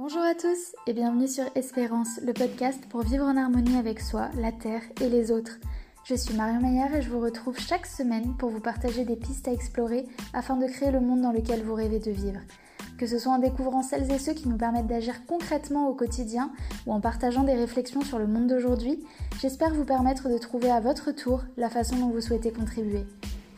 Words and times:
Bonjour 0.00 0.22
à 0.22 0.36
tous 0.36 0.76
et 0.86 0.92
bienvenue 0.92 1.26
sur 1.26 1.42
Espérance, 1.56 2.20
le 2.24 2.32
podcast 2.32 2.80
pour 2.88 3.00
vivre 3.00 3.24
en 3.24 3.36
harmonie 3.36 3.76
avec 3.76 3.98
soi, 3.98 4.28
la 4.36 4.52
Terre 4.52 4.82
et 5.00 5.08
les 5.08 5.32
autres. 5.32 5.58
Je 6.04 6.14
suis 6.14 6.36
Marion 6.36 6.60
Maillard 6.60 6.94
et 6.94 7.02
je 7.02 7.10
vous 7.10 7.18
retrouve 7.18 7.58
chaque 7.58 7.84
semaine 7.84 8.36
pour 8.36 8.50
vous 8.50 8.60
partager 8.60 9.04
des 9.04 9.16
pistes 9.16 9.48
à 9.48 9.52
explorer 9.52 10.06
afin 10.32 10.56
de 10.56 10.68
créer 10.68 10.92
le 10.92 11.00
monde 11.00 11.22
dans 11.22 11.32
lequel 11.32 11.64
vous 11.64 11.74
rêvez 11.74 11.98
de 11.98 12.12
vivre. 12.12 12.38
Que 12.96 13.08
ce 13.08 13.18
soit 13.18 13.32
en 13.32 13.40
découvrant 13.40 13.82
celles 13.82 14.08
et 14.12 14.20
ceux 14.20 14.34
qui 14.34 14.48
nous 14.48 14.56
permettent 14.56 14.86
d'agir 14.86 15.26
concrètement 15.26 15.88
au 15.88 15.94
quotidien 15.94 16.52
ou 16.86 16.92
en 16.92 17.00
partageant 17.00 17.42
des 17.42 17.54
réflexions 17.54 18.02
sur 18.02 18.20
le 18.20 18.28
monde 18.28 18.46
d'aujourd'hui, 18.46 19.04
j'espère 19.40 19.74
vous 19.74 19.84
permettre 19.84 20.28
de 20.28 20.38
trouver 20.38 20.70
à 20.70 20.78
votre 20.78 21.10
tour 21.10 21.42
la 21.56 21.70
façon 21.70 21.96
dont 21.96 22.10
vous 22.10 22.20
souhaitez 22.20 22.52
contribuer. 22.52 23.04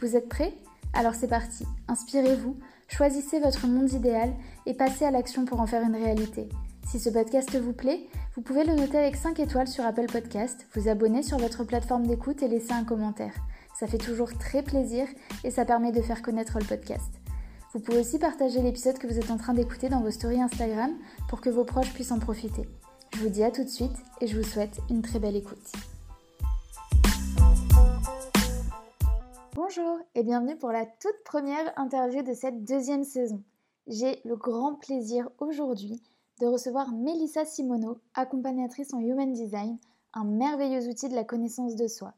Vous 0.01 0.17
êtes 0.17 0.31
prêts? 0.31 0.55
Alors 0.95 1.15
c'est 1.15 1.29
parti, 1.29 1.67
inspirez-vous, 1.87 2.57
Choisissez 2.91 3.39
votre 3.39 3.69
monde 3.69 3.93
idéal 3.93 4.35
et 4.67 4.75
passez 4.75 5.05
à 5.05 5.13
l'action 5.13 5.45
pour 5.45 5.61
en 5.61 5.67
faire 5.67 5.83
une 5.83 5.95
réalité. 5.95 6.49
Si 6.89 6.99
ce 6.99 7.09
podcast 7.09 7.57
vous 7.57 7.73
plaît, 7.73 8.01
vous 8.35 8.43
pouvez 8.43 8.65
le 8.65 8.75
noter 8.75 8.99
avec 8.99 9.15
5 9.15 9.39
étoiles 9.39 9.69
sur 9.69 9.85
Apple 9.85 10.11
Podcast, 10.11 10.67
vous 10.75 10.89
abonner 10.89 11.23
sur 11.23 11.39
votre 11.39 11.63
plateforme 11.63 12.07
d'écoute 12.07 12.43
et 12.43 12.49
laisser 12.49 12.73
un 12.73 12.85
commentaire. 12.85 13.33
Ça 13.79 13.87
fait 13.87 13.97
toujours 13.97 14.37
très 14.37 14.63
plaisir 14.63 15.07
et 15.45 15.53
ça 15.53 15.65
permet 15.65 15.93
de 15.93 16.03
faire 16.03 16.21
connaître 16.21 16.59
le 16.59 16.65
podcast. 16.65 17.13
Vous 17.73 17.81
pouvez 17.81 18.01
aussi 18.01 18.19
partager 18.19 18.61
l'épisode 18.61 18.99
que 18.99 19.07
vous 19.07 19.19
êtes 19.19 19.31
en 19.31 19.37
train 19.37 19.55
d'écouter 19.55 19.89
dans 19.89 20.01
vos 20.01 20.11
stories 20.11 20.43
Instagram 20.43 20.91
pour 21.29 21.41
que 21.41 21.49
vos 21.49 21.65
proches 21.65 21.95
puissent 21.95 22.13
en 22.13 22.19
profiter. 22.19 22.69
Je 23.15 23.21
vous 23.21 23.29
dis 23.29 23.45
à 23.45 23.53
tout 23.53 23.63
de 23.63 23.69
suite 23.69 23.97
et 24.21 24.27
je 24.27 24.37
vous 24.37 24.47
souhaite 24.47 24.81
une 24.91 25.03
très 25.03 25.21
belle 25.21 25.37
écoute. 25.37 25.73
Bonjour 29.63 29.99
et 30.15 30.23
bienvenue 30.23 30.57
pour 30.57 30.73
la 30.73 30.87
toute 30.87 31.23
première 31.23 31.79
interview 31.79 32.23
de 32.23 32.33
cette 32.33 32.65
deuxième 32.65 33.05
saison. 33.05 33.43
J'ai 33.87 34.19
le 34.25 34.35
grand 34.35 34.77
plaisir 34.77 35.29
aujourd'hui 35.37 36.03
de 36.41 36.47
recevoir 36.47 36.91
Melissa 36.93 37.45
Simono, 37.45 37.99
accompagnatrice 38.15 38.95
en 38.95 39.01
Human 39.01 39.31
Design, 39.35 39.77
un 40.15 40.25
merveilleux 40.25 40.89
outil 40.89 41.11
de 41.11 41.15
la 41.15 41.25
connaissance 41.25 41.77
de 41.77 41.89
soi. 41.89 42.15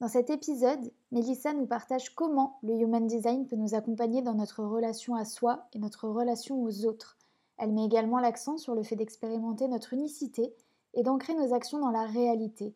Dans 0.00 0.08
cet 0.08 0.30
épisode, 0.30 0.90
Melissa 1.12 1.52
nous 1.52 1.66
partage 1.66 2.12
comment 2.12 2.58
le 2.64 2.74
Human 2.74 3.06
Design 3.06 3.46
peut 3.46 3.54
nous 3.54 3.76
accompagner 3.76 4.20
dans 4.22 4.34
notre 4.34 4.64
relation 4.64 5.14
à 5.14 5.24
soi 5.24 5.68
et 5.74 5.78
notre 5.78 6.08
relation 6.08 6.60
aux 6.60 6.86
autres. 6.86 7.16
Elle 7.56 7.72
met 7.72 7.84
également 7.84 8.18
l'accent 8.18 8.58
sur 8.58 8.74
le 8.74 8.82
fait 8.82 8.96
d'expérimenter 8.96 9.68
notre 9.68 9.92
unicité 9.92 10.52
et 10.94 11.04
d'ancrer 11.04 11.34
nos 11.34 11.54
actions 11.54 11.78
dans 11.78 11.92
la 11.92 12.04
réalité. 12.04 12.74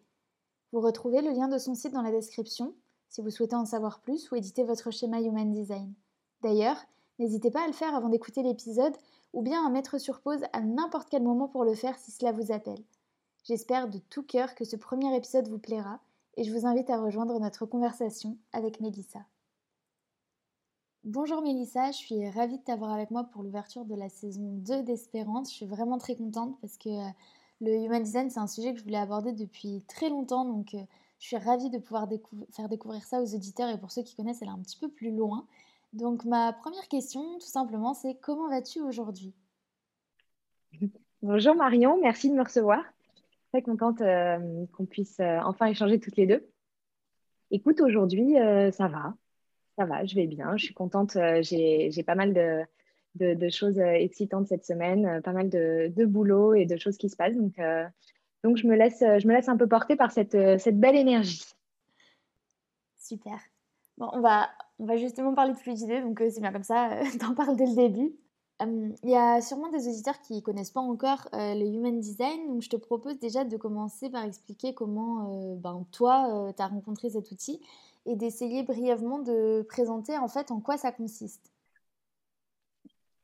Vous 0.72 0.80
retrouvez 0.80 1.20
le 1.20 1.32
lien 1.32 1.48
de 1.48 1.58
son 1.58 1.74
site 1.74 1.94
dans 1.94 2.02
la 2.02 2.12
description 2.12 2.74
si 3.08 3.22
vous 3.22 3.30
souhaitez 3.30 3.56
en 3.56 3.64
savoir 3.64 4.00
plus 4.00 4.30
ou 4.30 4.36
éditer 4.36 4.64
votre 4.64 4.90
schéma 4.90 5.20
Human 5.20 5.50
Design. 5.50 5.92
D'ailleurs, 6.42 6.84
n'hésitez 7.18 7.50
pas 7.50 7.64
à 7.64 7.66
le 7.66 7.72
faire 7.72 7.94
avant 7.94 8.08
d'écouter 8.08 8.42
l'épisode 8.42 8.96
ou 9.32 9.42
bien 9.42 9.66
à 9.66 9.70
mettre 9.70 9.98
sur 9.98 10.20
pause 10.20 10.42
à 10.52 10.60
n'importe 10.60 11.08
quel 11.10 11.22
moment 11.22 11.48
pour 11.48 11.64
le 11.64 11.74
faire 11.74 11.98
si 11.98 12.10
cela 12.10 12.32
vous 12.32 12.52
appelle. 12.52 12.82
J'espère 13.44 13.88
de 13.88 13.98
tout 14.10 14.22
cœur 14.22 14.54
que 14.54 14.64
ce 14.64 14.76
premier 14.76 15.14
épisode 15.16 15.48
vous 15.48 15.58
plaira 15.58 16.00
et 16.36 16.44
je 16.44 16.52
vous 16.52 16.66
invite 16.66 16.90
à 16.90 17.00
rejoindre 17.00 17.38
notre 17.40 17.66
conversation 17.66 18.36
avec 18.52 18.80
Mélissa. 18.80 19.20
Bonjour 21.04 21.40
Mélissa, 21.42 21.90
je 21.92 21.96
suis 21.96 22.28
ravie 22.28 22.58
de 22.58 22.62
t'avoir 22.62 22.92
avec 22.92 23.10
moi 23.10 23.24
pour 23.24 23.42
l'ouverture 23.42 23.84
de 23.84 23.94
la 23.94 24.08
saison 24.08 24.52
2 24.58 24.82
d'Espérance. 24.82 25.50
Je 25.50 25.56
suis 25.56 25.66
vraiment 25.66 25.96
très 25.96 26.16
contente 26.16 26.58
parce 26.60 26.76
que 26.76 26.90
euh, 26.90 27.10
le 27.60 27.72
Human 27.74 28.02
Design, 28.02 28.30
c'est 28.30 28.40
un 28.40 28.46
sujet 28.46 28.72
que 28.72 28.78
je 28.78 28.84
voulais 28.84 28.98
aborder 28.98 29.32
depuis 29.32 29.82
très 29.88 30.10
longtemps, 30.10 30.44
donc 30.44 30.74
euh, 30.74 30.82
je 31.18 31.26
suis 31.26 31.36
ravie 31.36 31.70
de 31.70 31.78
pouvoir 31.78 32.08
faire 32.52 32.68
découvrir 32.68 33.04
ça 33.04 33.20
aux 33.20 33.34
auditeurs 33.34 33.68
et 33.68 33.78
pour 33.78 33.90
ceux 33.90 34.02
qui 34.02 34.14
connaissent, 34.14 34.40
elle 34.42 34.48
est 34.48 34.52
un 34.52 34.62
petit 34.62 34.78
peu 34.78 34.88
plus 34.88 35.10
loin. 35.10 35.46
Donc 35.92 36.24
ma 36.24 36.52
première 36.52 36.86
question, 36.88 37.38
tout 37.38 37.46
simplement, 37.46 37.94
c'est 37.94 38.16
comment 38.20 38.48
vas-tu 38.48 38.80
aujourd'hui? 38.80 39.34
Bonjour 41.22 41.54
Marion, 41.56 41.98
merci 42.00 42.30
de 42.30 42.34
me 42.34 42.42
recevoir. 42.42 42.84
Très 43.52 43.62
contente 43.62 44.00
euh, 44.02 44.66
qu'on 44.72 44.86
puisse 44.86 45.18
euh, 45.20 45.38
enfin 45.44 45.66
échanger 45.66 45.98
toutes 45.98 46.16
les 46.16 46.26
deux. 46.26 46.46
Écoute, 47.50 47.80
aujourd'hui, 47.80 48.38
euh, 48.38 48.70
ça 48.70 48.88
va. 48.88 49.14
Ça 49.76 49.86
va, 49.86 50.04
je 50.04 50.14
vais 50.14 50.26
bien. 50.26 50.56
Je 50.56 50.66
suis 50.66 50.74
contente. 50.74 51.16
J'ai 51.40 52.04
pas 52.04 52.14
mal 52.14 52.34
de, 53.14 53.48
choses 53.48 53.78
excitantes 53.78 54.48
cette 54.48 54.66
semaine, 54.66 55.22
pas 55.22 55.32
mal 55.32 55.48
de, 55.48 55.90
de, 55.94 56.04
boulot 56.04 56.54
et 56.54 56.66
de 56.66 56.76
choses 56.76 56.98
qui 56.98 57.08
se 57.08 57.16
passent. 57.16 57.36
Donc, 57.36 57.54
donc, 58.44 58.56
je 58.56 58.66
me 58.66 58.76
laisse, 58.76 59.00
je 59.00 59.26
me 59.26 59.32
laisse 59.32 59.48
un 59.48 59.56
peu 59.56 59.66
porter 59.66 59.96
par 59.96 60.12
cette, 60.12 60.36
cette 60.58 60.78
belle 60.78 60.96
énergie. 60.96 61.44
Super. 63.08 63.38
Bon, 63.96 64.08
on 64.12 64.20
va, 64.20 64.48
on 64.78 64.84
va 64.84 64.96
justement 64.96 65.34
parler 65.34 65.52
de 65.52 65.58
fluidité, 65.58 66.00
donc 66.02 66.20
euh, 66.20 66.30
c'est 66.30 66.40
bien 66.40 66.52
comme 66.52 66.62
ça, 66.62 66.92
euh, 66.92 67.04
t'en 67.20 67.34
parles 67.34 67.56
dès 67.56 67.66
le 67.66 67.74
début. 67.74 68.12
Il 68.60 69.10
y 69.10 69.14
a 69.14 69.40
sûrement 69.40 69.68
des 69.70 69.86
auditeurs 69.86 70.20
qui 70.20 70.34
ne 70.34 70.40
connaissent 70.40 70.72
pas 70.72 70.80
encore 70.80 71.28
euh, 71.32 71.54
le 71.54 71.64
Human 71.64 72.00
Design, 72.00 72.48
donc 72.48 72.62
je 72.62 72.68
te 72.68 72.76
propose 72.76 73.18
déjà 73.20 73.44
de 73.44 73.56
commencer 73.56 74.10
par 74.10 74.24
expliquer 74.24 74.74
comment 74.74 75.54
ben, 75.54 75.86
toi, 75.92 76.52
tu 76.56 76.62
as 76.62 76.66
rencontré 76.66 77.10
cet 77.10 77.30
outil 77.30 77.60
et 78.04 78.16
d'essayer 78.16 78.64
brièvement 78.64 79.20
de 79.20 79.64
présenter 79.68 80.18
en 80.18 80.26
fait 80.26 80.50
en 80.50 80.58
quoi 80.58 80.76
ça 80.76 80.90
consiste. 80.90 81.52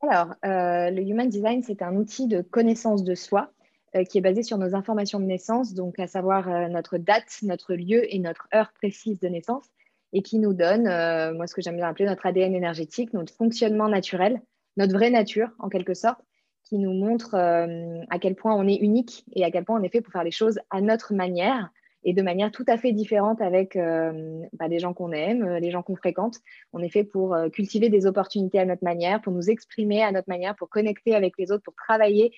Alors, 0.02 0.34
le 0.44 1.00
Human 1.00 1.28
Design, 1.28 1.64
c'est 1.64 1.82
un 1.82 1.96
outil 1.96 2.28
de 2.28 2.40
connaissance 2.40 3.02
de 3.02 3.16
soi 3.16 3.50
euh, 3.63 3.63
qui 4.02 4.18
est 4.18 4.22
basé 4.22 4.42
sur 4.42 4.58
nos 4.58 4.74
informations 4.74 5.20
de 5.20 5.24
naissance, 5.24 5.74
donc 5.74 5.98
à 5.98 6.06
savoir 6.06 6.48
euh, 6.48 6.68
notre 6.68 6.98
date, 6.98 7.38
notre 7.42 7.74
lieu 7.74 8.12
et 8.12 8.18
notre 8.18 8.48
heure 8.54 8.72
précise 8.72 9.20
de 9.20 9.28
naissance, 9.28 9.66
et 10.12 10.22
qui 10.22 10.38
nous 10.38 10.54
donne, 10.54 10.88
euh, 10.88 11.32
moi 11.34 11.46
ce 11.46 11.54
que 11.54 11.62
j'aime 11.62 11.76
bien 11.76 11.88
appeler 11.88 12.06
notre 12.06 12.26
ADN 12.26 12.54
énergétique, 12.54 13.12
notre 13.12 13.32
fonctionnement 13.32 13.88
naturel, 13.88 14.40
notre 14.76 14.92
vraie 14.92 15.10
nature 15.10 15.50
en 15.60 15.68
quelque 15.68 15.94
sorte, 15.94 16.20
qui 16.64 16.78
nous 16.78 16.94
montre 16.94 17.34
à 17.34 18.18
quel 18.18 18.34
point 18.34 18.54
on 18.54 18.66
est 18.66 18.76
unique 18.76 19.26
et 19.34 19.44
à 19.44 19.50
quel 19.50 19.66
point 19.66 19.78
on 19.78 19.82
est 19.82 19.90
fait 19.90 20.00
pour 20.00 20.14
faire 20.14 20.24
les 20.24 20.30
choses 20.30 20.58
à 20.70 20.80
notre 20.80 21.12
manière 21.12 21.70
et 22.04 22.12
de 22.12 22.22
manière 22.22 22.50
tout 22.50 22.64
à 22.68 22.76
fait 22.76 22.92
différente 22.92 23.40
avec 23.40 23.76
euh, 23.76 24.42
bah, 24.52 24.68
les 24.68 24.78
gens 24.78 24.92
qu'on 24.92 25.10
aime, 25.12 25.42
euh, 25.42 25.58
les 25.58 25.70
gens 25.70 25.82
qu'on 25.82 25.96
fréquente. 25.96 26.36
On 26.72 26.80
est 26.80 26.90
fait 26.90 27.04
pour 27.04 27.34
euh, 27.34 27.48
cultiver 27.48 27.88
des 27.88 28.06
opportunités 28.06 28.58
à 28.58 28.66
notre 28.66 28.84
manière, 28.84 29.22
pour 29.22 29.32
nous 29.32 29.48
exprimer 29.50 30.02
à 30.02 30.12
notre 30.12 30.28
manière, 30.28 30.54
pour 30.54 30.68
connecter 30.68 31.14
avec 31.14 31.32
les 31.38 31.50
autres, 31.50 31.64
pour 31.64 31.74
travailler, 31.74 32.32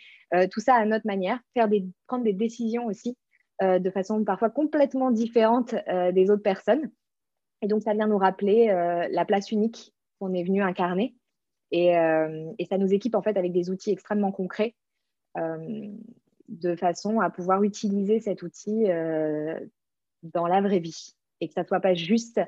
tout 0.51 0.61
ça 0.61 0.75
à 0.75 0.85
notre 0.85 1.07
manière, 1.07 1.39
faire 1.55 1.69
des, 1.69 1.87
prendre 2.09 2.25
des 2.25 2.33
décisions 2.33 2.87
aussi 2.87 3.17
de 3.63 3.91
façon 3.91 4.25
parfois 4.25 4.51
complètement 4.51 5.13
différente 5.13 5.75
des 6.13 6.31
autres 6.31 6.43
personnes. 6.43 6.91
Et 7.63 7.69
donc, 7.69 7.83
ça 7.83 7.95
vient 7.95 8.09
nous 8.09 8.19
rappeler 8.19 8.67
la 9.11 9.25
place 9.25 9.53
unique 9.53 9.95
qu'on 10.19 10.35
est 10.35 10.43
venu 10.43 10.63
incarner. 10.63 11.15
Et, 11.71 11.93
et, 12.59 12.65
ça 12.69 12.77
nous 12.77 12.93
équipe 12.93 13.15
en 13.15 13.23
fait 13.23 13.37
avec 13.37 13.53
des 13.53 13.71
outils 13.71 13.93
extrêmement 13.93 14.33
concrets 14.33 14.75
de 16.49 16.77
façon 16.77 17.21
à 17.21 17.31
pouvoir 17.31 17.63
utiliser 17.63 18.21
cet 18.21 18.43
outil 18.43 18.91
euh, 18.91 19.59
dans 20.23 20.47
la 20.47 20.61
vraie 20.61 20.79
vie 20.79 21.15
et 21.41 21.49
que 21.49 21.55
ça 21.55 21.63
ne 21.63 21.67
soit 21.67 21.81
pas 21.81 21.95
juste 21.95 22.41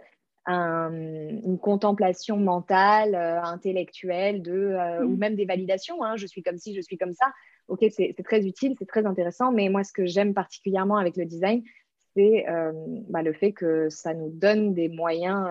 une 0.46 1.58
contemplation 1.60 2.38
mentale, 2.38 3.14
euh, 3.14 3.42
intellectuelle, 3.42 4.40
de, 4.40 4.52
euh, 4.52 5.04
ou 5.04 5.10
mm. 5.10 5.18
même 5.18 5.34
des 5.34 5.44
validations. 5.44 6.02
Hein. 6.02 6.16
je 6.16 6.26
suis 6.26 6.42
comme 6.42 6.56
ci, 6.56 6.74
je 6.74 6.80
suis 6.80 6.96
comme 6.96 7.12
ça. 7.12 7.26
Ok, 7.68 7.84
c'est 7.90 8.14
très 8.24 8.46
utile, 8.46 8.74
c'est 8.78 8.88
très 8.88 9.04
intéressant, 9.04 9.52
mais 9.52 9.68
moi, 9.68 9.84
ce 9.84 9.92
que 9.92 10.06
j'aime 10.06 10.32
particulièrement 10.32 10.96
avec 10.96 11.18
le 11.18 11.26
design, 11.26 11.62
c'est 12.16 12.46
bah, 13.10 13.20
le 13.20 13.34
fait 13.34 13.52
que 13.52 13.90
ça 13.90 14.14
nous 14.14 14.30
donne 14.30 14.72
des 14.72 14.88
moyens 14.88 15.46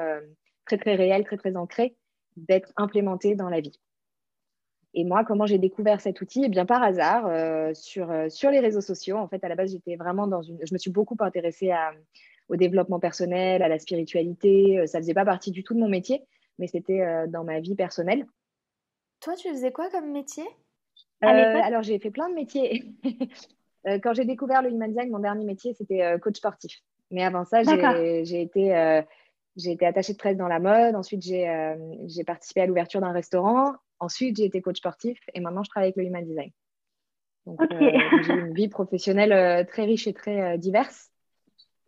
très, 0.66 0.80
très 0.80 0.96
réels, 0.96 1.26
très, 1.26 1.38
très 1.38 1.56
ancrés 1.56 1.96
d'être 2.36 2.74
implémentés 2.76 3.36
dans 3.36 3.50
la 3.50 3.62
vie. 3.62 3.80
Et 5.00 5.04
moi, 5.04 5.24
comment 5.24 5.46
j'ai 5.46 5.60
découvert 5.60 6.02
cet 6.02 6.22
outil? 6.22 6.42
Eh 6.44 6.50
bien, 6.50 6.66
par 6.66 6.82
hasard, 6.82 7.28
euh, 7.28 7.72
sur, 7.76 8.10
euh, 8.10 8.30
sur 8.30 8.50
les 8.50 8.60
réseaux 8.60 8.82
sociaux. 8.82 9.18
En 9.18 9.28
fait, 9.28 9.44
à 9.44 9.48
la 9.48 9.54
base, 9.54 9.72
j'étais 9.72 9.96
vraiment 9.96 10.26
dans 10.26 10.42
une. 10.42 10.58
Je 10.66 10.74
me 10.74 10.80
suis 10.80 10.90
beaucoup 10.90 11.16
intéressée 11.20 11.72
au 12.50 12.56
développement 12.56 13.00
personnel, 13.00 13.62
à 13.62 13.68
la 13.68 13.78
spiritualité. 13.78 14.80
Euh, 14.80 14.88
ça 14.88 14.98
ne 14.98 15.04
faisait 15.04 15.14
pas 15.14 15.24
partie 15.24 15.52
du 15.52 15.64
tout 15.64 15.76
de 15.76 15.80
mon 15.80 15.88
métier, 15.88 16.24
mais 16.58 16.66
c'était 16.66 17.28
dans 17.28 17.44
ma 17.44 17.60
vie 17.60 17.76
personnelle. 17.76 18.26
Toi, 19.20 19.36
tu 19.36 19.50
faisais 19.50 19.72
quoi 19.72 19.88
comme 19.92 20.12
métier? 20.12 20.46
Alors, 21.22 21.84
j'ai 21.84 22.00
fait 22.00 22.10
plein 22.10 22.30
de 22.30 22.34
métiers. 22.34 22.92
Quand 24.02 24.16
j'ai 24.16 24.26
découvert 24.26 24.64
le 24.64 24.72
human 24.72 24.90
design, 24.90 25.12
mon 25.12 25.20
dernier 25.20 25.46
métier, 25.46 25.76
c'était 25.76 26.18
coach 26.20 26.38
sportif. 26.38 26.82
Mais 27.12 27.24
avant 27.24 27.46
ça, 27.46 27.62
j'ai 27.62 28.42
été. 28.42 29.04
j'ai 29.56 29.72
été 29.72 29.86
attachée 29.86 30.14
de 30.14 30.18
presse 30.18 30.38
dans 30.38 30.48
la 30.48 30.60
mode. 30.60 30.96
Ensuite, 30.96 31.22
j'ai 31.22 32.24
participé 32.26 32.62
à 32.62 32.66
l'ouverture 32.66 33.02
d'un 33.02 33.12
restaurant. 33.12 33.76
Ensuite, 34.00 34.38
j'ai 34.38 34.46
été 34.46 34.62
coach 34.62 34.78
sportif 34.78 35.20
et 35.34 35.40
maintenant, 35.40 35.64
je 35.64 35.70
travaille 35.70 35.88
avec 35.88 35.98
le 35.98 36.04
Human 36.04 36.26
Design. 36.26 36.52
Donc, 37.48 37.62
euh, 37.62 37.92
j'ai 38.24 38.34
une 38.34 38.54
vie 38.54 38.68
professionnelle 38.68 39.32
euh, 39.32 39.64
très 39.64 39.86
riche 39.86 40.06
et 40.08 40.14
très 40.14 40.42
euh, 40.42 40.58
diverse. 40.58 41.10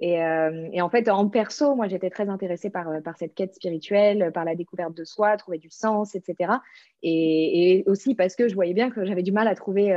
Et, 0.01 0.13
et, 0.13 0.81
en 0.81 0.89
fait, 0.89 1.09
en 1.09 1.27
perso, 1.27 1.75
moi, 1.75 1.89
j'étais 1.89 2.09
très 2.09 2.29
intéressée 2.29 2.69
par, 2.69 2.87
par 3.03 3.17
cette 3.17 3.35
quête 3.35 3.53
spirituelle, 3.53 4.31
par 4.33 4.45
la 4.45 4.55
découverte 4.55 4.95
de 4.95 5.03
soi, 5.03 5.35
trouver 5.35 5.57
du 5.57 5.69
sens, 5.69 6.15
etc. 6.15 6.53
Et, 7.03 7.79
et 7.79 7.83
aussi 7.85 8.15
parce 8.15 8.37
que 8.37 8.47
je 8.47 8.55
voyais 8.55 8.73
bien 8.73 8.91
que 8.91 9.03
j'avais 9.03 9.23
du 9.23 9.33
mal 9.33 9.49
à 9.49 9.55
trouver 9.55 9.93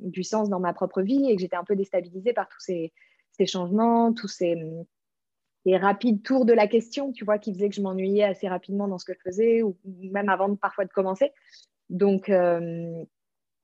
du 0.00 0.22
sens 0.22 0.48
dans 0.48 0.60
ma 0.60 0.72
propre 0.72 1.02
vie 1.02 1.28
et 1.28 1.36
que 1.36 1.42
j'étais 1.42 1.56
un 1.56 1.64
peu 1.64 1.76
déstabilisée 1.76 2.32
par 2.32 2.48
tous 2.48 2.60
ces, 2.60 2.94
ces 3.32 3.44
changements, 3.44 4.14
tous 4.14 4.28
ces, 4.28 4.56
des 5.64 5.76
rapides 5.76 6.22
tours 6.22 6.44
de 6.44 6.52
la 6.52 6.66
question, 6.66 7.12
tu 7.12 7.24
vois, 7.24 7.38
qui 7.38 7.52
faisaient 7.52 7.68
que 7.68 7.74
je 7.74 7.80
m'ennuyais 7.80 8.24
assez 8.24 8.48
rapidement 8.48 8.86
dans 8.86 8.98
ce 8.98 9.04
que 9.04 9.14
je 9.14 9.20
faisais, 9.20 9.62
ou 9.62 9.76
même 9.84 10.28
avant 10.28 10.54
parfois 10.56 10.84
de 10.84 10.92
commencer. 10.92 11.32
Donc, 11.90 12.28
euh, 12.28 13.04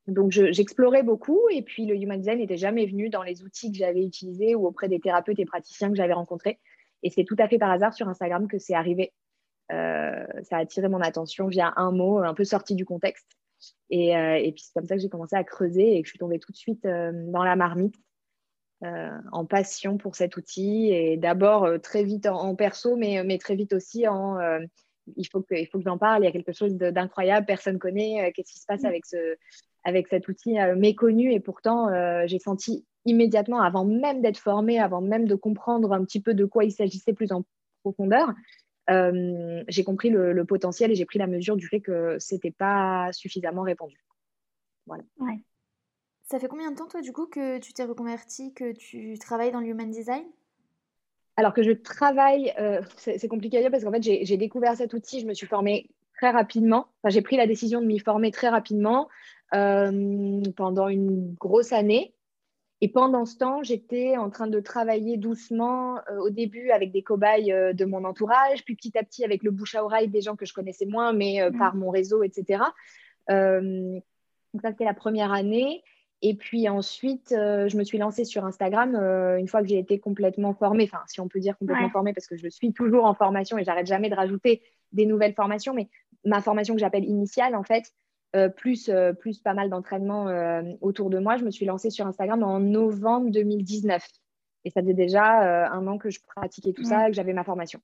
donc, 0.06 0.32
j'explorais 0.32 1.02
beaucoup 1.02 1.40
et 1.50 1.62
puis 1.62 1.86
le 1.86 1.94
Human 1.94 2.18
Design 2.18 2.38
n'était 2.38 2.56
jamais 2.56 2.86
venu 2.86 3.10
dans 3.10 3.22
les 3.22 3.42
outils 3.42 3.70
que 3.70 3.78
j'avais 3.78 4.04
utilisés 4.04 4.54
ou 4.54 4.66
auprès 4.66 4.88
des 4.88 4.98
thérapeutes 4.98 5.38
et 5.38 5.44
praticiens 5.44 5.90
que 5.90 5.96
j'avais 5.96 6.14
rencontrés. 6.14 6.58
Et 7.02 7.10
c'est 7.10 7.24
tout 7.24 7.36
à 7.38 7.48
fait 7.48 7.58
par 7.58 7.70
hasard 7.70 7.94
sur 7.94 8.08
Instagram 8.08 8.48
que 8.48 8.58
c'est 8.58 8.74
arrivé. 8.74 9.12
Euh, 9.72 10.26
ça 10.42 10.56
a 10.56 10.60
attiré 10.60 10.88
mon 10.88 11.00
attention 11.00 11.46
via 11.46 11.72
un 11.76 11.92
mot 11.92 12.18
un 12.18 12.34
peu 12.34 12.44
sorti 12.44 12.74
du 12.74 12.84
contexte. 12.84 13.26
Et, 13.90 14.16
euh, 14.16 14.36
et 14.36 14.52
puis 14.52 14.64
c'est 14.64 14.72
comme 14.72 14.86
ça 14.86 14.96
que 14.96 15.02
j'ai 15.02 15.08
commencé 15.08 15.36
à 15.36 15.44
creuser 15.44 15.96
et 15.96 16.02
que 16.02 16.06
je 16.06 16.12
suis 16.12 16.18
tombée 16.18 16.38
tout 16.38 16.50
de 16.50 16.56
suite 16.56 16.82
dans 16.82 17.44
la 17.44 17.56
marmite, 17.56 17.94
en 18.82 19.44
passion 19.44 19.98
pour 19.98 20.16
cet 20.16 20.36
outil. 20.36 20.90
Et 20.90 21.16
d'abord 21.16 21.68
très 21.82 22.04
vite 22.04 22.26
en, 22.26 22.54
perso, 22.54 22.96
mais, 22.96 23.22
mais, 23.24 23.38
très 23.38 23.54
vite 23.54 23.72
aussi 23.72 24.06
en 24.08 24.38
il 25.16 25.24
faut 25.24 25.42
que, 25.42 25.54
il 25.54 25.66
faut 25.66 25.78
que 25.78 25.84
j'en 25.84 25.98
parle. 25.98 26.22
Il 26.22 26.26
y 26.26 26.28
a 26.28 26.32
quelque 26.32 26.52
chose 26.52 26.74
d'incroyable, 26.76 27.46
personne 27.46 27.78
connaît. 27.78 28.32
Qu'est-ce 28.34 28.52
qui 28.52 28.60
se 28.60 28.66
passe 28.66 28.82
mm. 28.82 28.86
avec, 28.86 29.06
ce, 29.06 29.36
avec 29.84 30.08
cet 30.08 30.28
outil 30.28 30.56
méconnu 30.76 31.32
Et 31.32 31.40
pourtant, 31.40 31.88
j'ai 32.26 32.38
senti 32.38 32.84
immédiatement, 33.04 33.60
avant 33.60 33.84
même 33.84 34.22
d'être 34.22 34.38
formée, 34.38 34.78
avant 34.78 35.00
même 35.00 35.26
de 35.26 35.34
comprendre 35.34 35.92
un 35.92 36.04
petit 36.04 36.20
peu 36.20 36.34
de 36.34 36.44
quoi 36.44 36.64
il 36.64 36.72
s'agissait 36.72 37.12
plus 37.12 37.32
en 37.32 37.44
profondeur, 37.82 38.32
euh, 38.90 39.62
j'ai 39.68 39.84
compris 39.84 40.10
le, 40.10 40.44
potentiel 40.44 40.90
et 40.90 40.94
j'ai 40.94 41.04
pris 41.04 41.18
la 41.18 41.26
mesure 41.26 41.56
du 41.56 41.66
fait 41.66 41.80
que 41.80 42.16
c'était 42.18 42.50
pas 42.50 43.10
suffisamment 43.12 43.62
répandu. 43.62 43.98
Voilà. 44.86 45.04
Ça 46.30 46.38
fait 46.38 46.46
combien 46.46 46.70
de 46.70 46.76
temps, 46.76 46.86
toi, 46.86 47.00
du 47.00 47.12
coup, 47.12 47.26
que 47.26 47.58
tu 47.58 47.72
t'es 47.72 47.82
reconverti, 47.82 48.54
que 48.54 48.70
tu 48.70 49.18
travailles 49.18 49.50
dans 49.50 49.58
l'human 49.58 49.90
design? 49.90 50.22
Alors 51.36 51.52
que 51.52 51.64
je 51.64 51.72
travaille, 51.72 52.54
euh, 52.56 52.80
c'est 52.98 53.26
compliqué 53.26 53.58
à 53.58 53.62
dire 53.62 53.70
parce 53.72 53.82
qu'en 53.82 53.90
fait, 53.90 54.00
j'ai 54.02 54.36
découvert 54.36 54.76
cet 54.76 54.94
outil, 54.94 55.18
je 55.18 55.26
me 55.26 55.34
suis 55.34 55.48
formée 55.48 55.90
très 56.16 56.30
rapidement. 56.30 56.86
Enfin, 57.02 57.10
j'ai 57.10 57.20
pris 57.20 57.36
la 57.36 57.48
décision 57.48 57.80
de 57.80 57.86
m'y 57.86 57.98
former 57.98 58.30
très 58.30 58.48
rapidement 58.48 59.08
euh, 59.54 60.40
pendant 60.56 60.86
une 60.86 61.34
grosse 61.34 61.72
année. 61.72 62.14
Et 62.80 62.86
pendant 62.86 63.26
ce 63.26 63.36
temps, 63.36 63.64
j'étais 63.64 64.16
en 64.16 64.30
train 64.30 64.46
de 64.46 64.60
travailler 64.60 65.16
doucement 65.16 65.98
euh, 66.10 66.18
au 66.20 66.30
début 66.30 66.70
avec 66.70 66.92
des 66.92 67.02
cobayes 67.02 67.52
euh, 67.52 67.72
de 67.72 67.84
mon 67.84 68.04
entourage, 68.04 68.64
puis 68.64 68.76
petit 68.76 68.96
à 68.96 69.02
petit 69.02 69.24
avec 69.24 69.42
le 69.42 69.50
bouche 69.50 69.74
à 69.74 69.84
oreille 69.84 70.06
des 70.06 70.20
gens 70.20 70.36
que 70.36 70.46
je 70.46 70.54
connaissais 70.54 70.86
moins, 70.86 71.12
mais 71.12 71.42
euh, 71.42 71.50
par 71.50 71.74
mon 71.74 71.90
réseau, 71.90 72.22
etc. 72.22 72.62
donc 73.28 74.62
ça, 74.62 74.70
c'était 74.70 74.84
la 74.84 74.94
première 74.94 75.32
année. 75.32 75.82
Et 76.22 76.34
puis 76.34 76.68
ensuite, 76.68 77.30
je 77.30 77.76
me 77.78 77.82
suis 77.82 77.96
lancée 77.96 78.24
sur 78.24 78.44
Instagram 78.44 78.94
une 79.38 79.48
fois 79.48 79.62
que 79.62 79.68
j'ai 79.68 79.78
été 79.78 79.98
complètement 79.98 80.52
formée, 80.52 80.84
enfin 80.84 81.02
si 81.06 81.20
on 81.20 81.28
peut 81.28 81.40
dire 81.40 81.56
complètement 81.56 81.88
formée, 81.88 82.12
parce 82.12 82.26
que 82.26 82.36
je 82.36 82.48
suis 82.48 82.74
toujours 82.74 83.06
en 83.06 83.14
formation 83.14 83.56
et 83.56 83.64
j'arrête 83.64 83.86
jamais 83.86 84.10
de 84.10 84.14
rajouter 84.14 84.62
des 84.92 85.06
nouvelles 85.06 85.32
formations, 85.32 85.72
mais 85.72 85.88
ma 86.24 86.40
formation 86.40 86.74
que 86.74 86.80
j'appelle 86.80 87.04
initiale, 87.04 87.54
en 87.54 87.62
fait, 87.62 87.92
euh, 88.36 88.48
plus, 88.48 88.88
euh, 88.88 89.12
plus 89.12 89.40
pas 89.40 89.54
mal 89.54 89.70
d'entraînement 89.70 90.28
euh, 90.28 90.62
autour 90.80 91.10
de 91.10 91.18
moi. 91.18 91.36
Je 91.36 91.44
me 91.44 91.50
suis 91.50 91.66
lancée 91.66 91.90
sur 91.90 92.06
Instagram 92.06 92.42
en 92.42 92.60
novembre 92.60 93.30
2019. 93.30 94.06
Et 94.64 94.70
ça 94.70 94.82
faisait 94.82 94.94
déjà 94.94 95.70
un 95.72 95.86
an 95.86 95.96
que 95.96 96.10
je 96.10 96.20
pratiquais 96.36 96.74
tout 96.74 96.84
ça 96.84 97.06
et 97.06 97.10
que 97.10 97.16
j'avais 97.16 97.32
ma 97.32 97.44
formation. 97.44 97.80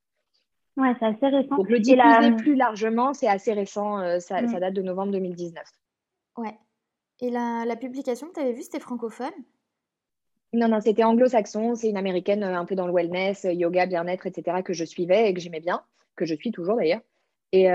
Ouais, 0.76 0.92
c'est 0.98 1.06
assez 1.06 1.26
récent. 1.26 1.56
Donc 1.56 1.70
le 1.70 1.80
diffuser 1.80 2.36
plus 2.36 2.54
largement, 2.54 3.14
c'est 3.14 3.28
assez 3.28 3.54
récent. 3.54 4.20
Ça, 4.20 4.42
mm. 4.42 4.48
ça, 4.48 4.60
date 4.60 4.74
de 4.74 4.82
novembre 4.82 5.12
2019. 5.12 5.64
Ouais. 6.36 6.54
Et 7.20 7.30
la, 7.30 7.64
la 7.66 7.76
publication 7.76 8.28
que 8.28 8.34
tu 8.34 8.40
avais 8.40 8.52
vue, 8.52 8.62
c'était 8.62 8.80
francophone? 8.80 9.32
Non, 10.52 10.68
non, 10.68 10.80
c'était 10.80 11.04
anglo-saxon. 11.04 11.74
C'est 11.74 11.88
une 11.88 11.96
américaine 11.96 12.42
un 12.42 12.64
peu 12.64 12.74
dans 12.74 12.86
le 12.86 12.92
wellness, 12.92 13.46
yoga, 13.50 13.86
bien-être, 13.86 14.26
etc., 14.26 14.58
que 14.64 14.72
je 14.72 14.84
suivais 14.84 15.28
et 15.28 15.34
que 15.34 15.40
j'aimais 15.40 15.60
bien, 15.60 15.82
que 16.14 16.24
je 16.24 16.34
suis 16.34 16.50
toujours 16.52 16.76
d'ailleurs. 16.76 17.00
Et, 17.52 17.66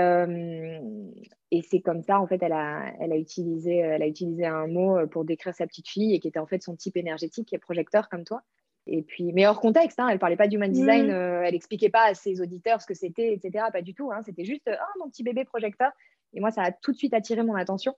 et 1.50 1.62
c'est 1.62 1.80
comme 1.80 2.02
ça, 2.02 2.20
en 2.20 2.26
fait, 2.26 2.42
elle 2.42 2.52
a, 2.52 2.92
elle, 3.00 3.12
a 3.12 3.16
utilisé, 3.16 3.78
elle 3.78 4.02
a 4.02 4.06
utilisé 4.06 4.46
un 4.46 4.66
mot 4.66 5.06
pour 5.08 5.24
décrire 5.24 5.54
sa 5.54 5.66
petite 5.66 5.88
fille 5.88 6.14
et 6.14 6.20
qui 6.20 6.28
était 6.28 6.38
en 6.38 6.46
fait 6.46 6.62
son 6.62 6.76
type 6.76 6.96
énergétique, 6.96 7.48
qui 7.48 7.54
est 7.54 7.58
projecteur 7.58 8.08
comme 8.08 8.24
toi. 8.24 8.42
Et 8.86 9.02
puis, 9.02 9.32
mais 9.32 9.46
hors 9.46 9.60
contexte, 9.60 10.00
hein, 10.00 10.08
elle 10.08 10.18
parlait 10.18 10.36
pas 10.36 10.48
d'human 10.48 10.70
design, 10.70 11.06
mmh. 11.06 11.44
elle 11.44 11.54
expliquait 11.54 11.88
pas 11.88 12.04
à 12.04 12.14
ses 12.14 12.40
auditeurs 12.40 12.80
ce 12.80 12.86
que 12.86 12.94
c'était, 12.94 13.32
etc. 13.32 13.66
Pas 13.72 13.82
du 13.82 13.94
tout. 13.94 14.10
Hein, 14.12 14.22
c'était 14.24 14.44
juste, 14.44 14.68
oh, 14.68 14.98
mon 14.98 15.08
petit 15.08 15.22
bébé 15.22 15.44
projecteur. 15.44 15.92
Et 16.34 16.40
moi, 16.40 16.50
ça 16.50 16.62
a 16.62 16.72
tout 16.72 16.92
de 16.92 16.96
suite 16.96 17.14
attiré 17.14 17.42
mon 17.42 17.54
attention. 17.54 17.94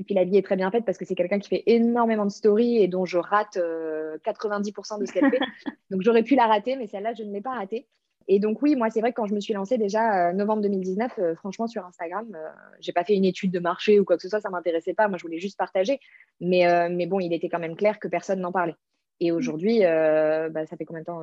Et 0.00 0.02
puis, 0.02 0.14
la 0.14 0.24
vie 0.24 0.36
est 0.36 0.42
très 0.42 0.56
bien 0.56 0.70
faite 0.72 0.84
parce 0.84 0.98
que 0.98 1.04
c'est 1.04 1.14
quelqu'un 1.14 1.38
qui 1.38 1.48
fait 1.48 1.62
énormément 1.66 2.24
de 2.24 2.30
stories 2.30 2.78
et 2.78 2.88
dont 2.88 3.04
je 3.04 3.18
rate 3.18 3.56
90% 3.56 4.98
de 4.98 5.06
ce 5.06 5.12
qu'elle 5.12 5.30
fait. 5.30 5.38
Donc, 5.90 6.02
j'aurais 6.02 6.24
pu 6.24 6.34
la 6.34 6.46
rater, 6.46 6.74
mais 6.74 6.88
celle-là, 6.88 7.12
je 7.14 7.22
ne 7.22 7.32
l'ai 7.32 7.40
pas 7.40 7.54
ratée. 7.54 7.86
Et 8.32 8.38
donc 8.38 8.62
oui, 8.62 8.76
moi 8.76 8.90
c'est 8.90 9.00
vrai 9.00 9.10
que 9.10 9.16
quand 9.16 9.26
je 9.26 9.34
me 9.34 9.40
suis 9.40 9.54
lancée 9.54 9.76
déjà 9.76 10.28
euh, 10.28 10.32
novembre 10.32 10.62
2019, 10.62 11.18
euh, 11.18 11.34
franchement 11.34 11.66
sur 11.66 11.84
Instagram, 11.84 12.28
je 12.30 12.36
euh, 12.36 12.48
j'ai 12.78 12.92
pas 12.92 13.02
fait 13.02 13.16
une 13.16 13.24
étude 13.24 13.50
de 13.50 13.58
marché 13.58 13.98
ou 13.98 14.04
quoi 14.04 14.14
que 14.16 14.22
ce 14.22 14.28
soit, 14.28 14.40
ça 14.40 14.50
m'intéressait 14.50 14.94
pas. 14.94 15.08
Moi 15.08 15.18
je 15.18 15.24
voulais 15.24 15.40
juste 15.40 15.58
partager, 15.58 15.98
mais 16.40 16.88
mais 16.90 17.06
bon, 17.06 17.18
il 17.18 17.32
était 17.32 17.48
quand 17.48 17.58
même 17.58 17.74
clair 17.74 17.98
que 17.98 18.06
personne 18.06 18.40
n'en 18.40 18.52
parlait. 18.52 18.76
Et 19.18 19.32
aujourd'hui, 19.32 19.80
bah, 19.80 20.64
ça 20.66 20.76
fait 20.76 20.84
combien 20.84 21.00
de 21.00 21.06
temps 21.06 21.22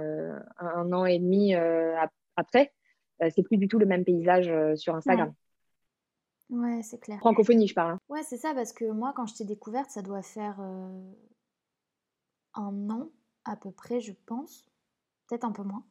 un, 0.60 0.92
an 0.92 1.06
et 1.06 1.18
demi 1.18 1.56
après, 2.36 2.74
c'est 3.30 3.44
plus 3.44 3.58
du 3.58 3.70
tout 3.70 3.80
le 3.80 3.86
même 3.86 4.04
paysage 4.04 4.52
sur 4.76 4.94
Instagram. 4.94 5.30
Ouais, 5.30 5.34
c'est 6.82 7.00
clair. 7.00 7.20
Francophonie, 7.20 7.68
je 7.68 7.74
parle. 7.74 7.92
Hein. 7.92 8.00
Ouais, 8.10 8.24
c'est 8.24 8.38
ça, 8.38 8.54
parce 8.54 8.74
que 8.74 8.86
moi, 8.86 9.14
quand 9.16 9.26
je 9.26 9.36
t'ai 9.36 9.46
découverte, 9.46 9.90
ça 9.92 10.02
doit 10.02 10.22
faire 10.22 10.60
un 12.54 12.90
an 12.90 13.10
à 13.46 13.56
peu 13.56 13.72
près, 13.72 14.00
je 14.00 14.14
pense. 14.26 14.70
Peut-être 15.28 15.44
un 15.44 15.52
peu 15.52 15.64
moins 15.64 15.84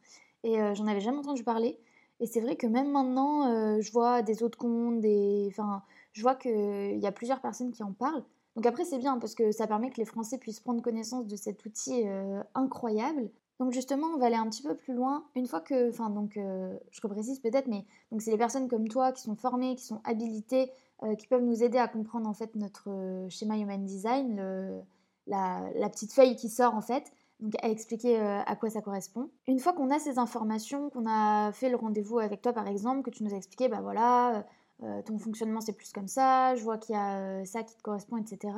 et 0.46 0.60
euh, 0.60 0.74
j'en 0.74 0.86
avais 0.86 1.00
jamais 1.00 1.18
entendu 1.18 1.42
parler. 1.42 1.78
Et 2.20 2.26
c'est 2.26 2.40
vrai 2.40 2.56
que 2.56 2.66
même 2.66 2.90
maintenant, 2.90 3.50
euh, 3.50 3.80
je 3.80 3.92
vois 3.92 4.22
des 4.22 4.42
autres 4.42 4.56
comptes, 4.56 5.00
des... 5.00 5.48
enfin, 5.50 5.82
je 6.12 6.22
vois 6.22 6.34
qu'il 6.34 6.98
y 6.98 7.06
a 7.06 7.12
plusieurs 7.12 7.40
personnes 7.40 7.72
qui 7.72 7.82
en 7.82 7.92
parlent. 7.92 8.24
Donc 8.54 8.64
après, 8.64 8.84
c'est 8.84 8.98
bien 8.98 9.18
parce 9.18 9.34
que 9.34 9.52
ça 9.52 9.66
permet 9.66 9.90
que 9.90 9.98
les 9.98 10.06
Français 10.06 10.38
puissent 10.38 10.60
prendre 10.60 10.80
connaissance 10.80 11.26
de 11.26 11.36
cet 11.36 11.66
outil 11.66 12.06
euh, 12.06 12.42
incroyable. 12.54 13.28
Donc 13.58 13.72
justement, 13.72 14.08
on 14.08 14.18
va 14.18 14.26
aller 14.26 14.36
un 14.36 14.48
petit 14.48 14.62
peu 14.62 14.74
plus 14.74 14.94
loin. 14.94 15.24
Une 15.34 15.46
fois 15.46 15.60
que, 15.60 15.88
enfin 15.88 16.10
donc, 16.10 16.32
je 16.34 17.00
reprécise 17.02 17.40
peut-être, 17.40 17.68
mais 17.68 17.86
donc 18.12 18.20
c'est 18.20 18.30
les 18.30 18.36
personnes 18.36 18.68
comme 18.68 18.86
toi 18.86 19.12
qui 19.12 19.22
sont 19.22 19.34
formées, 19.34 19.76
qui 19.76 19.84
sont 19.84 20.00
habilitées, 20.04 20.70
qui 21.18 21.26
peuvent 21.26 21.42
nous 21.42 21.62
aider 21.62 21.78
à 21.78 21.88
comprendre 21.88 22.28
en 22.28 22.34
fait 22.34 22.54
notre 22.54 22.90
schéma 23.30 23.56
Human 23.56 23.82
Design, 23.82 24.84
la, 25.26 25.88
petite 25.90 26.12
feuille 26.12 26.36
qui 26.36 26.48
sort 26.48 26.74
en 26.74 26.80
fait 26.80 27.12
donc 27.40 27.52
à 27.62 27.68
expliquer 27.68 28.18
euh, 28.18 28.40
à 28.46 28.56
quoi 28.56 28.70
ça 28.70 28.80
correspond. 28.80 29.28
Une 29.46 29.58
fois 29.58 29.74
qu'on 29.74 29.90
a 29.90 29.98
ces 29.98 30.18
informations, 30.18 30.88
qu'on 30.88 31.06
a 31.06 31.52
fait 31.52 31.68
le 31.68 31.76
rendez-vous 31.76 32.18
avec 32.18 32.40
toi 32.40 32.52
par 32.52 32.66
exemple, 32.66 33.02
que 33.02 33.10
tu 33.10 33.24
nous 33.24 33.34
as 33.34 33.36
expliqué, 33.36 33.68
bah 33.68 33.80
voilà, 33.82 34.36
euh, 34.36 34.42
euh, 34.84 35.02
ton 35.02 35.18
fonctionnement 35.18 35.60
c'est 35.60 35.74
plus 35.74 35.92
comme 35.92 36.08
ça, 36.08 36.56
je 36.56 36.62
vois 36.62 36.78
qu'il 36.78 36.94
y 36.94 36.98
a 36.98 37.44
ça 37.44 37.62
qui 37.62 37.76
te 37.76 37.82
correspond, 37.82 38.16
etc. 38.16 38.54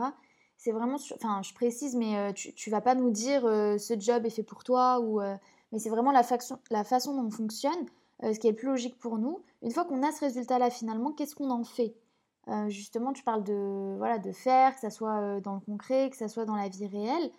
C'est 0.59 0.73
vraiment, 0.73 0.97
enfin 1.15 1.41
je 1.43 1.55
précise, 1.55 1.95
mais 1.95 2.35
tu, 2.35 2.53
tu 2.53 2.69
vas 2.69 2.81
pas 2.81 2.95
nous 2.95 3.11
dire 3.11 3.43
ce 3.43 3.95
job 3.99 4.27
est 4.27 4.31
fait 4.31 4.43
pour 4.43 4.65
toi, 4.65 5.01
ou, 5.01 5.21
mais 5.73 5.79
c'est 5.79 5.89
vraiment 5.89 6.11
la, 6.11 6.25
façon 6.25 7.15
dont 7.15 7.29
on 7.29 7.31
fonctionne, 7.31 7.87
ce 8.23 8.39
qui 8.41 8.49
est 8.49 8.51
le 8.51 8.57
plus 8.57 8.67
logique 8.67 8.99
pour 8.99 9.19
nous. 9.19 9.41
Une 9.63 9.71
fois 9.71 9.85
qu'on 9.85 10.03
a 10.03 10.11
ce 10.11 10.25
résultat-là 10.25 10.71
finalement, 10.71 11.13
qu'est-ce 11.13 11.37
qu'on 11.37 11.51
en 11.51 11.63
fait? 11.63 11.95
Justement, 12.67 13.13
tu 13.13 13.23
parles 13.23 13.45
de, 13.45 13.95
voilà, 13.99 14.19
de 14.19 14.33
faire, 14.33 14.75
que 14.75 14.81
ça 14.81 14.91
soit 14.91 15.41
dans 15.43 15.55
le 15.55 15.61
concret, 15.61 16.11
que 16.11 16.17
ça 16.17 16.27
soit 16.27 16.45
dans 16.45 16.57
la 16.57 16.69
vie 16.69 16.89
réelle. 16.89 17.31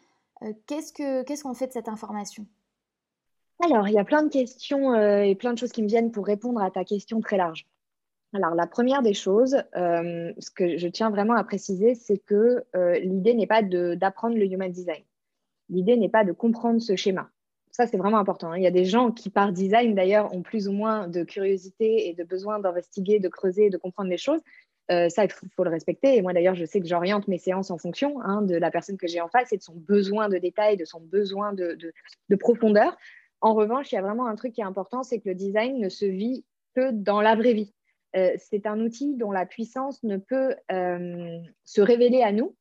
Euh, 0.43 0.53
qu'est-ce 0.67 1.43
qu'on 1.43 1.53
fait 1.53 1.67
de 1.67 1.73
cette 1.73 1.89
information? 1.89 2.45
Alors, 3.63 3.87
il 3.87 3.93
y 3.93 3.99
a 3.99 4.05
plein 4.05 4.23
de 4.23 4.29
questions 4.29 4.93
euh, 4.93 5.21
et 5.21 5.35
plein 5.35 5.53
de 5.53 5.57
choses 5.57 5.71
qui 5.71 5.83
me 5.83 5.87
viennent 5.87 6.11
pour 6.11 6.25
répondre 6.25 6.61
à 6.61 6.71
ta 6.71 6.85
question 6.85 7.19
très 7.19 7.37
large. 7.37 7.67
Alors, 8.33 8.53
la 8.53 8.67
première 8.67 9.01
des 9.01 9.13
choses, 9.13 9.55
euh, 9.75 10.31
ce 10.37 10.51
que 10.51 10.77
je 10.77 10.87
tiens 10.87 11.09
vraiment 11.09 11.33
à 11.33 11.43
préciser, 11.43 11.95
c'est 11.95 12.19
que 12.19 12.63
l'idée 13.01 13.33
n'est 13.33 13.47
pas 13.47 13.63
d'apprendre 13.63 14.37
le 14.37 14.45
human 14.45 14.71
design. 14.71 15.03
L'idée 15.69 15.97
n'est 15.97 16.09
pas 16.09 16.23
de 16.23 16.31
comprendre 16.31 16.79
ce 16.81 16.95
schéma. 16.95 17.29
Ça, 17.71 17.87
c'est 17.87 17.97
vraiment 17.97 18.17
important. 18.17 18.51
Hein. 18.51 18.57
Il 18.57 18.63
y 18.63 18.67
a 18.67 18.71
des 18.71 18.85
gens 18.85 19.11
qui, 19.11 19.29
par 19.29 19.51
design, 19.51 19.95
d'ailleurs, 19.95 20.33
ont 20.33 20.41
plus 20.41 20.67
ou 20.67 20.73
moins 20.73 21.07
de 21.07 21.23
curiosité 21.23 22.09
et 22.09 22.13
de 22.13 22.23
besoin 22.23 22.59
d'investiguer, 22.59 23.19
de 23.19 23.29
creuser, 23.29 23.69
de 23.69 23.77
comprendre 23.77 24.09
les 24.09 24.17
choses. 24.17 24.41
Euh, 24.91 25.07
ça, 25.07 25.23
il 25.23 25.31
faut, 25.31 25.63
le 25.63 25.69
respecter. 25.69 26.17
Et 26.17 26.21
moi, 26.21 26.33
d'ailleurs, 26.33 26.55
je 26.55 26.65
sais 26.65 26.81
que 26.81 26.87
j'oriente 26.87 27.27
mes 27.27 27.37
séances 27.37 27.69
en 27.69 27.77
fonction 27.77 28.21
hein, 28.21 28.41
de 28.41 28.55
la 28.55 28.71
personne 28.71 28.97
que 28.97 29.07
j'ai 29.07 29.21
en 29.21 29.29
face 29.29 29.53
et 29.53 29.57
de 29.57 29.61
son 29.61 29.75
besoin 29.75 30.29
de 30.29 30.37
détail, 30.39 30.77
de 30.77 30.85
son 30.85 30.99
besoin 30.99 31.53
de, 31.53 31.77
profondeur. 32.39 32.97
En 33.41 33.53
revanche, 33.53 33.91
il 33.91 33.95
y 33.95 33.97
a 33.99 34.01
vraiment 34.01 34.25
un 34.25 34.35
truc 34.35 34.53
qui 34.53 34.61
est 34.61 34.65
important, 34.65 35.03
c'est 35.03 35.19
que 35.19 35.29
le 35.29 35.35
design 35.35 35.79
ne 35.79 35.89
se 35.89 36.05
vit 36.05 36.43
que 36.75 36.91
dans 36.91 37.21
la 37.21 37.35
vraie 37.35 37.53
vie. 37.53 37.73
Euh, 38.15 38.33
c'est 38.37 38.65
un 38.65 38.79
outil 38.79 39.15
dont 39.15 39.31
la 39.31 39.45
puissance 39.45 40.01
ne 40.03 40.17
peut 40.17 40.55
euh, 40.71 41.39
se 41.63 41.81
révéler 41.81 42.21
à 42.23 42.31
nous 42.31 42.55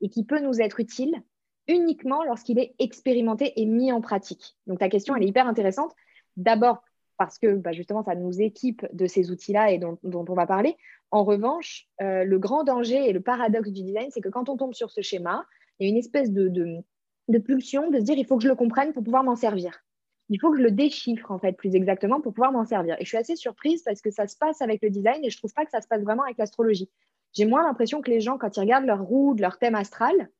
et 0.00 0.08
qui 0.08 0.24
peut 0.24 0.40
nous 0.40 0.60
être 0.60 0.80
utile 0.80 1.22
uniquement 1.68 2.24
lorsqu'il 2.24 2.58
est 2.58 2.74
expérimenté 2.78 3.52
et 3.60 3.66
mis 3.66 3.92
en 3.92 4.00
pratique. 4.00 4.56
Donc 4.66 4.78
ta 4.78 4.88
question, 4.88 5.14
est 5.16 5.26
hyper 5.26 5.46
intéressante. 5.46 5.94
D'abord, 6.36 6.82
parce 7.18 7.38
que 7.38 7.54
bah, 7.54 7.72
justement, 7.72 8.02
ça 8.02 8.14
nous 8.14 8.40
équipe 8.40 8.86
de 8.92 9.06
ces 9.06 9.30
outils-là 9.30 9.72
et 9.72 9.78
dont, 9.78 9.98
on 10.02 10.34
va 10.34 10.46
parler. 10.46 10.76
En 11.10 11.22
revanche, 11.22 11.86
euh, 12.00 12.24
le 12.24 12.38
grand 12.38 12.64
danger 12.64 13.08
et 13.08 13.12
le 13.12 13.20
paradoxe 13.20 13.70
du 13.70 13.82
design, 13.82 14.08
c'est 14.10 14.22
que 14.22 14.30
quand 14.30 14.48
on 14.48 14.56
tombe 14.56 14.72
sur 14.72 14.90
ce 14.90 15.02
schéma, 15.02 15.44
il 15.78 15.86
y 15.86 15.90
a 15.90 15.90
une 15.90 15.98
espèce 15.98 16.32
de, 16.32 16.48
de, 16.48 17.38
pulsion 17.38 17.90
de 17.90 17.98
se 17.98 18.04
dire 18.04 18.16
il 18.16 18.26
faut 18.26 18.36
que 18.36 18.42
je 18.42 18.48
le 18.48 18.54
comprenne 18.54 18.92
pour 18.92 19.04
pouvoir 19.04 19.22
m'en 19.22 19.36
servir. 19.36 19.84
Il 20.30 20.40
faut 20.40 20.52
que 20.52 20.58
je 20.58 20.62
le 20.62 20.70
déchiffre, 20.70 21.30
en 21.30 21.38
fait, 21.38 21.52
plus 21.52 21.74
exactement, 21.74 22.20
pour 22.20 22.32
pouvoir 22.32 22.52
m'en 22.52 22.64
servir. 22.64 22.94
Et 22.98 23.04
je 23.04 23.08
suis 23.08 23.18
assez 23.18 23.36
surprise 23.36 23.82
parce 23.82 24.00
que 24.00 24.10
ça 24.10 24.26
se 24.26 24.36
passe 24.36 24.62
avec 24.62 24.80
le 24.80 24.88
design 24.88 25.24
et 25.24 25.30
je 25.30 25.36
trouve 25.36 25.52
pas 25.52 25.64
que 25.64 25.70
ça 25.70 25.80
se 25.80 25.88
passe 25.88 26.02
vraiment 26.02 26.22
avec 26.22 26.38
l'astrologie. 26.38 26.88
j'ai 27.32 27.44
moins 27.44 27.64
l'impression 27.64 28.00
que 28.00 28.10
les 28.10 28.20
gens, 28.20 28.38
quand 28.38 28.56
ils 28.56 28.60
regardent 28.60 28.86
leur 28.86 29.02
roue, 29.02 29.34
leur 29.34 29.58
thème 29.58 29.74
astral, 29.74 30.30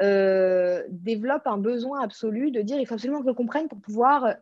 euh, 0.00 0.82
développent 0.88 1.46
un 1.46 1.58
besoin 1.58 2.02
absolu 2.02 2.50
de 2.50 2.62
dire 2.62 2.78
il 2.78 2.86
faut 2.86 2.94
absolument 2.94 3.18
que 3.18 3.24
je 3.24 3.30
le 3.30 3.34
comprenne 3.34 3.68
pour 3.68 3.80
pouvoir. 3.80 4.36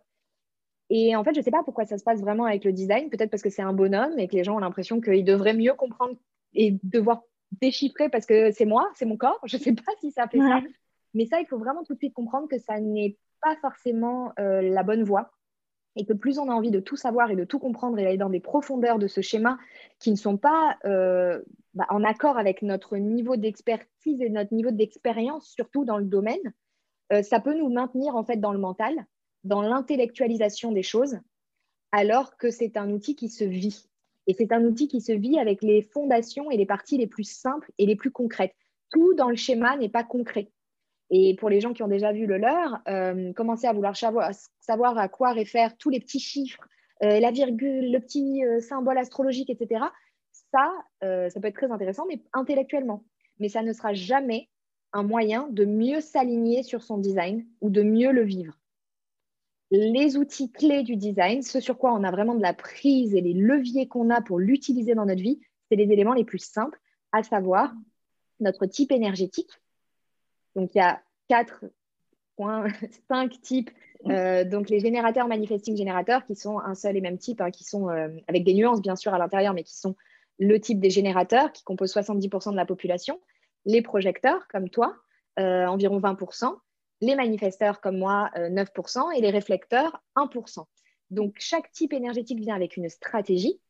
Et 0.90 1.16
en 1.16 1.24
fait, 1.24 1.34
je 1.34 1.40
ne 1.40 1.44
sais 1.44 1.50
pas 1.50 1.62
pourquoi 1.64 1.86
ça 1.86 1.98
se 1.98 2.04
passe 2.04 2.20
vraiment 2.20 2.44
avec 2.44 2.64
le 2.64 2.72
design. 2.72 3.10
Peut-être 3.10 3.30
parce 3.30 3.42
que 3.42 3.50
c'est 3.50 3.62
un 3.62 3.72
bonhomme 3.72 4.18
et 4.18 4.28
que 4.28 4.36
les 4.36 4.44
gens 4.44 4.56
ont 4.56 4.60
l'impression 4.60 5.00
qu'ils 5.00 5.24
devraient 5.24 5.54
mieux 5.54 5.74
comprendre 5.74 6.14
et 6.54 6.78
devoir 6.82 7.22
déchiffrer 7.60 8.08
parce 8.08 8.26
que 8.26 8.52
c'est 8.52 8.64
moi, 8.64 8.90
c'est 8.94 9.06
mon 9.06 9.16
corps. 9.16 9.40
Je 9.44 9.56
ne 9.56 9.62
sais 9.62 9.72
pas 9.72 9.92
si 10.00 10.10
ça 10.10 10.28
fait 10.28 10.38
ça. 10.38 10.60
Mais 11.14 11.26
ça, 11.26 11.40
il 11.40 11.46
faut 11.46 11.58
vraiment 11.58 11.84
tout 11.84 11.94
de 11.94 11.98
suite 11.98 12.14
comprendre 12.14 12.48
que 12.48 12.58
ça 12.58 12.80
n'est 12.80 13.16
pas 13.42 13.56
forcément 13.56 14.32
euh, 14.38 14.62
la 14.62 14.82
bonne 14.82 15.02
voie 15.02 15.32
et 15.96 16.06
que 16.06 16.12
plus 16.12 16.38
on 16.38 16.48
a 16.48 16.52
envie 16.52 16.70
de 16.70 16.80
tout 16.80 16.96
savoir 16.96 17.30
et 17.30 17.36
de 17.36 17.44
tout 17.44 17.58
comprendre 17.58 17.98
et 17.98 18.04
d'aller 18.04 18.16
dans 18.16 18.30
des 18.30 18.40
profondeurs 18.40 18.98
de 18.98 19.08
ce 19.08 19.20
schéma 19.20 19.58
qui 19.98 20.10
ne 20.10 20.16
sont 20.16 20.36
pas 20.36 20.78
euh, 20.84 21.42
bah, 21.74 21.86
en 21.90 22.04
accord 22.04 22.38
avec 22.38 22.62
notre 22.62 22.96
niveau 22.96 23.36
d'expertise 23.36 24.20
et 24.20 24.30
notre 24.30 24.54
niveau 24.54 24.70
d'expérience, 24.70 25.48
surtout 25.48 25.84
dans 25.84 25.98
le 25.98 26.04
domaine, 26.04 26.54
euh, 27.12 27.22
ça 27.22 27.40
peut 27.40 27.56
nous 27.56 27.70
maintenir 27.70 28.14
en 28.16 28.24
fait 28.24 28.36
dans 28.36 28.52
le 28.52 28.58
mental, 28.58 29.06
dans 29.44 29.62
l'intellectualisation 29.62 30.72
des 30.72 30.82
choses, 30.82 31.18
alors 31.92 32.36
que 32.36 32.50
c'est 32.50 32.76
un 32.76 32.90
outil 32.90 33.16
qui 33.16 33.28
se 33.28 33.44
vit. 33.44 33.86
Et 34.26 34.34
c'est 34.34 34.52
un 34.52 34.64
outil 34.64 34.86
qui 34.86 35.00
se 35.00 35.12
vit 35.12 35.38
avec 35.38 35.62
les 35.62 35.82
fondations 35.82 36.50
et 36.50 36.56
les 36.56 36.66
parties 36.66 36.98
les 36.98 37.08
plus 37.08 37.24
simples 37.24 37.72
et 37.78 37.86
les 37.86 37.96
plus 37.96 38.12
concrètes. 38.12 38.54
Tout 38.90 39.14
dans 39.14 39.28
le 39.28 39.36
schéma 39.36 39.76
n'est 39.76 39.88
pas 39.88 40.04
concret. 40.04 40.52
Et 41.10 41.34
pour 41.34 41.50
les 41.50 41.60
gens 41.60 41.72
qui 41.72 41.82
ont 41.82 41.88
déjà 41.88 42.12
vu 42.12 42.26
le 42.26 42.38
leur, 42.38 42.80
euh, 42.88 43.32
commencer 43.32 43.66
à 43.66 43.72
vouloir 43.72 43.96
savoir, 43.96 44.98
à 44.98 45.08
quoi 45.08 45.32
réfèrent 45.32 45.76
tous 45.76 45.90
les 45.90 46.00
petits 46.00 46.20
chiffres, 46.20 46.62
euh, 47.02 47.18
la 47.18 47.32
virgule, 47.32 47.90
le 47.90 47.98
petit 47.98 48.44
euh, 48.44 48.60
symbole 48.60 48.98
astrologique, 48.98 49.50
etc., 49.50 49.84
ça, 50.52 50.72
ça 51.00 51.40
peut 51.40 51.46
être 51.46 51.54
très 51.54 51.70
intéressant, 51.70 52.06
mais 52.08 52.22
intellectuellement. 52.32 53.04
Mais 53.38 53.48
ça 53.48 53.62
ne 53.62 53.72
sera 53.72 53.94
jamais 53.94 54.48
un 54.92 55.04
moyen 55.04 55.48
de 55.50 55.64
mieux 55.64 56.00
s'aligner 56.00 56.64
sur 56.64 56.82
son 56.82 56.98
design 56.98 57.46
ou 57.60 57.70
de 57.70 57.82
mieux 57.82 58.10
le 58.10 58.24
vivre. 58.24 58.58
Les 59.70 60.16
outils 60.16 60.50
clés 60.50 60.82
du 60.82 60.96
design, 60.96 61.42
ce 61.42 61.60
sur 61.60 61.78
quoi 61.78 61.94
on 61.94 62.02
a 62.02 62.10
vraiment 62.10 62.34
de 62.34 62.42
la 62.42 62.52
prise 62.52 63.14
et 63.14 63.20
les 63.20 63.34
leviers 63.34 63.86
qu'on 63.86 64.10
a 64.10 64.20
pour 64.20 64.40
l'utiliser 64.40 64.96
dans 64.96 65.06
notre 65.06 65.22
vie, 65.22 65.40
c'est 65.68 65.76
les 65.76 65.92
éléments 65.92 66.14
les 66.14 66.24
plus 66.24 66.40
simples, 66.44 66.80
à 67.12 67.22
savoir 67.22 67.72
notre 68.40 68.66
type 68.66 68.90
énergétique, 68.90 69.50
donc, 70.56 70.74
il 70.74 70.78
y 70.78 70.80
a 70.80 71.00
quatre 71.28 71.64
points, 72.36 72.66
cinq 73.08 73.40
types. 73.40 73.70
Euh, 74.06 74.44
donc, 74.44 74.70
les 74.70 74.80
générateurs 74.80 75.28
manifesting 75.28 75.76
générateurs, 75.76 76.24
qui 76.24 76.34
sont 76.34 76.58
un 76.58 76.74
seul 76.74 76.96
et 76.96 77.00
même 77.00 77.18
type, 77.18 77.40
hein, 77.40 77.50
qui 77.50 77.64
sont 77.64 77.90
euh, 77.90 78.08
avec 78.28 78.44
des 78.44 78.54
nuances 78.54 78.80
bien 78.80 78.96
sûr 78.96 79.14
à 79.14 79.18
l'intérieur, 79.18 79.54
mais 79.54 79.62
qui 79.62 79.76
sont 79.76 79.96
le 80.38 80.58
type 80.58 80.80
des 80.80 80.90
générateurs, 80.90 81.52
qui 81.52 81.62
composent 81.64 81.94
70% 81.94 82.52
de 82.52 82.56
la 82.56 82.64
population. 82.64 83.20
Les 83.66 83.82
projecteurs, 83.82 84.48
comme 84.48 84.70
toi, 84.70 84.96
euh, 85.38 85.66
environ 85.66 86.00
20%. 86.00 86.56
Les 87.02 87.14
manifesteurs, 87.14 87.80
comme 87.80 87.98
moi, 87.98 88.30
9%. 88.36 89.16
Et 89.16 89.20
les 89.20 89.30
réflecteurs, 89.30 90.02
1%. 90.16 90.64
Donc, 91.10 91.34
chaque 91.38 91.70
type 91.72 91.92
énergétique 91.92 92.40
vient 92.40 92.54
avec 92.54 92.76
une 92.76 92.88
stratégie 92.88 93.60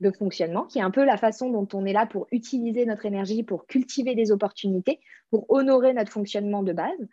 de 0.00 0.10
fonctionnement, 0.10 0.64
qui 0.64 0.78
est 0.78 0.82
un 0.82 0.90
peu 0.90 1.04
la 1.04 1.16
façon 1.16 1.50
dont 1.50 1.68
on 1.74 1.84
est 1.84 1.92
là 1.92 2.06
pour 2.06 2.26
utiliser 2.32 2.86
notre 2.86 3.06
énergie, 3.06 3.42
pour 3.42 3.66
cultiver 3.66 4.14
des 4.14 4.32
opportunités, 4.32 5.00
pour 5.30 5.50
honorer 5.50 5.92
notre 5.92 6.12
fonctionnement 6.12 6.62
de 6.62 6.72
base. 6.72 7.08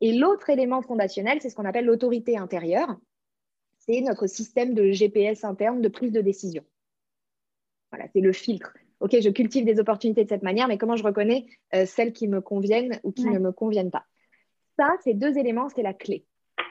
Et 0.00 0.12
l'autre 0.12 0.50
élément 0.50 0.82
fondationnel, 0.82 1.38
c'est 1.40 1.48
ce 1.48 1.54
qu'on 1.54 1.64
appelle 1.64 1.86
l'autorité 1.86 2.36
intérieure. 2.36 2.96
C'est 3.78 4.00
notre 4.00 4.26
système 4.26 4.74
de 4.74 4.90
GPS 4.90 5.44
interne 5.44 5.80
de 5.80 5.88
prise 5.88 6.12
de 6.12 6.20
décision. 6.20 6.64
Voilà, 7.90 8.06
c'est 8.12 8.20
le 8.20 8.32
filtre. 8.32 8.74
OK, 9.00 9.16
je 9.20 9.30
cultive 9.30 9.64
des 9.64 9.78
opportunités 9.78 10.24
de 10.24 10.28
cette 10.28 10.42
manière, 10.42 10.68
mais 10.68 10.78
comment 10.78 10.96
je 10.96 11.04
reconnais 11.04 11.46
euh, 11.74 11.86
celles 11.86 12.12
qui 12.12 12.28
me 12.28 12.40
conviennent 12.40 12.98
ou 13.04 13.12
qui 13.12 13.26
ne 13.26 13.38
me 13.38 13.52
conviennent 13.52 13.90
pas? 13.90 14.04
Ça, 14.78 14.94
ces 15.04 15.14
deux 15.14 15.38
éléments, 15.38 15.68
c'est 15.68 15.82
la 15.82 15.94
clé. 15.94 16.24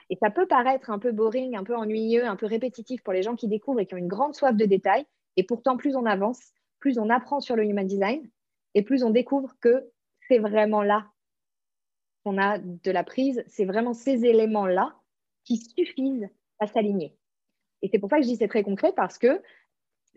Et 0.10 0.16
ça 0.18 0.30
peut 0.30 0.48
paraître 0.48 0.90
un 0.90 1.00
peu 1.00 1.12
boring, 1.12 1.56
un 1.56 1.64
peu 1.64 1.76
ennuyeux, 1.76 2.26
un 2.26 2.36
peu 2.36 2.46
répétitif 2.46 3.02
pour 3.02 3.14
les 3.14 3.24
gens 3.24 3.36
qui 3.36 3.48
découvrent 3.48 3.80
et 3.80 3.86
qui 3.86 3.96
ont 3.96 3.98
une 3.98 4.08
grande 4.08 4.36
soif 4.36 4.56
de 4.56 4.66
détails. 4.66 5.06
Et 5.38 5.44
pourtant, 5.44 5.78
plus 5.78 5.96
on 5.96 6.06
avance, 6.06 6.54
plus 6.80 6.98
on 7.00 7.10
apprend 7.10 7.40
sur 7.40 7.56
le 7.56 7.64
human 7.64 7.86
design 7.86 8.30
et 8.74 8.84
plus 8.84 9.04
on 9.04 9.10
découvre 9.10 9.56
que 9.60 9.90
c'est 10.28 10.40
vraiment 10.40 10.82
là 10.82 11.08
qu'on 12.24 12.38
a 12.38 12.58
de 12.58 12.92
la 12.92 13.04
prise, 13.04 13.44
c'est 13.48 13.66
vraiment 13.66 13.94
ces 13.94 14.26
éléments-là 14.26 14.96
qui 15.44 15.58
suffisent 15.58 16.30
à 16.60 16.68
s'aligner. 16.68 17.16
Et 17.82 17.90
c'est 17.90 18.00
pour 18.00 18.10
ça 18.10 18.18
que 18.18 18.24
je 18.24 18.30
dis 18.30 18.36
c'est 18.36 18.48
très 18.48 18.64
concret 18.64 18.94
parce 18.96 19.18
que 19.18 19.42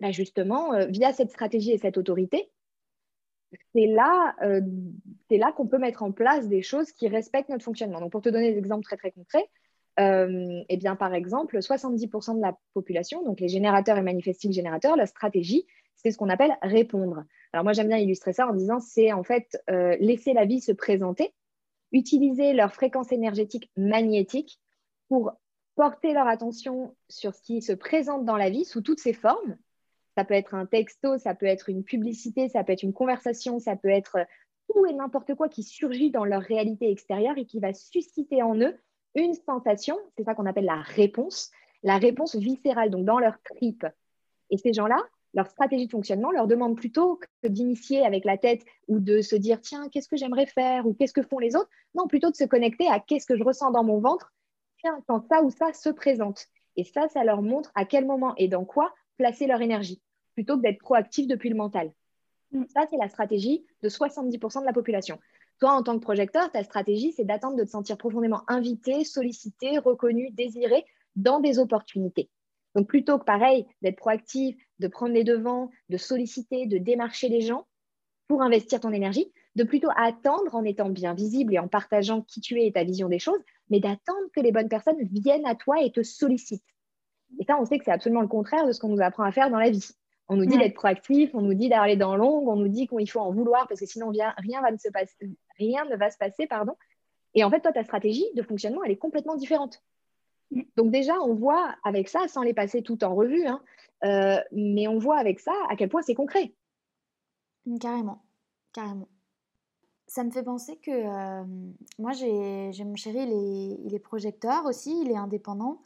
bah, 0.00 0.12
justement, 0.12 0.74
euh, 0.74 0.86
via 0.86 1.12
cette 1.12 1.30
stratégie 1.30 1.72
et 1.72 1.78
cette 1.78 1.98
autorité, 1.98 2.50
c'est 3.74 3.86
là, 3.86 4.34
euh, 4.42 4.60
là 5.30 5.52
qu'on 5.52 5.66
peut 5.66 5.78
mettre 5.78 6.02
en 6.02 6.12
place 6.12 6.48
des 6.48 6.62
choses 6.62 6.92
qui 6.92 7.08
respectent 7.08 7.48
notre 7.48 7.64
fonctionnement. 7.64 8.00
Donc, 8.00 8.12
pour 8.12 8.22
te 8.22 8.28
donner 8.28 8.52
des 8.52 8.58
exemples 8.58 8.84
très 8.84 8.96
très 8.96 9.10
concrets, 9.10 9.48
euh, 9.98 10.62
eh 10.68 10.76
bien, 10.76 10.96
par 10.96 11.14
exemple, 11.14 11.58
70% 11.58 12.36
de 12.36 12.40
la 12.40 12.56
population, 12.74 13.24
donc 13.24 13.40
les 13.40 13.48
générateurs 13.48 13.98
et 13.98 14.02
manifesting 14.02 14.52
générateurs, 14.52 14.96
la 14.96 15.06
stratégie, 15.06 15.66
c'est 15.96 16.10
ce 16.10 16.18
qu'on 16.18 16.28
appelle 16.28 16.56
répondre. 16.62 17.24
Alors 17.52 17.64
moi, 17.64 17.72
j'aime 17.72 17.88
bien 17.88 17.98
illustrer 17.98 18.32
ça 18.32 18.46
en 18.46 18.54
disant, 18.54 18.78
c'est 18.78 19.12
en 19.12 19.24
fait 19.24 19.60
euh, 19.70 19.96
laisser 19.98 20.32
la 20.32 20.44
vie 20.44 20.60
se 20.60 20.72
présenter, 20.72 21.34
utiliser 21.92 22.52
leur 22.52 22.72
fréquence 22.72 23.10
énergétique 23.10 23.70
magnétique 23.76 24.60
pour 25.08 25.32
porter 25.74 26.12
leur 26.12 26.28
attention 26.28 26.96
sur 27.08 27.34
ce 27.34 27.42
qui 27.42 27.62
se 27.62 27.72
présente 27.72 28.24
dans 28.24 28.36
la 28.36 28.50
vie 28.50 28.64
sous 28.64 28.82
toutes 28.82 29.00
ses 29.00 29.12
formes. 29.12 29.56
Ça 30.16 30.24
peut 30.24 30.34
être 30.34 30.54
un 30.54 30.66
texto, 30.66 31.18
ça 31.18 31.34
peut 31.34 31.46
être 31.46 31.68
une 31.68 31.84
publicité, 31.84 32.48
ça 32.48 32.62
peut 32.62 32.72
être 32.72 32.82
une 32.82 32.92
conversation, 32.92 33.58
ça 33.58 33.76
peut 33.76 33.88
être 33.88 34.18
tout 34.68 34.86
et 34.86 34.92
n'importe 34.92 35.34
quoi 35.34 35.48
qui 35.48 35.62
surgit 35.62 36.10
dans 36.10 36.24
leur 36.24 36.42
réalité 36.42 36.90
extérieure 36.90 37.38
et 37.38 37.46
qui 37.46 37.60
va 37.60 37.72
susciter 37.72 38.42
en 38.42 38.56
eux 38.56 38.76
une 39.20 39.34
sensation, 39.34 39.98
c'est 40.16 40.24
ça 40.24 40.34
qu'on 40.34 40.46
appelle 40.46 40.64
la 40.64 40.80
réponse, 40.80 41.50
la 41.82 41.98
réponse 41.98 42.36
viscérale, 42.36 42.90
donc 42.90 43.04
dans 43.04 43.18
leur 43.18 43.40
trip. 43.42 43.86
Et 44.50 44.58
ces 44.58 44.72
gens-là, 44.72 45.02
leur 45.34 45.46
stratégie 45.48 45.86
de 45.86 45.90
fonctionnement 45.90 46.30
leur 46.30 46.46
demande 46.46 46.76
plutôt 46.76 47.20
que 47.42 47.48
d'initier 47.48 48.04
avec 48.04 48.24
la 48.24 48.38
tête 48.38 48.64
ou 48.88 48.98
de 48.98 49.20
se 49.20 49.36
dire 49.36 49.60
tiens, 49.60 49.88
qu'est-ce 49.90 50.08
que 50.08 50.16
j'aimerais 50.16 50.46
faire 50.46 50.86
ou 50.86 50.94
qu'est-ce 50.94 51.12
que 51.12 51.22
font 51.22 51.38
les 51.38 51.54
autres? 51.54 51.70
Non, 51.94 52.06
plutôt 52.06 52.30
de 52.30 52.36
se 52.36 52.44
connecter 52.44 52.88
à 52.88 52.98
qu'est-ce 52.98 53.26
que 53.26 53.36
je 53.36 53.44
ressens 53.44 53.70
dans 53.70 53.84
mon 53.84 54.00
ventre 54.00 54.32
tiens, 54.80 55.02
quand 55.06 55.20
ça 55.28 55.42
ou 55.42 55.50
ça 55.50 55.72
se 55.72 55.88
présente. 55.88 56.46
Et 56.76 56.84
ça, 56.84 57.08
ça 57.08 57.24
leur 57.24 57.42
montre 57.42 57.70
à 57.74 57.84
quel 57.84 58.06
moment 58.06 58.34
et 58.36 58.48
dans 58.48 58.64
quoi 58.64 58.94
placer 59.16 59.46
leur 59.46 59.60
énergie, 59.60 60.00
plutôt 60.34 60.56
que 60.56 60.62
d'être 60.62 60.78
proactif 60.78 61.26
depuis 61.26 61.48
le 61.48 61.56
mental. 61.56 61.92
Mm. 62.52 62.64
Ça, 62.68 62.86
c'est 62.88 62.96
la 62.96 63.08
stratégie 63.08 63.66
de 63.82 63.88
70% 63.88 64.60
de 64.60 64.66
la 64.66 64.72
population. 64.72 65.18
Toi, 65.60 65.72
en 65.72 65.82
tant 65.82 65.98
que 65.98 66.02
projecteur, 66.02 66.50
ta 66.52 66.62
stratégie, 66.62 67.12
c'est 67.12 67.24
d'attendre 67.24 67.56
de 67.56 67.64
te 67.64 67.70
sentir 67.70 67.98
profondément 67.98 68.42
invité, 68.48 69.04
sollicité, 69.04 69.78
reconnu, 69.78 70.30
désiré 70.30 70.84
dans 71.16 71.40
des 71.40 71.58
opportunités. 71.58 72.30
Donc, 72.74 72.86
plutôt 72.86 73.18
que 73.18 73.24
pareil, 73.24 73.66
d'être 73.82 73.96
proactif, 73.96 74.56
de 74.78 74.88
prendre 74.88 75.14
les 75.14 75.24
devants, 75.24 75.70
de 75.88 75.96
solliciter, 75.96 76.66
de 76.66 76.78
démarcher 76.78 77.28
les 77.28 77.40
gens 77.40 77.66
pour 78.28 78.42
investir 78.42 78.78
ton 78.78 78.92
énergie, 78.92 79.32
de 79.56 79.64
plutôt 79.64 79.88
attendre 79.96 80.54
en 80.54 80.62
étant 80.62 80.90
bien 80.90 81.14
visible 81.14 81.54
et 81.54 81.58
en 81.58 81.66
partageant 81.66 82.22
qui 82.22 82.40
tu 82.40 82.60
es 82.60 82.66
et 82.66 82.72
ta 82.72 82.84
vision 82.84 83.08
des 83.08 83.18
choses, 83.18 83.40
mais 83.70 83.80
d'attendre 83.80 84.28
que 84.32 84.40
les 84.40 84.52
bonnes 84.52 84.68
personnes 84.68 85.02
viennent 85.10 85.46
à 85.46 85.56
toi 85.56 85.82
et 85.82 85.90
te 85.90 86.02
sollicitent. 86.02 86.62
Et 87.40 87.44
ça, 87.44 87.58
on 87.60 87.64
sait 87.64 87.78
que 87.78 87.84
c'est 87.84 87.90
absolument 87.90 88.22
le 88.22 88.28
contraire 88.28 88.66
de 88.66 88.72
ce 88.72 88.78
qu'on 88.78 88.88
nous 88.88 89.02
apprend 89.02 89.24
à 89.24 89.32
faire 89.32 89.50
dans 89.50 89.58
la 89.58 89.70
vie. 89.70 89.90
On 90.28 90.36
nous 90.36 90.44
dit 90.44 90.58
d'être 90.58 90.74
proactif, 90.74 91.30
on 91.34 91.40
nous 91.40 91.54
dit 91.54 91.68
d'aller 91.70 91.96
dans 91.96 92.14
l'ombre, 92.14 92.52
on 92.52 92.56
nous 92.56 92.68
dit 92.68 92.86
qu'il 92.86 93.10
faut 93.10 93.20
en 93.20 93.32
vouloir 93.32 93.66
parce 93.66 93.80
que 93.80 93.86
sinon 93.86 94.10
rien, 94.10 94.34
va 94.60 94.70
ne 94.70 94.76
se 94.76 94.88
rien 95.58 95.84
ne 95.86 95.96
va 95.96 96.10
se 96.10 96.18
passer. 96.18 96.46
Pardon. 96.46 96.74
Et 97.34 97.44
en 97.44 97.50
fait, 97.50 97.60
toi, 97.60 97.72
ta 97.72 97.82
stratégie 97.82 98.26
de 98.34 98.42
fonctionnement, 98.42 98.84
elle 98.84 98.92
est 98.92 98.96
complètement 98.96 99.36
différente. 99.36 99.82
Donc 100.76 100.90
déjà, 100.90 101.14
on 101.20 101.34
voit 101.34 101.74
avec 101.84 102.08
ça, 102.08 102.26
sans 102.28 102.42
les 102.42 102.54
passer 102.54 102.82
tout 102.82 103.04
en 103.04 103.14
revue, 103.14 103.46
hein, 103.46 103.62
euh, 104.04 104.38
mais 104.52 104.88
on 104.88 104.98
voit 104.98 105.18
avec 105.18 105.40
ça 105.40 105.52
à 105.70 105.76
quel 105.76 105.88
point 105.88 106.02
c'est 106.02 106.14
concret. 106.14 106.54
Carrément, 107.80 108.22
carrément. 108.72 109.08
Ça 110.06 110.24
me 110.24 110.30
fait 110.30 110.42
penser 110.42 110.76
que 110.76 110.90
euh, 110.90 111.44
moi, 111.98 112.12
j'ai 112.12 112.84
mon 112.84 112.96
chéri, 112.96 113.18
il 113.18 113.32
est, 113.32 113.80
il 113.84 113.94
est, 113.94 113.98
projecteur 113.98 114.64
aussi, 114.64 115.02
il 115.02 115.10
est 115.10 115.16
indépendant. 115.16 115.82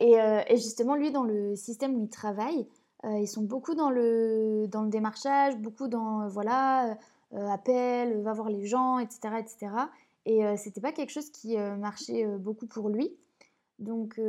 Et, 0.00 0.20
euh, 0.20 0.42
et, 0.48 0.56
justement, 0.56 0.96
lui, 0.96 1.12
dans 1.12 1.22
le 1.22 1.54
système 1.54 1.94
où 1.94 2.02
il 2.02 2.08
travaille, 2.08 2.66
ils 3.04 3.28
sont 3.28 3.42
beaucoup 3.42 3.74
dans 3.74 3.90
le, 3.90 4.66
dans 4.68 4.82
le 4.82 4.90
démarchage, 4.90 5.56
beaucoup 5.56 5.88
dans, 5.88 6.22
euh, 6.22 6.28
voilà, 6.28 6.98
euh, 7.32 7.48
appel, 7.48 8.20
va 8.22 8.32
voir 8.32 8.48
les 8.50 8.66
gens, 8.66 8.98
etc. 8.98 9.34
etc. 9.38 9.72
Et 10.26 10.42
c'était 10.58 10.82
pas 10.82 10.92
quelque 10.92 11.10
chose 11.10 11.30
qui 11.30 11.56
marchait 11.56 12.26
beaucoup 12.36 12.66
pour 12.66 12.90
lui. 12.90 13.10
Donc, 13.78 14.20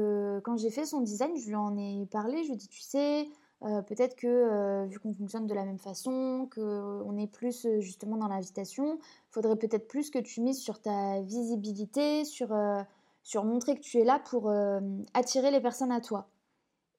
quand 0.43 0.55
j'ai 0.57 0.69
fait 0.69 0.85
son 0.85 1.01
design, 1.01 1.35
je 1.35 1.49
lui 1.49 1.55
en 1.55 1.77
ai 1.77 2.07
parlé. 2.09 2.43
Je 2.43 2.47
lui 2.47 2.53
ai 2.53 2.55
dit, 2.55 2.69
tu 2.69 2.79
sais, 2.79 3.27
peut-être 3.59 4.15
que 4.15 4.85
vu 4.87 4.99
qu'on 4.99 5.13
fonctionne 5.13 5.47
de 5.47 5.53
la 5.53 5.65
même 5.65 5.79
façon, 5.79 6.47
qu'on 6.55 7.17
est 7.17 7.27
plus 7.27 7.67
justement 7.79 8.15
dans 8.15 8.29
l'invitation, 8.29 8.99
faudrait 9.31 9.57
peut-être 9.57 9.89
plus 9.89 10.09
que 10.09 10.19
tu 10.19 10.39
mises 10.39 10.61
sur 10.61 10.79
ta 10.81 11.21
visibilité, 11.21 12.23
sur, 12.23 12.55
sur 13.21 13.43
montrer 13.43 13.75
que 13.75 13.81
tu 13.81 13.97
es 13.97 14.05
là 14.05 14.19
pour 14.19 14.49
attirer 15.13 15.51
les 15.51 15.59
personnes 15.59 15.91
à 15.91 15.99
toi. 15.99 16.29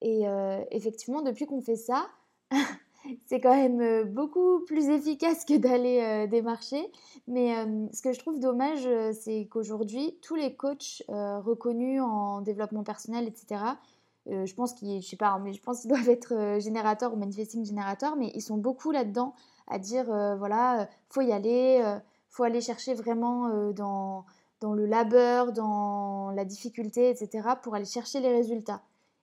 Et 0.02 0.26
euh, 0.26 0.62
effectivement, 0.72 1.22
depuis 1.22 1.46
qu'on 1.46 1.60
fait 1.60 1.76
ça, 1.76 2.08
c'est 3.26 3.40
quand 3.40 3.54
même 3.54 4.02
beaucoup 4.12 4.60
plus 4.66 4.88
efficace 4.88 5.44
que 5.44 5.56
d'aller 5.56 6.26
démarcher. 6.26 6.90
Mais 7.28 7.54
ce 7.92 8.02
que 8.02 8.12
je 8.12 8.18
trouve 8.18 8.40
dommage, 8.40 8.86
c'est 9.12 9.46
qu'aujourd'hui, 9.50 10.18
tous 10.20 10.34
les 10.34 10.54
coachs 10.54 11.02
reconnus 11.08 12.02
en 12.02 12.42
développement 12.42 12.82
personnel, 12.82 13.26
etc., 13.28 13.62
je 14.26 14.54
pense 14.54 14.72
qu'ils, 14.74 15.02
je 15.02 15.08
sais 15.08 15.16
pas, 15.16 15.38
mais 15.38 15.52
je 15.52 15.60
pense 15.62 15.80
qu'ils 15.80 15.90
doivent 15.94 16.08
être 16.08 16.58
générateurs 16.60 17.12
ou 17.12 17.16
manifesting 17.16 17.64
générateurs, 17.64 18.16
mais 18.16 18.30
ils 18.34 18.42
sont 18.42 18.58
beaucoup 18.58 18.90
là-dedans 18.90 19.34
à 19.68 19.78
dire, 19.78 20.04
voilà, 20.36 20.88
faut 21.08 21.22
y 21.22 21.32
aller, 21.32 21.80
faut 22.28 22.42
aller 22.42 22.60
chercher 22.60 22.94
vraiment 22.94 23.70
dans, 23.72 24.24
dans 24.60 24.74
le 24.74 24.86
labeur, 24.86 25.52
dans 25.52 26.30
la 26.30 26.44
difficulté, 26.44 27.10
etc., 27.10 27.50
pour 27.62 27.74
aller 27.74 27.84
chercher 27.84 28.20
les 28.20 28.32
résultats. 28.32 28.82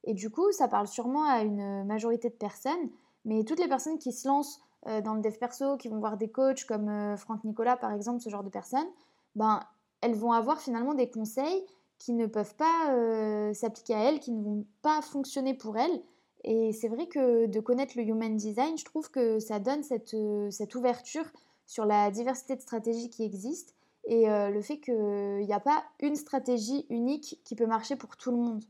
Et 0.09 0.15
du 0.15 0.31
coup, 0.31 0.51
ça 0.51 0.67
parle 0.67 0.87
sûrement 0.87 1.29
à 1.29 1.43
une 1.43 1.83
majorité 1.83 2.29
de 2.29 2.33
personnes, 2.33 2.89
mais 3.25 3.43
toutes 3.43 3.59
les 3.59 3.67
personnes 3.67 3.99
qui 3.99 4.11
se 4.11 4.27
lancent 4.27 4.59
euh, 4.87 5.01
dans 5.01 5.13
le 5.13 5.21
dev 5.21 5.37
perso, 5.37 5.77
qui 5.77 5.87
vont 5.87 5.99
voir 5.99 6.17
des 6.17 6.29
coachs 6.29 6.65
comme 6.65 6.89
euh, 6.89 7.15
Franck 7.15 7.43
Nicolas 7.43 7.77
par 7.77 7.93
exemple, 7.93 8.19
ce 8.19 8.27
genre 8.27 8.43
de 8.43 8.49
personnes, 8.49 8.87
ben, 9.35 9.59
elles 10.01 10.15
vont 10.15 10.31
avoir 10.31 10.61
finalement 10.61 10.95
des 10.95 11.11
conseils 11.11 11.63
qui 11.99 12.13
ne 12.13 12.25
peuvent 12.25 12.55
pas 12.55 12.89
euh, 12.89 13.53
s'appliquer 13.53 13.93
à 13.93 13.99
elles, 14.05 14.19
qui 14.19 14.31
ne 14.31 14.43
vont 14.43 14.65
pas 14.81 14.99
fonctionner 15.03 15.53
pour 15.53 15.77
elles. 15.77 16.01
Et 16.43 16.73
c'est 16.73 16.87
vrai 16.87 17.05
que 17.05 17.45
de 17.45 17.59
connaître 17.59 17.95
le 17.95 18.01
human 18.01 18.35
design, 18.35 18.79
je 18.79 18.85
trouve 18.85 19.11
que 19.11 19.37
ça 19.37 19.59
donne 19.59 19.83
cette, 19.83 20.15
cette 20.49 20.73
ouverture 20.73 21.25
sur 21.67 21.85
la 21.85 22.09
diversité 22.09 22.55
de 22.55 22.61
stratégies 22.61 23.11
qui 23.11 23.23
existent 23.23 23.73
et 24.05 24.25
le 24.27 24.61
fait 24.61 24.79
qu'il 24.79 25.45
n'y 25.45 25.53
a 25.53 25.59
pas 25.59 25.83
une 25.99 26.15
stratégie 26.15 26.87
unique 26.89 27.41
qui 27.43 27.55
peut 27.55 27.67
marcher 27.67 27.95
pour 27.97 28.15
tout 28.15 28.31
le 28.31 28.37
monde. 28.37 28.63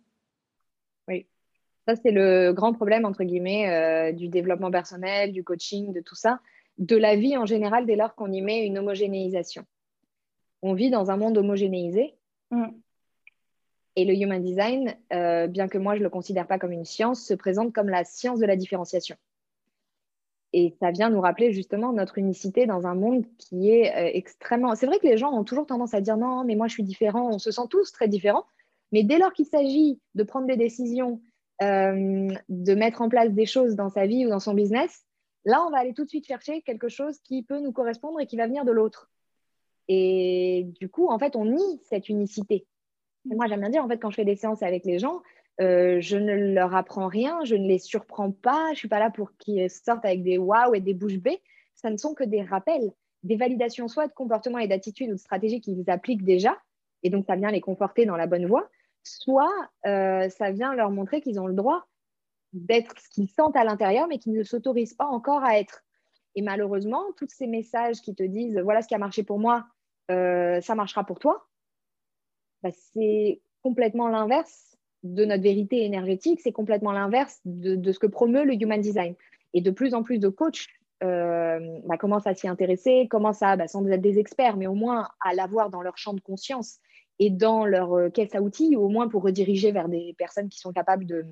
Ça, 1.87 1.95
c'est 1.95 2.11
le 2.11 2.51
grand 2.53 2.73
problème, 2.73 3.05
entre 3.05 3.23
guillemets, 3.23 3.69
euh, 3.69 4.11
du 4.11 4.27
développement 4.27 4.71
personnel, 4.71 5.31
du 5.31 5.43
coaching, 5.43 5.93
de 5.93 6.01
tout 6.01 6.15
ça, 6.15 6.39
de 6.77 6.95
la 6.95 7.15
vie 7.15 7.37
en 7.37 7.45
général, 7.45 7.85
dès 7.85 7.95
lors 7.95 8.15
qu'on 8.15 8.31
y 8.31 8.41
met 8.41 8.65
une 8.65 8.77
homogénéisation. 8.77 9.65
On 10.61 10.73
vit 10.73 10.89
dans 10.89 11.09
un 11.09 11.17
monde 11.17 11.37
homogénéisé. 11.37 12.15
Mm. 12.51 12.67
Et 13.95 14.05
le 14.05 14.13
human 14.13 14.41
design, 14.41 14.95
euh, 15.13 15.47
bien 15.47 15.67
que 15.67 15.77
moi 15.77 15.95
je 15.95 15.99
ne 15.99 16.03
le 16.03 16.09
considère 16.09 16.47
pas 16.47 16.59
comme 16.59 16.71
une 16.71 16.85
science, 16.85 17.25
se 17.25 17.33
présente 17.33 17.73
comme 17.73 17.89
la 17.89 18.05
science 18.05 18.39
de 18.39 18.45
la 18.45 18.55
différenciation. 18.55 19.17
Et 20.53 20.75
ça 20.79 20.91
vient 20.91 21.09
nous 21.09 21.21
rappeler 21.21 21.51
justement 21.51 21.93
notre 21.93 22.17
unicité 22.17 22.65
dans 22.65 22.87
un 22.87 22.95
monde 22.95 23.25
qui 23.37 23.69
est 23.69 23.95
euh, 23.95 24.11
extrêmement... 24.13 24.73
C'est 24.75 24.87
vrai 24.87 24.99
que 24.99 25.07
les 25.07 25.17
gens 25.17 25.31
ont 25.31 25.43
toujours 25.43 25.65
tendance 25.65 25.93
à 25.93 26.01
dire 26.01 26.17
non, 26.17 26.43
mais 26.43 26.55
moi 26.55 26.67
je 26.67 26.73
suis 26.73 26.83
différent, 26.83 27.29
on 27.29 27.39
se 27.39 27.51
sent 27.51 27.67
tous 27.69 27.91
très 27.91 28.07
différents. 28.07 28.45
Mais 28.91 29.03
dès 29.03 29.19
lors 29.19 29.33
qu'il 29.33 29.45
s'agit 29.45 29.99
de 30.15 30.23
prendre 30.23 30.47
des 30.47 30.57
décisions 30.57 31.21
euh, 31.61 32.29
de 32.49 32.73
mettre 32.75 33.01
en 33.01 33.09
place 33.09 33.31
des 33.31 33.45
choses 33.45 33.75
dans 33.75 33.89
sa 33.89 34.05
vie 34.05 34.25
ou 34.25 34.29
dans 34.29 34.39
son 34.39 34.53
business, 34.53 35.05
là, 35.45 35.63
on 35.65 35.71
va 35.71 35.79
aller 35.79 35.93
tout 35.93 36.03
de 36.03 36.09
suite 36.09 36.25
chercher 36.25 36.61
quelque 36.61 36.89
chose 36.89 37.19
qui 37.19 37.43
peut 37.43 37.59
nous 37.59 37.71
correspondre 37.71 38.19
et 38.19 38.25
qui 38.25 38.37
va 38.37 38.47
venir 38.47 38.65
de 38.65 38.71
l'autre. 38.71 39.09
Et 39.87 40.67
du 40.79 40.89
coup, 40.89 41.07
en 41.07 41.17
fait, 41.19 41.35
on 41.35 41.45
nie 41.45 41.81
cette 41.83 42.09
unicité. 42.09 42.65
moi, 43.25 43.47
j'aime 43.47 43.61
bien 43.61 43.69
dire, 43.69 43.83
en 43.83 43.87
fait, 43.87 43.97
quand 43.97 44.11
je 44.11 44.15
fais 44.15 44.25
des 44.25 44.35
séances 44.35 44.63
avec 44.63 44.85
les 44.85 44.99
gens, 44.99 45.21
euh, 45.61 45.99
je 45.99 46.15
ne 46.15 46.53
leur 46.53 46.73
apprends 46.73 47.07
rien, 47.07 47.43
je 47.43 47.55
ne 47.55 47.67
les 47.67 47.79
surprends 47.79 48.31
pas, 48.31 48.67
je 48.67 48.71
ne 48.71 48.75
suis 48.75 48.87
pas 48.87 48.99
là 48.99 49.09
pour 49.09 49.35
qu'ils 49.37 49.69
sortent 49.69 50.05
avec 50.05 50.23
des 50.23 50.37
waouh 50.37 50.75
et 50.75 50.79
des 50.79 50.93
bouches 50.93 51.17
bées. 51.17 51.41
Ça 51.75 51.89
ne 51.89 51.97
sont 51.97 52.13
que 52.13 52.23
des 52.23 52.41
rappels, 52.41 52.91
des 53.23 53.35
validations 53.35 53.87
soit 53.87 54.07
de 54.07 54.13
comportement 54.13 54.59
et 54.59 54.67
d'attitude 54.67 55.09
ou 55.09 55.13
de 55.13 55.19
stratégie 55.19 55.59
qu'ils 55.59 55.89
appliquent 55.89 56.23
déjà, 56.23 56.57
et 57.03 57.09
donc 57.09 57.25
ça 57.25 57.35
vient 57.35 57.51
les 57.51 57.61
conforter 57.61 58.05
dans 58.05 58.15
la 58.15 58.27
bonne 58.27 58.45
voie, 58.45 58.69
soit 59.03 59.53
euh, 59.85 60.29
ça 60.29 60.51
vient 60.51 60.73
leur 60.73 60.91
montrer 60.91 61.21
qu'ils 61.21 61.39
ont 61.39 61.47
le 61.47 61.53
droit 61.53 61.87
d'être 62.53 62.99
ce 62.99 63.09
qu'ils 63.09 63.29
sentent 63.29 63.55
à 63.55 63.63
l'intérieur, 63.63 64.07
mais 64.07 64.17
qu'ils 64.17 64.33
ne 64.33 64.43
s'autorisent 64.43 64.95
pas 64.95 65.05
encore 65.05 65.43
à 65.43 65.59
être. 65.59 65.83
Et 66.35 66.41
malheureusement, 66.41 67.03
tous 67.17 67.29
ces 67.29 67.47
messages 67.47 68.01
qui 68.01 68.15
te 68.15 68.23
disent 68.23 68.59
voilà 68.59 68.81
ce 68.81 68.87
qui 68.87 68.95
a 68.95 68.99
marché 68.99 69.23
pour 69.23 69.39
moi, 69.39 69.67
euh, 70.11 70.61
ça 70.61 70.75
marchera 70.75 71.03
pour 71.03 71.19
toi, 71.19 71.47
bah, 72.63 72.69
c'est 72.93 73.41
complètement 73.61 74.07
l'inverse 74.07 74.77
de 75.03 75.25
notre 75.25 75.43
vérité 75.43 75.85
énergétique, 75.85 76.41
c'est 76.41 76.51
complètement 76.51 76.91
l'inverse 76.91 77.39
de, 77.45 77.91
ce 77.91 77.99
que 77.99 78.07
promeut 78.07 78.43
le 78.43 78.53
Human 78.53 78.81
Design. 78.81 79.15
Et 79.53 79.61
de 79.61 79.71
plus 79.71 79.93
en 79.93 80.03
plus 80.03 80.19
de 80.19 80.29
coachs 80.29 80.67
euh, 81.03 81.79
bah, 81.85 81.97
commencent 81.97 82.27
à 82.27 82.35
s'y 82.35 82.47
intéresser, 82.47 83.07
commencent 83.09 83.41
à, 83.41 83.55
bah, 83.55 83.67
sans 83.67 83.85
être 83.87 84.01
des 84.01 84.19
experts, 84.19 84.57
mais 84.57 84.67
au 84.67 84.73
moins 84.73 85.07
à 85.21 85.33
l'avoir 85.33 85.69
dans 85.69 85.81
leur 85.81 85.97
champ 85.97 86.13
de 86.13 86.19
conscience 86.19 86.79
et 87.19 87.29
dans 87.29 87.65
leur 87.65 87.93
euh, 87.93 88.09
caisse 88.09 88.33
à 88.33 88.41
outils, 88.41 88.75
au 88.75 88.87
moins 88.87 89.07
pour 89.07 89.23
rediriger 89.23 89.71
vers 89.71 89.89
des 89.89 90.15
personnes 90.17 90.49
qui 90.49 90.59
sont 90.59 90.71
capables 90.71 91.05
de, 91.05 91.25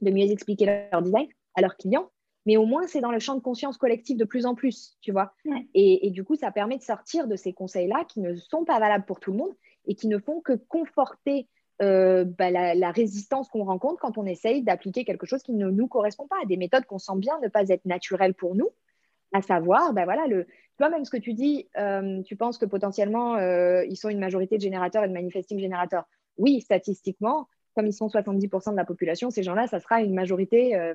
mieux 0.00 0.30
expliquer 0.30 0.88
leur 0.92 1.02
design 1.02 1.26
à 1.54 1.62
leurs 1.62 1.76
clients. 1.76 2.10
Mais 2.44 2.56
au 2.56 2.66
moins, 2.66 2.86
c'est 2.86 3.00
dans 3.00 3.12
le 3.12 3.20
champ 3.20 3.34
de 3.36 3.40
conscience 3.40 3.78
collectif 3.78 4.16
de 4.16 4.24
plus 4.24 4.46
en 4.46 4.54
plus, 4.54 4.96
tu 5.00 5.12
vois. 5.12 5.32
Et, 5.74 6.10
du 6.10 6.24
coup, 6.24 6.34
ça 6.34 6.50
permet 6.50 6.76
de 6.76 6.82
sortir 6.82 7.28
de 7.28 7.36
ces 7.36 7.52
conseils-là 7.52 8.04
qui 8.08 8.20
ne 8.20 8.34
sont 8.34 8.64
pas 8.64 8.80
valables 8.80 9.04
pour 9.04 9.20
tout 9.20 9.30
le 9.30 9.38
monde 9.38 9.54
et 9.86 9.94
qui 9.94 10.08
ne 10.08 10.18
font 10.18 10.40
que 10.40 10.54
conforter 10.54 11.48
euh, 11.82 12.24
bah, 12.24 12.50
la, 12.50 12.90
résistance 12.90 13.48
qu'on 13.48 13.64
rencontre 13.64 14.00
quand 14.00 14.18
on 14.18 14.26
essaye 14.26 14.62
d'appliquer 14.62 15.04
quelque 15.04 15.24
chose 15.24 15.42
qui 15.42 15.52
ne 15.52 15.70
nous 15.70 15.86
correspond 15.86 16.26
pas, 16.26 16.36
des 16.46 16.56
méthodes 16.56 16.84
qu'on 16.84 16.98
sent 16.98 17.16
bien 17.16 17.38
ne 17.40 17.48
pas 17.48 17.68
être 17.68 17.84
naturelles 17.86 18.34
pour 18.34 18.56
nous, 18.56 18.70
à 19.32 19.42
savoir, 19.42 19.92
bah, 19.92 20.04
voilà, 20.04 20.26
le, 20.26 20.46
toi-même, 20.78 21.04
ce 21.04 21.10
que 21.10 21.16
tu 21.16 21.32
dis, 21.34 21.68
euh, 21.78 22.22
tu 22.22 22.36
penses 22.36 22.58
que 22.58 22.66
potentiellement, 22.66 23.36
euh, 23.36 23.84
ils 23.86 23.96
sont 23.96 24.08
une 24.08 24.18
majorité 24.18 24.56
de 24.56 24.62
générateurs 24.62 25.04
et 25.04 25.08
de 25.08 25.12
manifesting 25.12 25.58
générateurs. 25.58 26.04
Oui, 26.38 26.60
statistiquement, 26.60 27.48
comme 27.74 27.86
ils 27.86 27.92
sont 27.92 28.08
70% 28.08 28.72
de 28.72 28.76
la 28.76 28.84
population, 28.84 29.30
ces 29.30 29.42
gens-là, 29.42 29.66
ça 29.66 29.80
sera 29.80 30.02
une 30.02 30.14
majorité 30.14 30.76
euh, 30.76 30.94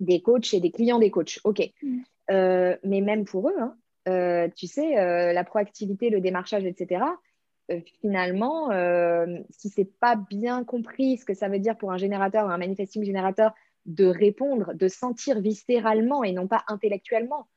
des 0.00 0.22
coachs 0.22 0.54
et 0.54 0.60
des 0.60 0.70
clients 0.70 0.98
des 0.98 1.10
coachs. 1.10 1.40
OK. 1.44 1.60
Mm. 1.82 1.98
mais 2.84 3.00
même 3.00 3.24
pour 3.24 3.48
eux, 3.48 3.56
hein, 3.58 4.48
tu 4.56 4.66
sais, 4.66 4.94
la 5.32 5.44
proactivité, 5.44 6.10
le 6.10 6.20
démarchage, 6.20 6.64
etc., 6.64 7.04
finalement, 8.00 8.70
si 9.50 9.68
ce 9.68 9.80
n'est 9.80 9.90
pas 10.00 10.16
bien 10.16 10.64
compris 10.64 11.18
ce 11.18 11.24
que 11.24 11.34
ça 11.34 11.48
veut 11.48 11.58
dire 11.58 11.76
pour 11.76 11.92
un 11.92 11.98
générateur 11.98 12.46
ou 12.46 12.50
un 12.50 12.58
manifesting 12.58 13.04
générateur 13.04 13.52
de 13.86 14.06
répondre, 14.06 14.72
de 14.74 14.88
sentir 14.88 15.40
viscéralement 15.40 16.22
et 16.22 16.32
non 16.32 16.46
pas 16.46 16.62
intellectuellement 16.68 17.48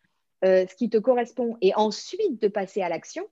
euh, 0.44 0.66
ce 0.68 0.76
qui 0.76 0.90
te 0.90 0.98
correspond 0.98 1.58
et 1.62 1.74
ensuite 1.76 2.42
de 2.42 2.48
passer 2.48 2.82
à 2.82 2.90
l'action, 2.90 3.24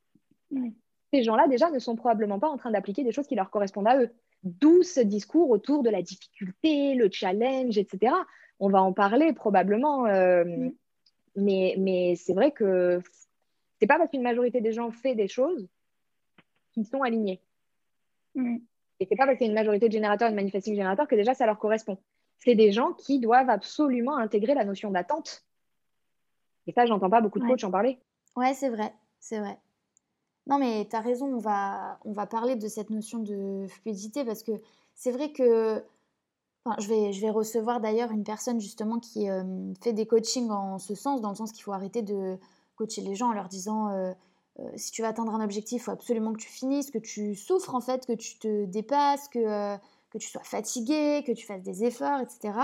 ces 1.12 1.24
gens-là 1.24 1.48
déjà 1.48 1.72
ne 1.72 1.80
sont 1.80 1.96
probablement 1.96 2.40
pas 2.40 2.50
en 2.50 2.58
train 2.58 2.72
d'appliquer 2.72 3.04
des 3.04 3.12
choses 3.12 3.28
qui 3.28 3.36
leur 3.36 3.50
correspondent 3.50 3.88
à 3.88 4.00
eux. 4.00 4.10
D'où 4.44 4.84
ce 4.84 5.00
discours 5.00 5.50
autour 5.50 5.84
de 5.84 5.90
la 5.90 6.02
difficulté, 6.02 6.96
le 6.96 7.10
challenge, 7.12 7.78
etc. 7.78 8.14
On 8.60 8.70
va 8.70 8.82
en 8.82 8.94
parler 8.94 9.34
probablement, 9.34 10.06
euh, 10.06 10.46
mais, 11.36 11.76
mais 11.78 12.16
c'est 12.16 12.34
vrai 12.34 12.52
que 12.52 13.00
c'est 13.80 13.88
pas 13.88 13.98
parce 13.98 14.12
qu'une 14.12 14.22
majorité 14.22 14.62
des 14.62 14.72
gens 14.72 14.92
fait 14.92 15.16
des 15.16 15.28
choses 15.28 15.68
qu'ils 16.74 16.86
sont 16.86 17.02
alignés. 17.02 17.42
Et 18.36 19.08
c'est 19.10 19.16
pas 19.16 19.26
parce 19.26 19.38
qu'il 19.38 19.48
y 19.48 19.50
a 19.50 19.52
une 19.52 19.58
majorité 19.58 19.88
de 19.88 19.94
générateurs 19.94 20.28
et 20.28 20.32
de 20.32 20.36
manifesting 20.36 20.76
générateurs 20.76 21.08
que 21.08 21.16
déjà 21.16 21.34
ça 21.34 21.46
leur 21.46 21.58
correspond. 21.58 21.98
C'est 22.38 22.56
des 22.56 22.72
gens 22.72 22.94
qui 22.94 23.20
doivent 23.20 23.50
absolument 23.50 24.18
intégrer 24.18 24.54
la 24.54 24.64
notion 24.64 24.92
d'attente 24.92 25.44
et 26.70 26.72
ça, 26.72 26.86
j'entends 26.86 27.10
pas 27.10 27.22
beaucoup 27.22 27.40
de 27.40 27.48
coachs 27.48 27.64
en 27.64 27.72
parler. 27.72 28.00
Ouais, 28.36 28.54
c'est 28.54 28.70
vrai, 28.70 28.94
c'est 29.20 29.40
vrai. 29.40 29.60
Non, 30.46 30.60
mais 30.60 30.88
tu 30.90 30.96
as 30.96 31.02
raison, 31.02 31.26
on 31.34 31.40
va, 31.40 32.00
on 32.06 32.14
va 32.14 32.28
parler 32.28 32.56
de 32.56 32.68
cette 32.68 32.92
notion 32.92 33.20
de 33.20 33.66
fluidité 33.68 34.24
parce 34.24 34.44
que 34.44 34.52
c'est 34.94 35.12
vrai 35.12 35.32
que. 35.32 35.84
Enfin, 36.66 36.76
je, 36.80 36.90
vais, 36.90 37.14
je 37.14 37.22
vais 37.22 37.30
recevoir 37.30 37.80
d'ailleurs 37.80 38.12
une 38.12 38.24
personne 38.24 38.60
justement 38.60 39.00
qui 39.00 39.30
euh, 39.30 39.44
fait 39.82 39.94
des 39.94 40.06
coachings 40.06 40.50
en 40.52 40.78
ce 40.78 40.94
sens, 40.94 41.22
dans 41.22 41.30
le 41.30 41.36
sens 41.36 41.54
qu'il 41.54 41.64
faut 41.64 41.72
arrêter 41.72 42.02
de 42.02 42.38
coacher 42.76 43.02
les 43.02 43.16
gens 43.16 43.30
en 43.30 43.34
leur 43.34 43.48
disant 43.48 43.90
euh, 43.90 44.12
euh, 44.60 44.70
si 44.76 44.92
tu 44.92 45.02
veux 45.02 45.08
atteindre 45.08 45.34
un 45.34 45.44
objectif, 45.44 45.82
il 45.82 45.86
faut 45.86 45.92
absolument 45.92 46.34
que 46.34 46.40
tu 46.40 46.50
finisses, 46.50 46.92
que 46.92 46.98
tu 46.98 47.34
souffres 47.36 47.74
en 47.74 47.80
fait, 47.80 48.06
que 48.06 48.14
tu 48.14 48.38
te 48.38 48.66
dépasses, 48.66 49.30
que, 49.30 49.78
que 50.10 50.18
tu 50.18 50.28
sois 50.28 50.44
fatigué, 50.44 51.24
que 51.26 51.32
tu 51.32 51.46
fasses 51.46 51.64
des 51.64 51.86
efforts, 51.86 52.20
etc. 52.20 52.60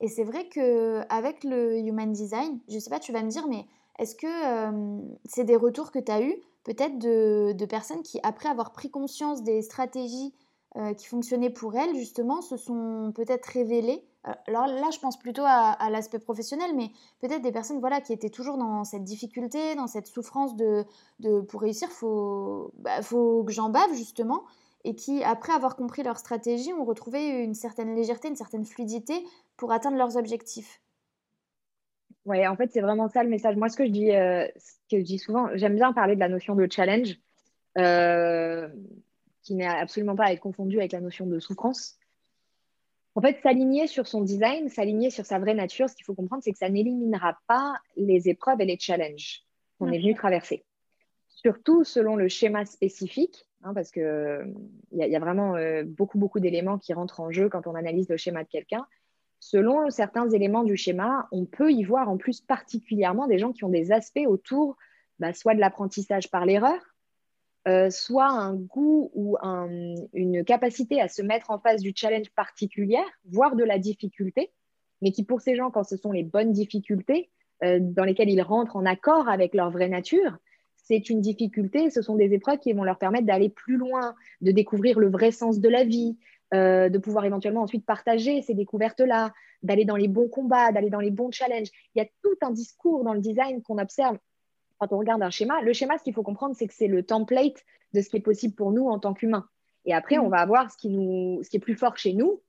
Et 0.00 0.08
c'est 0.08 0.24
vrai 0.24 0.48
que 0.48 1.02
avec 1.10 1.44
le 1.44 1.78
Human 1.78 2.10
Design, 2.10 2.58
je 2.68 2.78
sais 2.78 2.90
pas, 2.90 3.00
tu 3.00 3.12
vas 3.12 3.22
me 3.22 3.28
dire, 3.28 3.46
mais 3.48 3.66
est-ce 3.98 4.14
que 4.14 4.26
euh, 4.26 4.98
c'est 5.26 5.44
des 5.44 5.56
retours 5.56 5.92
que 5.92 5.98
tu 5.98 6.10
as 6.10 6.22
eus 6.22 6.34
peut-être 6.64 6.98
de, 6.98 7.64
personnes 7.66 8.02
qui, 8.02 8.18
après 8.22 8.48
avoir 8.48 8.72
pris 8.72 8.90
conscience 8.90 9.42
des 9.42 9.60
stratégies 9.62 10.34
euh, 10.76 10.94
qui 10.94 11.06
fonctionnaient 11.06 11.50
pour 11.50 11.74
elles, 11.76 11.94
justement, 11.94 12.40
se 12.40 12.56
sont 12.56 13.12
peut-être 13.14 13.44
révélées? 13.46 14.02
Euh, 14.26 14.32
alors 14.46 14.66
là, 14.66 14.88
je 14.90 14.98
pense 15.00 15.18
plutôt 15.18 15.42
à, 15.44 15.90
l'aspect 15.90 16.18
professionnel, 16.18 16.70
mais 16.74 16.90
peut-être 17.20 17.42
des 17.42 17.52
personnes 17.52 17.80
voilà, 17.80 18.00
qui 18.00 18.14
étaient 18.14 18.30
toujours 18.30 18.56
dans 18.56 18.84
cette 18.84 19.04
difficulté, 19.04 19.74
dans 19.74 19.86
cette 19.86 20.06
souffrance 20.06 20.56
de, 20.56 20.84
de 21.18 21.42
pour 21.42 21.60
réussir, 21.60 21.90
faut, 21.90 22.72
bah, 22.78 23.02
faut 23.02 23.44
que 23.44 23.52
j'en 23.52 23.68
bave 23.68 23.92
justement 23.94 24.44
et 24.84 24.94
qui, 24.94 25.22
après 25.24 25.52
avoir 25.52 25.76
compris 25.76 26.02
leur 26.02 26.18
stratégie, 26.18 26.72
ont 26.72 26.84
retrouvé 26.84 27.42
une 27.44 27.54
certaine 27.54 27.94
légèreté, 27.94 28.28
une 28.28 28.36
certaine 28.36 28.64
fluidité 28.64 29.14
pour 29.56 29.72
atteindre 29.72 29.96
leurs 29.96 30.16
objectifs. 30.16 30.80
Oui, 32.26 32.46
en 32.46 32.56
fait, 32.56 32.70
c'est 32.72 32.80
vraiment 32.80 33.08
ça 33.08 33.22
le 33.22 33.30
message. 33.30 33.56
Moi, 33.56 33.68
ce 33.68 33.76
que 33.76 33.84
je 33.84 33.90
dis, 33.90 34.10
euh, 34.12 34.46
ce 34.56 34.72
que 34.90 34.98
je 34.98 35.04
dis 35.04 35.18
souvent, 35.18 35.48
j'aime 35.54 35.74
bien 35.74 35.92
parler 35.92 36.14
de 36.14 36.20
la 36.20 36.28
notion 36.28 36.54
de 36.54 36.66
challenge, 36.70 37.18
euh, 37.78 38.68
qui 39.42 39.54
n'est 39.54 39.66
absolument 39.66 40.16
pas 40.16 40.26
à 40.26 40.32
être 40.32 40.40
confondue 40.40 40.78
avec 40.78 40.92
la 40.92 41.00
notion 41.00 41.26
de 41.26 41.38
souffrance. 41.38 41.98
En 43.14 43.20
fait, 43.20 43.38
s'aligner 43.42 43.86
sur 43.86 44.06
son 44.06 44.22
design, 44.22 44.68
s'aligner 44.68 45.10
sur 45.10 45.26
sa 45.26 45.38
vraie 45.38 45.54
nature, 45.54 45.88
ce 45.88 45.96
qu'il 45.96 46.04
faut 46.04 46.14
comprendre, 46.14 46.42
c'est 46.42 46.52
que 46.52 46.58
ça 46.58 46.68
n'éliminera 46.68 47.38
pas 47.46 47.74
les 47.96 48.28
épreuves 48.28 48.60
et 48.60 48.66
les 48.66 48.78
challenges 48.78 49.42
qu'on 49.78 49.90
est 49.90 49.98
venu 49.98 50.14
traverser. 50.14 50.64
Surtout 51.42 51.84
selon 51.84 52.16
le 52.16 52.28
schéma 52.28 52.66
spécifique, 52.66 53.46
hein, 53.62 53.72
parce 53.72 53.90
qu'il 53.90 54.54
y, 54.92 54.98
y, 54.98 55.16
a 55.16 55.20
vraiment 55.20 55.56
euh, 55.56 55.84
beaucoup, 55.86 56.38
d'éléments 56.38 56.76
qui 56.76 56.92
rentrent 56.92 57.20
en 57.20 57.30
jeu 57.30 57.48
quand 57.48 57.66
on 57.66 57.74
analyse 57.74 58.10
le 58.10 58.18
schéma 58.18 58.44
de 58.44 58.48
quelqu'un. 58.48 58.86
Selon 59.38 59.88
certains 59.88 60.28
éléments 60.28 60.64
du 60.64 60.76
schéma, 60.76 61.28
on 61.32 61.46
peut 61.46 61.72
y 61.72 61.82
voir 61.82 62.10
en 62.10 62.18
plus 62.18 62.42
particulièrement 62.42 63.26
des 63.26 63.38
gens 63.38 63.52
qui 63.52 63.64
ont 63.64 63.70
des 63.70 63.90
aspects 63.90 64.26
autour 64.26 64.76
bah, 65.18 65.32
soit 65.32 65.54
de 65.54 65.60
l'apprentissage 65.60 66.30
par 66.30 66.44
l'erreur, 66.44 66.78
euh, 67.68 67.88
soit 67.88 68.28
un 68.28 68.54
goût 68.54 69.10
ou 69.14 69.38
une 70.12 70.44
capacité 70.44 71.00
à 71.00 71.08
se 71.08 71.22
mettre 71.22 71.50
en 71.50 71.58
face 71.58 71.80
du 71.80 71.92
challenge 71.96 72.28
particulière, 72.30 73.08
voire 73.30 73.56
de 73.56 73.64
la 73.64 73.78
difficulté, 73.78 74.52
mais 75.00 75.10
qui 75.10 75.24
pour 75.24 75.40
ces 75.40 75.56
gens, 75.56 75.70
quand 75.70 75.84
ce 75.84 75.96
sont 75.96 76.12
les 76.12 76.22
bonnes 76.22 76.52
difficultés 76.52 77.30
euh, 77.64 77.78
dans 77.80 78.04
lesquelles 78.04 78.28
ils 78.28 78.42
rentrent 78.42 78.76
en 78.76 78.84
accord 78.84 79.30
avec 79.30 79.54
leur 79.54 79.70
vraie 79.70 79.88
nature, 79.88 80.36
c'est 80.90 81.08
une 81.08 81.20
difficulté, 81.20 81.88
ce 81.88 82.02
sont 82.02 82.16
des 82.16 82.34
épreuves 82.34 82.58
qui 82.58 82.72
vont 82.72 82.82
leur 82.82 82.98
permettre 82.98 83.24
d'aller 83.24 83.48
plus 83.48 83.76
loin, 83.76 84.16
de 84.40 84.50
découvrir 84.50 84.98
le 84.98 85.08
vrai 85.08 85.30
sens 85.30 85.60
de 85.60 85.68
la 85.68 85.84
vie, 85.84 86.18
euh, 86.52 86.88
de 86.88 86.98
pouvoir 86.98 87.24
éventuellement 87.24 87.62
ensuite 87.62 87.86
partager 87.86 88.42
ces 88.42 88.54
découvertes-là, 88.54 89.32
d'aller 89.62 89.84
dans 89.84 89.94
les 89.94 90.08
bons 90.08 90.26
combats, 90.26 90.72
d'aller 90.72 90.90
dans 90.90 90.98
les 90.98 91.12
bons 91.12 91.30
challenges. 91.30 91.68
Il 91.94 92.00
y 92.00 92.02
a 92.02 92.08
tout 92.24 92.34
un 92.42 92.50
discours 92.50 93.04
dans 93.04 93.14
le 93.14 93.20
design 93.20 93.62
qu'on 93.62 93.78
observe 93.78 94.18
quand 94.78 94.92
on 94.92 94.98
regarde 94.98 95.22
un 95.22 95.30
schéma, 95.30 95.60
le 95.60 95.72
schéma, 95.72 95.96
ce 95.96 96.02
qu'il 96.02 96.14
faut 96.14 96.24
comprendre, 96.24 96.56
c'est 96.56 96.66
que 96.66 96.74
c'est 96.74 96.88
le 96.88 97.04
template 97.04 97.64
de 97.92 98.00
ce 98.00 98.08
qui 98.08 98.16
est 98.16 98.20
possible 98.20 98.54
pour 98.54 98.72
nous 98.72 98.88
en 98.88 98.98
tant 98.98 99.14
qu'humains. 99.14 99.46
Et 99.84 99.94
après, 99.94 100.18
on 100.18 100.26
mm. 100.26 100.30
va 100.30 100.38
avoir 100.38 100.72
ce 100.72 100.76
qui, 100.76 100.88
nous, 100.88 101.40
ce 101.44 101.50
qui 101.50 101.58
est 101.58 101.60
plus 101.60 101.76
fort 101.76 101.98
chez 101.98 102.14
nous, 102.14 102.42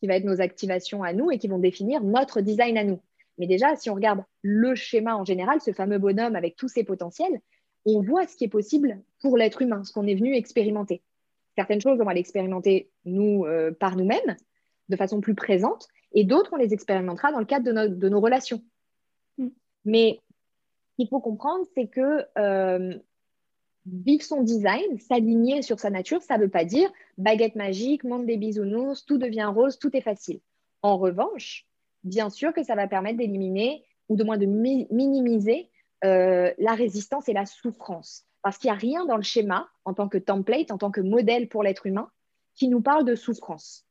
qui 0.00 0.06
va 0.06 0.16
être 0.16 0.24
nos 0.24 0.42
activations 0.42 1.02
à 1.02 1.14
nous 1.14 1.30
et 1.30 1.38
qui 1.38 1.48
vont 1.48 1.58
définir 1.58 2.02
notre 2.02 2.42
design 2.42 2.76
à 2.76 2.84
nous. 2.84 3.00
Mais 3.38 3.46
déjà, 3.46 3.74
si 3.76 3.88
on 3.88 3.94
regarde 3.94 4.22
le 4.42 4.74
schéma 4.74 5.16
en 5.16 5.24
général, 5.24 5.62
ce 5.62 5.72
fameux 5.72 5.98
bonhomme 5.98 6.36
avec 6.36 6.56
tous 6.56 6.68
ses 6.68 6.84
potentiels, 6.84 7.40
on 7.86 8.02
voit 8.02 8.26
ce 8.26 8.36
qui 8.36 8.44
est 8.44 8.48
possible 8.48 9.00
pour 9.20 9.36
l'être 9.36 9.62
humain, 9.62 9.84
ce 9.84 9.92
qu'on 9.92 10.06
est 10.06 10.14
venu 10.14 10.34
expérimenter. 10.34 11.02
Certaines 11.56 11.80
choses, 11.80 11.98
on 12.00 12.04
va 12.04 12.14
l'expérimenter 12.14 12.90
nous 13.04 13.44
euh, 13.46 13.72
par 13.72 13.96
nous-mêmes, 13.96 14.36
de 14.88 14.96
façon 14.96 15.20
plus 15.20 15.34
présente, 15.34 15.88
et 16.12 16.24
d'autres, 16.24 16.50
on 16.52 16.56
les 16.56 16.74
expérimentera 16.74 17.32
dans 17.32 17.38
le 17.38 17.46
cadre 17.46 17.72
de, 17.72 17.94
de 17.94 18.08
nos 18.08 18.20
relations. 18.20 18.62
Mm. 19.38 19.48
Mais 19.84 20.20
qu'il 20.96 21.08
faut 21.08 21.20
comprendre, 21.20 21.66
c'est 21.74 21.86
que 21.86 22.24
euh, 22.38 22.94
vivre 23.86 24.22
son 24.22 24.42
design, 24.42 24.98
s'aligner 24.98 25.62
sur 25.62 25.78
sa 25.78 25.90
nature, 25.90 26.22
ça 26.22 26.36
ne 26.36 26.44
veut 26.44 26.50
pas 26.50 26.64
dire 26.64 26.90
baguette 27.18 27.54
magique, 27.54 28.04
monde 28.04 28.26
des 28.26 28.36
bisounours, 28.36 29.04
tout 29.04 29.18
devient 29.18 29.50
rose, 29.54 29.78
tout 29.78 29.96
est 29.96 30.00
facile. 30.00 30.40
En 30.82 30.98
revanche, 30.98 31.66
bien 32.04 32.30
sûr 32.30 32.52
que 32.52 32.62
ça 32.62 32.74
va 32.74 32.88
permettre 32.88 33.18
d'éliminer 33.18 33.84
ou 34.08 34.16
de 34.16 34.24
moins 34.24 34.38
de 34.38 34.46
minimiser 34.46 35.68
euh, 36.04 36.52
la 36.58 36.74
résistance 36.74 37.28
et 37.28 37.32
la 37.32 37.46
souffrance. 37.46 38.24
Parce 38.42 38.58
qu'il 38.58 38.70
n'y 38.70 38.76
a 38.76 38.78
rien 38.78 39.04
dans 39.06 39.16
le 39.16 39.22
schéma, 39.22 39.68
en 39.84 39.94
tant 39.94 40.08
que 40.08 40.18
template, 40.18 40.70
en 40.70 40.78
tant 40.78 40.90
que 40.90 41.00
modèle 41.00 41.48
pour 41.48 41.62
l'être 41.62 41.86
humain, 41.86 42.10
qui 42.54 42.68
nous 42.68 42.80
parle 42.80 43.04
de 43.04 43.14
souffrance. 43.14 43.86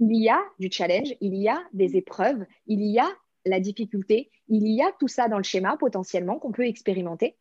Il 0.00 0.14
y 0.16 0.28
a 0.28 0.40
du 0.58 0.70
challenge, 0.70 1.14
il 1.20 1.34
y 1.36 1.48
a 1.48 1.62
des 1.72 1.96
épreuves, 1.96 2.44
il 2.66 2.82
y 2.82 2.98
a 2.98 3.08
la 3.46 3.60
difficulté, 3.60 4.30
il 4.48 4.66
y 4.68 4.82
a 4.82 4.90
tout 4.98 5.08
ça 5.08 5.28
dans 5.28 5.36
le 5.36 5.44
schéma 5.44 5.76
potentiellement 5.76 6.38
qu'on 6.38 6.52
peut 6.52 6.66
expérimenter. 6.66 7.36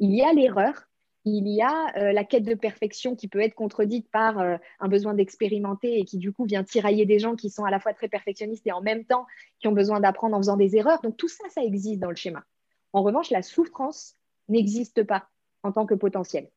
Il 0.00 0.14
y 0.14 0.22
a 0.22 0.32
l'erreur, 0.32 0.88
il 1.24 1.48
y 1.48 1.62
a 1.62 1.92
euh, 1.96 2.12
la 2.12 2.24
quête 2.24 2.44
de 2.44 2.54
perfection 2.54 3.16
qui 3.16 3.28
peut 3.28 3.40
être 3.40 3.54
contredite 3.54 4.10
par 4.10 4.38
euh, 4.38 4.56
un 4.80 4.88
besoin 4.88 5.14
d'expérimenter 5.14 5.98
et 5.98 6.04
qui 6.04 6.18
du 6.18 6.32
coup 6.32 6.44
vient 6.44 6.64
tirailler 6.64 7.06
des 7.06 7.18
gens 7.18 7.34
qui 7.34 7.48
sont 7.48 7.64
à 7.64 7.70
la 7.70 7.80
fois 7.80 7.94
très 7.94 8.08
perfectionnistes 8.08 8.66
et 8.66 8.72
en 8.72 8.82
même 8.82 9.04
temps 9.04 9.26
qui 9.58 9.68
ont 9.68 9.72
besoin 9.72 10.00
d'apprendre 10.00 10.36
en 10.36 10.40
faisant 10.40 10.56
des 10.56 10.76
erreurs. 10.76 11.00
Donc 11.00 11.16
tout 11.16 11.28
ça, 11.28 11.44
ça 11.48 11.62
existe 11.62 12.00
dans 12.00 12.10
le 12.10 12.16
schéma. 12.16 12.44
En 12.94 13.02
revanche, 13.02 13.30
la 13.30 13.42
souffrance 13.42 14.14
n'existe 14.48 15.02
pas 15.02 15.28
en 15.62 15.72
tant 15.72 15.84
que 15.84 15.94
potentiel. 15.94 16.48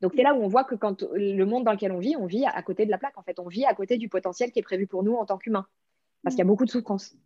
Donc 0.00 0.12
c'est 0.14 0.22
là 0.22 0.34
où 0.34 0.42
on 0.42 0.46
voit 0.46 0.62
que 0.62 0.76
quand 0.76 1.02
le 1.12 1.44
monde 1.44 1.64
dans 1.64 1.72
lequel 1.72 1.90
on 1.90 1.98
vit, 1.98 2.14
on 2.16 2.26
vit 2.26 2.44
à 2.44 2.62
côté 2.62 2.86
de 2.86 2.90
la 2.90 2.98
plaque. 2.98 3.18
En 3.18 3.22
fait, 3.22 3.40
on 3.40 3.48
vit 3.48 3.64
à 3.64 3.74
côté 3.74 3.96
du 3.96 4.08
potentiel 4.08 4.52
qui 4.52 4.60
est 4.60 4.62
prévu 4.62 4.86
pour 4.86 5.02
nous 5.02 5.14
en 5.14 5.24
tant 5.24 5.38
qu'humain, 5.38 5.66
parce 6.22 6.36
qu'il 6.36 6.44
y 6.44 6.46
a 6.46 6.46
beaucoup 6.46 6.66
de 6.66 6.70
souffrance. 6.70 7.16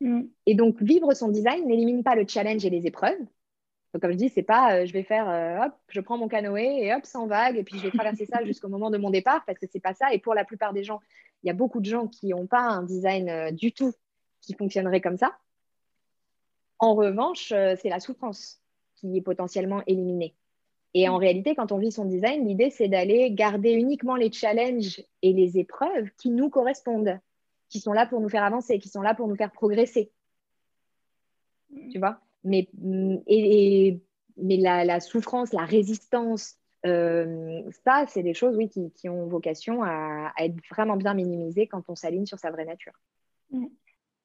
Mm. 0.00 0.22
Et 0.46 0.54
donc, 0.54 0.82
vivre 0.82 1.12
son 1.14 1.28
design 1.28 1.66
n'élimine 1.66 2.02
pas 2.02 2.16
le 2.16 2.26
challenge 2.26 2.64
et 2.64 2.70
les 2.70 2.86
épreuves. 2.86 3.18
Donc, 3.92 4.02
comme 4.02 4.12
je 4.12 4.16
dis, 4.16 4.28
c'est 4.28 4.42
pas 4.42 4.74
euh, 4.74 4.86
je 4.86 4.92
vais 4.92 5.02
faire 5.02 5.28
euh, 5.28 5.66
hop, 5.66 5.74
je 5.88 6.00
prends 6.00 6.18
mon 6.18 6.28
canoë 6.28 6.84
et 6.84 6.94
hop, 6.94 7.04
sans 7.04 7.26
vague, 7.26 7.56
et 7.56 7.62
puis 7.62 7.78
je 7.78 7.84
vais 7.84 7.90
traverser 7.90 8.26
ça 8.26 8.42
jusqu'au 8.44 8.68
moment 8.68 8.90
de 8.90 8.98
mon 8.98 9.10
départ, 9.10 9.44
parce 9.46 9.58
que 9.58 9.66
c'est 9.70 9.80
pas 9.80 9.94
ça. 9.94 10.12
Et 10.12 10.18
pour 10.18 10.34
la 10.34 10.44
plupart 10.44 10.72
des 10.72 10.82
gens, 10.82 11.00
il 11.42 11.46
y 11.46 11.50
a 11.50 11.54
beaucoup 11.54 11.80
de 11.80 11.86
gens 11.86 12.08
qui 12.08 12.28
n'ont 12.28 12.46
pas 12.46 12.62
un 12.62 12.82
design 12.82 13.28
euh, 13.28 13.50
du 13.50 13.72
tout 13.72 13.92
qui 14.40 14.54
fonctionnerait 14.54 15.00
comme 15.00 15.16
ça. 15.16 15.36
En 16.78 16.94
revanche, 16.94 17.48
c'est 17.48 17.88
la 17.88 18.00
souffrance 18.00 18.60
qui 18.96 19.16
est 19.16 19.22
potentiellement 19.22 19.82
éliminée. 19.86 20.34
Et 20.94 21.08
en 21.08 21.16
mm. 21.16 21.20
réalité, 21.20 21.54
quand 21.54 21.72
on 21.72 21.78
vit 21.78 21.92
son 21.92 22.06
design, 22.06 22.46
l'idée, 22.46 22.70
c'est 22.70 22.88
d'aller 22.88 23.30
garder 23.30 23.72
uniquement 23.72 24.16
les 24.16 24.32
challenges 24.32 25.02
et 25.22 25.32
les 25.32 25.58
épreuves 25.58 26.08
qui 26.16 26.30
nous 26.30 26.48
correspondent 26.48 27.20
qui 27.68 27.80
sont 27.80 27.92
là 27.92 28.06
pour 28.06 28.20
nous 28.20 28.28
faire 28.28 28.44
avancer, 28.44 28.78
qui 28.78 28.88
sont 28.88 29.02
là 29.02 29.14
pour 29.14 29.28
nous 29.28 29.36
faire 29.36 29.52
progresser. 29.52 30.10
Mm. 31.70 31.88
Tu 31.90 31.98
vois? 31.98 32.20
Mais, 32.44 32.68
mm, 32.78 33.16
et, 33.26 34.00
mais 34.36 34.56
la, 34.56 35.00
souffrance, 35.00 35.52
la 35.52 35.64
résistance, 35.64 36.56
euh, 36.86 37.62
ça, 37.84 38.06
c'est 38.08 38.22
des 38.22 38.34
choses, 38.34 38.56
oui, 38.56 38.70
qui, 38.70 39.08
ont 39.08 39.26
vocation 39.26 39.82
à, 39.82 40.32
être 40.38 40.56
vraiment 40.70 40.96
bien 40.96 41.12
minimisées 41.14 41.66
quand 41.66 41.82
on 41.88 41.94
s'aligne 41.94 42.26
sur 42.26 42.38
sa 42.38 42.50
vraie 42.50 42.64
nature. 42.64 42.92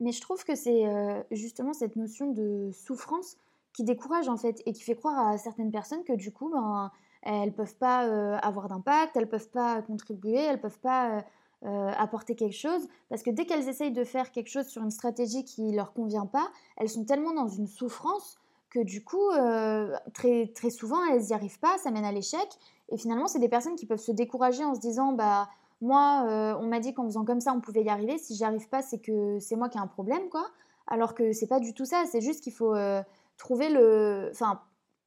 Mais 0.01 0.11
je 0.11 0.19
trouve 0.19 0.43
que 0.43 0.55
c'est 0.55 0.87
euh, 0.87 1.21
justement 1.29 1.73
cette 1.73 1.95
notion 1.95 2.31
de 2.31 2.71
souffrance 2.73 3.37
qui 3.71 3.83
décourage 3.83 4.27
en 4.29 4.35
fait 4.35 4.61
et 4.65 4.73
qui 4.73 4.81
fait 4.81 4.95
croire 4.95 5.27
à 5.27 5.37
certaines 5.37 5.71
personnes 5.71 6.03
que 6.03 6.13
du 6.13 6.31
coup, 6.31 6.49
ben, 6.49 6.91
elles 7.21 7.53
peuvent 7.53 7.75
pas 7.75 8.07
euh, 8.07 8.35
avoir 8.41 8.67
d'impact, 8.67 9.15
elles 9.15 9.29
peuvent 9.29 9.49
pas 9.49 9.81
contribuer, 9.83 10.37
elles 10.37 10.59
peuvent 10.59 10.79
pas 10.79 11.23
euh, 11.63 11.91
apporter 11.95 12.35
quelque 12.35 12.57
chose, 12.57 12.87
parce 13.09 13.21
que 13.21 13.29
dès 13.29 13.45
qu'elles 13.45 13.69
essayent 13.69 13.91
de 13.91 14.03
faire 14.03 14.31
quelque 14.31 14.49
chose 14.49 14.65
sur 14.65 14.81
une 14.81 14.89
stratégie 14.89 15.45
qui 15.45 15.71
leur 15.71 15.93
convient 15.93 16.25
pas, 16.25 16.49
elles 16.77 16.89
sont 16.89 17.05
tellement 17.05 17.33
dans 17.33 17.47
une 17.47 17.67
souffrance 17.67 18.39
que 18.71 18.79
du 18.79 19.03
coup, 19.03 19.29
très, 20.13 20.47
très 20.55 20.69
souvent, 20.69 21.03
elles 21.11 21.23
n'y 21.23 21.33
arrivent 21.33 21.59
pas, 21.59 21.77
ça 21.77 21.91
mène 21.91 22.05
à 22.05 22.11
l'échec. 22.13 22.47
Et 22.89 22.97
finalement, 22.97 23.27
c'est 23.27 23.39
des 23.39 23.49
personnes 23.49 23.75
qui 23.75 23.85
peuvent 23.85 23.99
se 23.99 24.13
décourager 24.13 24.63
en 24.63 24.73
se 24.73 24.79
disant, 24.79 25.11
bah 25.11 25.49
moi, 25.81 26.25
euh, 26.27 26.55
on 26.59 26.67
m'a 26.67 26.79
dit 26.79 26.93
qu'en 26.93 27.05
faisant 27.05 27.25
comme 27.25 27.41
ça, 27.41 27.53
on 27.53 27.61
pouvait 27.61 27.83
y 27.83 27.89
arriver. 27.89 28.17
Si 28.17 28.35
j'y 28.35 28.43
arrive 28.43 28.69
pas, 28.69 28.81
c'est 28.81 28.99
que 28.99 29.39
c'est 29.39 29.55
moi 29.55 29.69
qui 29.69 29.77
ai 29.77 29.81
un 29.81 29.87
problème, 29.87 30.29
quoi. 30.29 30.47
Alors 30.87 31.15
que 31.15 31.33
c'est 31.33 31.47
pas 31.47 31.59
du 31.59 31.73
tout 31.73 31.85
ça. 31.85 32.03
C'est 32.11 32.21
juste 32.21 32.43
qu'il 32.43 32.53
faut 32.53 32.75
trouver 33.37 33.69
le, 33.69 34.29
enfin, 34.31 34.61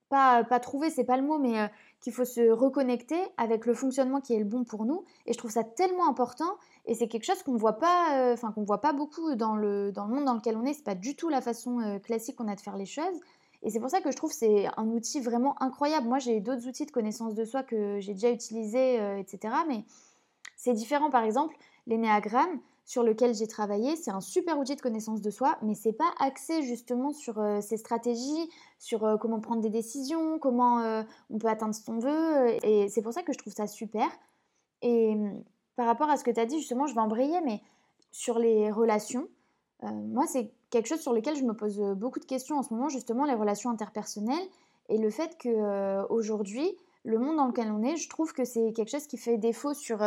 pas, 0.08 0.44
pas 0.44 0.60
trouver, 0.60 0.90
c'est 0.90 1.04
pas 1.04 1.16
le 1.16 1.22
mot, 1.22 1.38
mais 1.38 1.68
qu'il 2.04 2.12
faut 2.12 2.26
se 2.26 2.50
reconnecter 2.50 3.16
avec 3.38 3.64
le 3.64 3.72
fonctionnement 3.72 4.20
qui 4.20 4.34
est 4.34 4.38
le 4.38 4.44
bon 4.44 4.62
pour 4.62 4.84
nous. 4.84 5.04
Et 5.24 5.32
je 5.32 5.38
trouve 5.38 5.50
ça 5.50 5.64
tellement 5.64 6.06
important. 6.06 6.58
Et 6.84 6.94
c'est 6.94 7.08
quelque 7.08 7.24
chose 7.24 7.42
qu'on 7.42 7.56
voit 7.56 7.78
pas, 7.78 8.18
euh, 8.18 8.34
enfin 8.34 8.52
qu'on 8.52 8.62
voit 8.62 8.82
pas 8.82 8.92
beaucoup 8.92 9.34
dans 9.34 9.56
le, 9.56 9.90
dans 9.90 10.06
le 10.06 10.14
monde 10.14 10.26
dans 10.26 10.34
lequel 10.34 10.58
on 10.58 10.66
est. 10.66 10.74
C'est 10.74 10.84
pas 10.84 10.94
du 10.94 11.16
tout 11.16 11.30
la 11.30 11.40
façon 11.40 11.80
euh, 11.80 11.98
classique 11.98 12.36
qu'on 12.36 12.46
a 12.46 12.54
de 12.54 12.60
faire 12.60 12.76
les 12.76 12.84
choses. 12.84 13.18
Et 13.62 13.70
c'est 13.70 13.80
pour 13.80 13.88
ça 13.88 14.02
que 14.02 14.10
je 14.10 14.16
trouve 14.18 14.32
c'est 14.32 14.66
un 14.76 14.86
outil 14.88 15.20
vraiment 15.20 15.60
incroyable. 15.62 16.06
Moi, 16.06 16.18
j'ai 16.18 16.40
d'autres 16.40 16.68
outils 16.68 16.84
de 16.84 16.90
connaissance 16.90 17.34
de 17.34 17.46
soi 17.46 17.62
que 17.62 17.98
j'ai 18.00 18.12
déjà 18.12 18.30
utilisés, 18.30 19.00
euh, 19.00 19.16
etc. 19.16 19.54
Mais 19.66 19.84
c'est 20.64 20.72
différent. 20.72 21.10
Par 21.10 21.24
exemple, 21.24 21.56
l'énéagramme, 21.86 22.60
sur 22.84 23.02
lequel 23.02 23.34
j'ai 23.34 23.46
travaillé. 23.46 23.96
C'est 23.96 24.10
un 24.10 24.20
super 24.20 24.58
outil 24.58 24.76
de 24.76 24.80
connaissance 24.80 25.20
de 25.20 25.30
soi, 25.30 25.56
mais 25.62 25.74
c'est 25.74 25.92
pas 25.92 26.12
axé 26.20 26.62
justement 26.62 27.12
sur 27.12 27.38
euh, 27.38 27.60
ces 27.60 27.76
stratégies, 27.76 28.50
sur 28.78 29.04
euh, 29.04 29.16
comment 29.16 29.40
prendre 29.40 29.62
des 29.62 29.70
décisions, 29.70 30.38
comment 30.38 30.80
euh, 30.80 31.02
on 31.30 31.38
peut 31.38 31.48
atteindre 31.48 31.74
ce 31.74 31.84
qu'on 31.84 31.98
veut. 31.98 32.64
Et 32.64 32.88
c'est 32.88 33.02
pour 33.02 33.12
ça 33.12 33.22
que 33.22 33.32
je 33.32 33.38
trouve 33.38 33.54
ça 33.54 33.66
super. 33.66 34.06
Et 34.82 35.14
par 35.76 35.86
rapport 35.86 36.10
à 36.10 36.16
ce 36.16 36.24
que 36.24 36.30
tu 36.30 36.40
as 36.40 36.46
dit, 36.46 36.58
justement, 36.58 36.86
je 36.86 36.94
vais 36.94 37.00
embrayer, 37.00 37.40
mais 37.42 37.62
sur 38.12 38.38
les 38.38 38.70
relations, 38.70 39.28
moi, 39.82 40.26
c'est 40.26 40.50
quelque 40.70 40.86
chose 40.86 41.00
sur 41.00 41.12
lequel 41.12 41.36
je 41.36 41.42
me 41.42 41.54
pose 41.54 41.78
beaucoup 41.96 42.20
de 42.20 42.24
questions 42.24 42.56
en 42.56 42.62
ce 42.62 42.72
moment, 42.72 42.88
justement, 42.88 43.24
les 43.24 43.34
relations 43.34 43.70
interpersonnelles 43.70 44.46
et 44.88 44.98
le 44.98 45.10
fait 45.10 45.36
que 45.36 46.06
aujourd'hui, 46.10 46.76
le 47.02 47.18
monde 47.18 47.36
dans 47.36 47.46
lequel 47.46 47.70
on 47.70 47.82
est, 47.82 47.96
je 47.96 48.08
trouve 48.08 48.32
que 48.32 48.44
c'est 48.44 48.72
quelque 48.72 48.90
chose 48.90 49.06
qui 49.06 49.18
fait 49.18 49.36
défaut 49.36 49.74
sur 49.74 50.02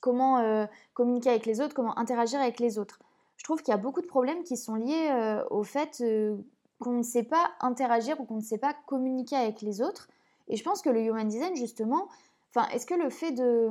comment 0.00 0.38
euh, 0.38 0.66
communiquer 0.94 1.30
avec 1.30 1.46
les 1.46 1.60
autres, 1.60 1.74
comment 1.74 1.98
interagir 1.98 2.40
avec 2.40 2.60
les 2.60 2.78
autres. 2.78 2.98
Je 3.36 3.44
trouve 3.44 3.62
qu'il 3.62 3.72
y 3.72 3.74
a 3.74 3.78
beaucoup 3.78 4.00
de 4.00 4.06
problèmes 4.06 4.42
qui 4.44 4.56
sont 4.56 4.74
liés 4.74 5.10
euh, 5.10 5.44
au 5.50 5.62
fait 5.62 6.00
euh, 6.00 6.36
qu'on 6.80 6.92
ne 6.92 7.02
sait 7.02 7.22
pas 7.22 7.50
interagir 7.60 8.20
ou 8.20 8.24
qu'on 8.24 8.36
ne 8.36 8.42
sait 8.42 8.58
pas 8.58 8.74
communiquer 8.86 9.36
avec 9.36 9.62
les 9.62 9.82
autres. 9.82 10.08
Et 10.48 10.56
je 10.56 10.64
pense 10.64 10.82
que 10.82 10.90
le 10.90 11.00
human 11.02 11.26
design, 11.26 11.54
justement, 11.56 12.08
enfin, 12.54 12.68
est-ce 12.68 12.86
que 12.86 12.94
le 12.94 13.10
fait 13.10 13.32
de... 13.32 13.68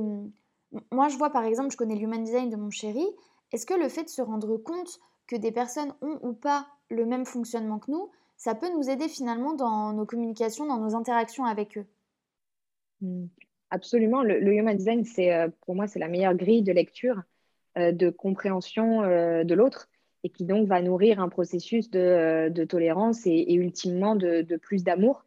Moi, 0.91 1.07
je 1.07 1.17
vois 1.17 1.29
par 1.29 1.43
exemple, 1.43 1.71
je 1.71 1.77
connais 1.77 1.95
le 1.95 2.01
human 2.01 2.23
design 2.23 2.49
de 2.49 2.55
mon 2.57 2.69
chéri, 2.69 3.05
est-ce 3.51 3.65
que 3.65 3.73
le 3.73 3.89
fait 3.89 4.03
de 4.03 4.09
se 4.09 4.21
rendre 4.21 4.57
compte 4.57 4.99
que 5.27 5.35
des 5.35 5.51
personnes 5.51 5.93
ont 6.01 6.19
ou 6.21 6.33
pas 6.33 6.67
le 6.89 7.05
même 7.05 7.25
fonctionnement 7.25 7.79
que 7.79 7.91
nous, 7.91 8.09
ça 8.37 8.53
peut 8.53 8.69
nous 8.75 8.89
aider 8.89 9.07
finalement 9.07 9.53
dans 9.53 9.93
nos 9.93 10.05
communications, 10.05 10.65
dans 10.65 10.77
nos 10.77 10.95
interactions 10.95 11.45
avec 11.45 11.77
eux? 11.77 11.85
Mmh. 13.01 13.25
Absolument. 13.75 14.23
Le, 14.23 14.53
human 14.53 14.75
design, 14.75 15.03
c'est 15.03 15.33
euh, 15.33 15.49
pour 15.65 15.75
moi, 15.75 15.87
c'est 15.87 15.99
la 15.99 16.07
meilleure 16.07 16.35
grille 16.35 16.63
de 16.63 16.71
lecture 16.71 17.21
de 17.77 18.09
compréhension 18.09 19.01
de 19.01 19.53
l'autre 19.53 19.89
et 20.23 20.29
qui 20.29 20.45
donc 20.45 20.65
va 20.65 20.81
nourrir 20.81 21.19
un 21.19 21.27
processus 21.27 21.89
de, 21.89 22.63
tolérance 22.63 23.27
et, 23.27 23.53
ultimement 23.53 24.15
de, 24.15 24.55
plus 24.55 24.85
d'amour. 24.85 25.25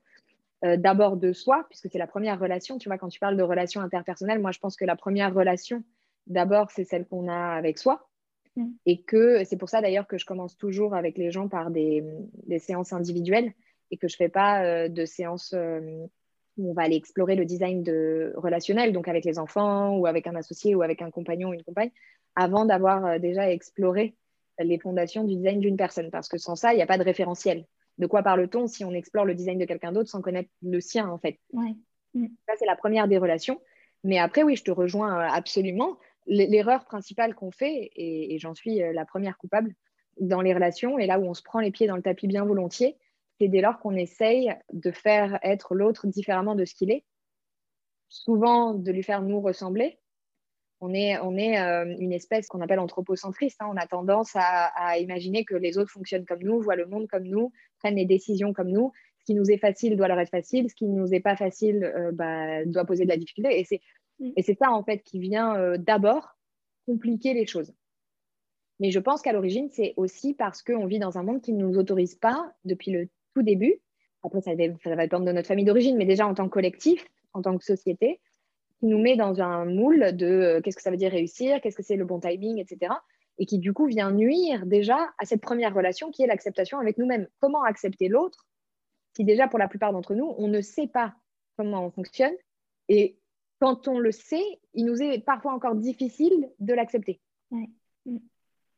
D'abord 0.62 1.18
de 1.18 1.34
soi, 1.34 1.66
puisque 1.68 1.90
c'est 1.92 1.98
la 1.98 2.06
première 2.06 2.40
relation. 2.40 2.78
Tu 2.78 2.88
vois, 2.88 2.96
quand 2.96 3.10
tu 3.10 3.20
parles 3.20 3.36
de 3.36 3.42
relation 3.42 3.82
interpersonnelle, 3.82 4.38
moi, 4.38 4.50
je 4.50 4.60
pense 4.60 4.76
que 4.76 4.86
la 4.86 4.96
première 4.96 5.34
relation, 5.34 5.84
d'abord, 6.26 6.70
c'est 6.70 6.84
celle 6.84 7.04
qu'on 7.04 7.28
a 7.28 7.54
avec 7.54 7.76
soi. 7.76 8.08
Mm. 8.58 8.70
Et 8.86 9.02
que 9.02 9.44
c'est 9.44 9.56
pour 9.56 9.68
ça 9.68 9.80
d'ailleurs 9.80 10.06
que 10.06 10.18
je 10.18 10.26
commence 10.26 10.56
toujours 10.56 10.94
avec 10.94 11.16
les 11.16 11.30
gens 11.30 11.48
par 11.48 11.70
des, 11.70 12.04
séances 12.58 12.92
individuelles 12.92 13.52
et 13.90 13.96
que 13.96 14.08
je 14.08 14.14
ne 14.14 14.18
fais 14.18 14.28
pas 14.28 14.64
euh, 14.64 14.88
de 14.88 15.04
séances 15.04 15.54
euh, 15.54 16.06
où 16.58 16.70
on 16.70 16.74
va 16.74 16.82
aller 16.82 16.96
explorer 16.96 17.34
le 17.34 17.44
design 17.44 17.82
de, 17.82 18.32
relationnel, 18.36 18.92
donc 18.92 19.08
avec 19.08 19.24
les 19.24 19.38
enfants 19.38 19.96
ou 19.96 20.06
avec 20.06 20.26
un 20.26 20.34
associé 20.34 20.74
ou 20.74 20.82
avec 20.82 21.00
un 21.00 21.10
compagnon 21.10 21.50
ou 21.50 21.54
une 21.54 21.62
compagne, 21.62 21.90
avant 22.34 22.64
d'avoir 22.64 23.06
euh, 23.06 23.18
déjà 23.18 23.50
exploré 23.50 24.14
les 24.58 24.78
fondations 24.78 25.24
du 25.24 25.36
design 25.36 25.60
d'une 25.60 25.76
personne. 25.76 26.10
Parce 26.10 26.28
que 26.28 26.36
sans 26.36 26.56
ça, 26.56 26.72
il 26.72 26.76
n'y 26.76 26.82
a 26.82 26.86
pas 26.86 26.98
de 26.98 27.04
référentiel. 27.04 27.64
De 27.98 28.06
quoi 28.06 28.22
parle-t-on 28.22 28.66
si 28.66 28.84
on 28.84 28.92
explore 28.92 29.24
le 29.24 29.34
design 29.34 29.58
de 29.58 29.64
quelqu'un 29.64 29.92
d'autre 29.92 30.10
sans 30.10 30.20
connaître 30.20 30.50
le 30.62 30.80
sien, 30.80 31.08
en 31.08 31.18
fait? 31.18 31.38
Mm. 32.14 32.26
Ça, 32.46 32.54
c'est 32.58 32.66
la 32.66 32.76
première 32.76 33.08
des 33.08 33.18
relations. 33.18 33.60
Mais 34.04 34.18
après, 34.18 34.42
oui, 34.42 34.56
je 34.56 34.64
te 34.64 34.70
rejoins 34.70 35.26
absolument 35.28 35.98
l'erreur 36.28 36.84
principale 36.84 37.34
qu'on 37.34 37.50
fait, 37.50 37.90
et, 37.96 38.38
j'en 38.38 38.54
suis 38.54 38.82
euh, 38.82 38.92
la 38.92 39.04
première 39.04 39.38
coupable 39.38 39.74
dans 40.20 40.40
les 40.40 40.52
relations, 40.52 40.98
et 40.98 41.06
là 41.06 41.18
où 41.18 41.24
on 41.24 41.34
se 41.34 41.42
prend 41.42 41.60
les 41.60 41.70
pieds 41.70 41.86
dans 41.86 41.96
le 41.96 42.02
tapis 42.02 42.26
bien 42.26 42.44
volontiers, 42.44 42.96
c'est 43.38 43.48
dès 43.48 43.60
lors 43.60 43.78
qu'on 43.78 43.94
essaye 43.94 44.54
de 44.72 44.90
faire 44.90 45.38
être 45.42 45.74
l'autre 45.74 46.06
différemment 46.06 46.54
de 46.54 46.64
ce 46.64 46.74
qu'il 46.74 46.90
est, 46.90 47.04
souvent 48.08 48.74
de 48.74 48.90
lui 48.90 49.02
faire 49.02 49.22
nous 49.22 49.40
ressembler. 49.40 49.98
On 50.80 50.94
est, 50.94 51.18
on 51.18 51.36
est 51.36 51.60
euh, 51.60 51.96
une 51.98 52.12
espèce 52.12 52.46
qu'on 52.46 52.60
appelle 52.60 52.78
anthropocentriste. 52.78 53.60
Hein. 53.60 53.68
On 53.72 53.76
a 53.76 53.86
tendance 53.86 54.30
à, 54.34 54.98
imaginer 54.98 55.44
que 55.44 55.56
les 55.56 55.76
autres 55.76 55.90
fonctionnent 55.90 56.24
comme 56.24 56.42
nous, 56.42 56.60
voient 56.60 56.76
le 56.76 56.86
monde 56.86 57.08
comme 57.08 57.24
nous, 57.24 57.52
prennent 57.78 57.96
les 57.96 58.06
décisions 58.06 58.52
comme 58.52 58.70
nous. 58.70 58.92
Ce 59.18 59.24
qui 59.24 59.34
nous 59.34 59.50
est 59.50 59.58
facile 59.58 59.96
doit 59.96 60.06
leur 60.06 60.20
être 60.20 60.30
facile. 60.30 60.70
Ce 60.70 60.76
qui 60.76 60.86
ne 60.86 60.96
nous 60.96 61.12
est 61.12 61.20
pas 61.20 61.34
facile 61.34 61.82
euh, 61.82 62.12
bah, 62.12 62.64
doit 62.64 62.84
poser 62.84 63.04
de 63.04 63.08
la 63.08 63.16
difficulté. 63.16 63.58
Et 63.58 63.64
c'est 63.64 63.80
Mm. 64.18 64.32
Et 64.36 64.42
c'est 64.42 64.58
ça, 64.58 64.70
en 64.70 64.82
fait, 64.82 65.02
qui 65.02 65.18
vient 65.18 65.56
euh, 65.56 65.76
d'abord 65.78 66.36
compliquer 66.86 67.34
les 67.34 67.46
choses. 67.46 67.72
Mais 68.80 68.90
je 68.90 69.00
pense 69.00 69.22
qu'à 69.22 69.32
l'origine, 69.32 69.68
c'est 69.70 69.94
aussi 69.96 70.34
parce 70.34 70.62
qu'on 70.62 70.86
vit 70.86 70.98
dans 70.98 71.18
un 71.18 71.22
monde 71.22 71.40
qui 71.40 71.52
ne 71.52 71.64
nous 71.64 71.78
autorise 71.78 72.14
pas, 72.14 72.52
depuis 72.64 72.92
le 72.92 73.08
début, 73.42 73.80
après 74.22 74.40
ça, 74.40 74.52
ça 74.82 74.94
va 74.94 75.02
dépendre 75.04 75.26
de 75.26 75.32
notre 75.32 75.48
famille 75.48 75.64
d'origine, 75.64 75.96
mais 75.96 76.06
déjà 76.06 76.26
en 76.26 76.34
tant 76.34 76.44
que 76.44 76.52
collectif, 76.52 77.06
en 77.32 77.42
tant 77.42 77.56
que 77.56 77.64
société, 77.64 78.20
qui 78.80 78.86
nous 78.86 78.98
met 78.98 79.16
dans 79.16 79.40
un 79.40 79.64
moule 79.64 80.16
de 80.16 80.26
euh, 80.26 80.60
qu'est-ce 80.60 80.76
que 80.76 80.82
ça 80.82 80.90
veut 80.90 80.96
dire 80.96 81.10
réussir, 81.10 81.60
qu'est-ce 81.60 81.76
que 81.76 81.82
c'est 81.82 81.96
le 81.96 82.04
bon 82.04 82.20
timing, 82.20 82.58
etc. 82.58 82.92
Et 83.38 83.46
qui 83.46 83.58
du 83.58 83.72
coup 83.72 83.86
vient 83.86 84.10
nuire 84.10 84.66
déjà 84.66 85.10
à 85.18 85.24
cette 85.24 85.40
première 85.40 85.74
relation 85.74 86.10
qui 86.10 86.22
est 86.22 86.26
l'acceptation 86.26 86.78
avec 86.78 86.98
nous-mêmes. 86.98 87.28
Comment 87.40 87.62
accepter 87.62 88.08
l'autre 88.08 88.46
si 89.16 89.24
déjà 89.24 89.48
pour 89.48 89.58
la 89.58 89.66
plupart 89.66 89.92
d'entre 89.92 90.14
nous, 90.14 90.32
on 90.38 90.46
ne 90.46 90.60
sait 90.60 90.86
pas 90.86 91.14
comment 91.56 91.84
on 91.84 91.90
fonctionne 91.90 92.34
et 92.88 93.18
quand 93.60 93.88
on 93.88 93.98
le 93.98 94.12
sait, 94.12 94.60
il 94.74 94.84
nous 94.84 95.02
est 95.02 95.18
parfois 95.18 95.52
encore 95.52 95.74
difficile 95.74 96.48
de 96.60 96.74
l'accepter. 96.74 97.20
Mm. 97.50 98.18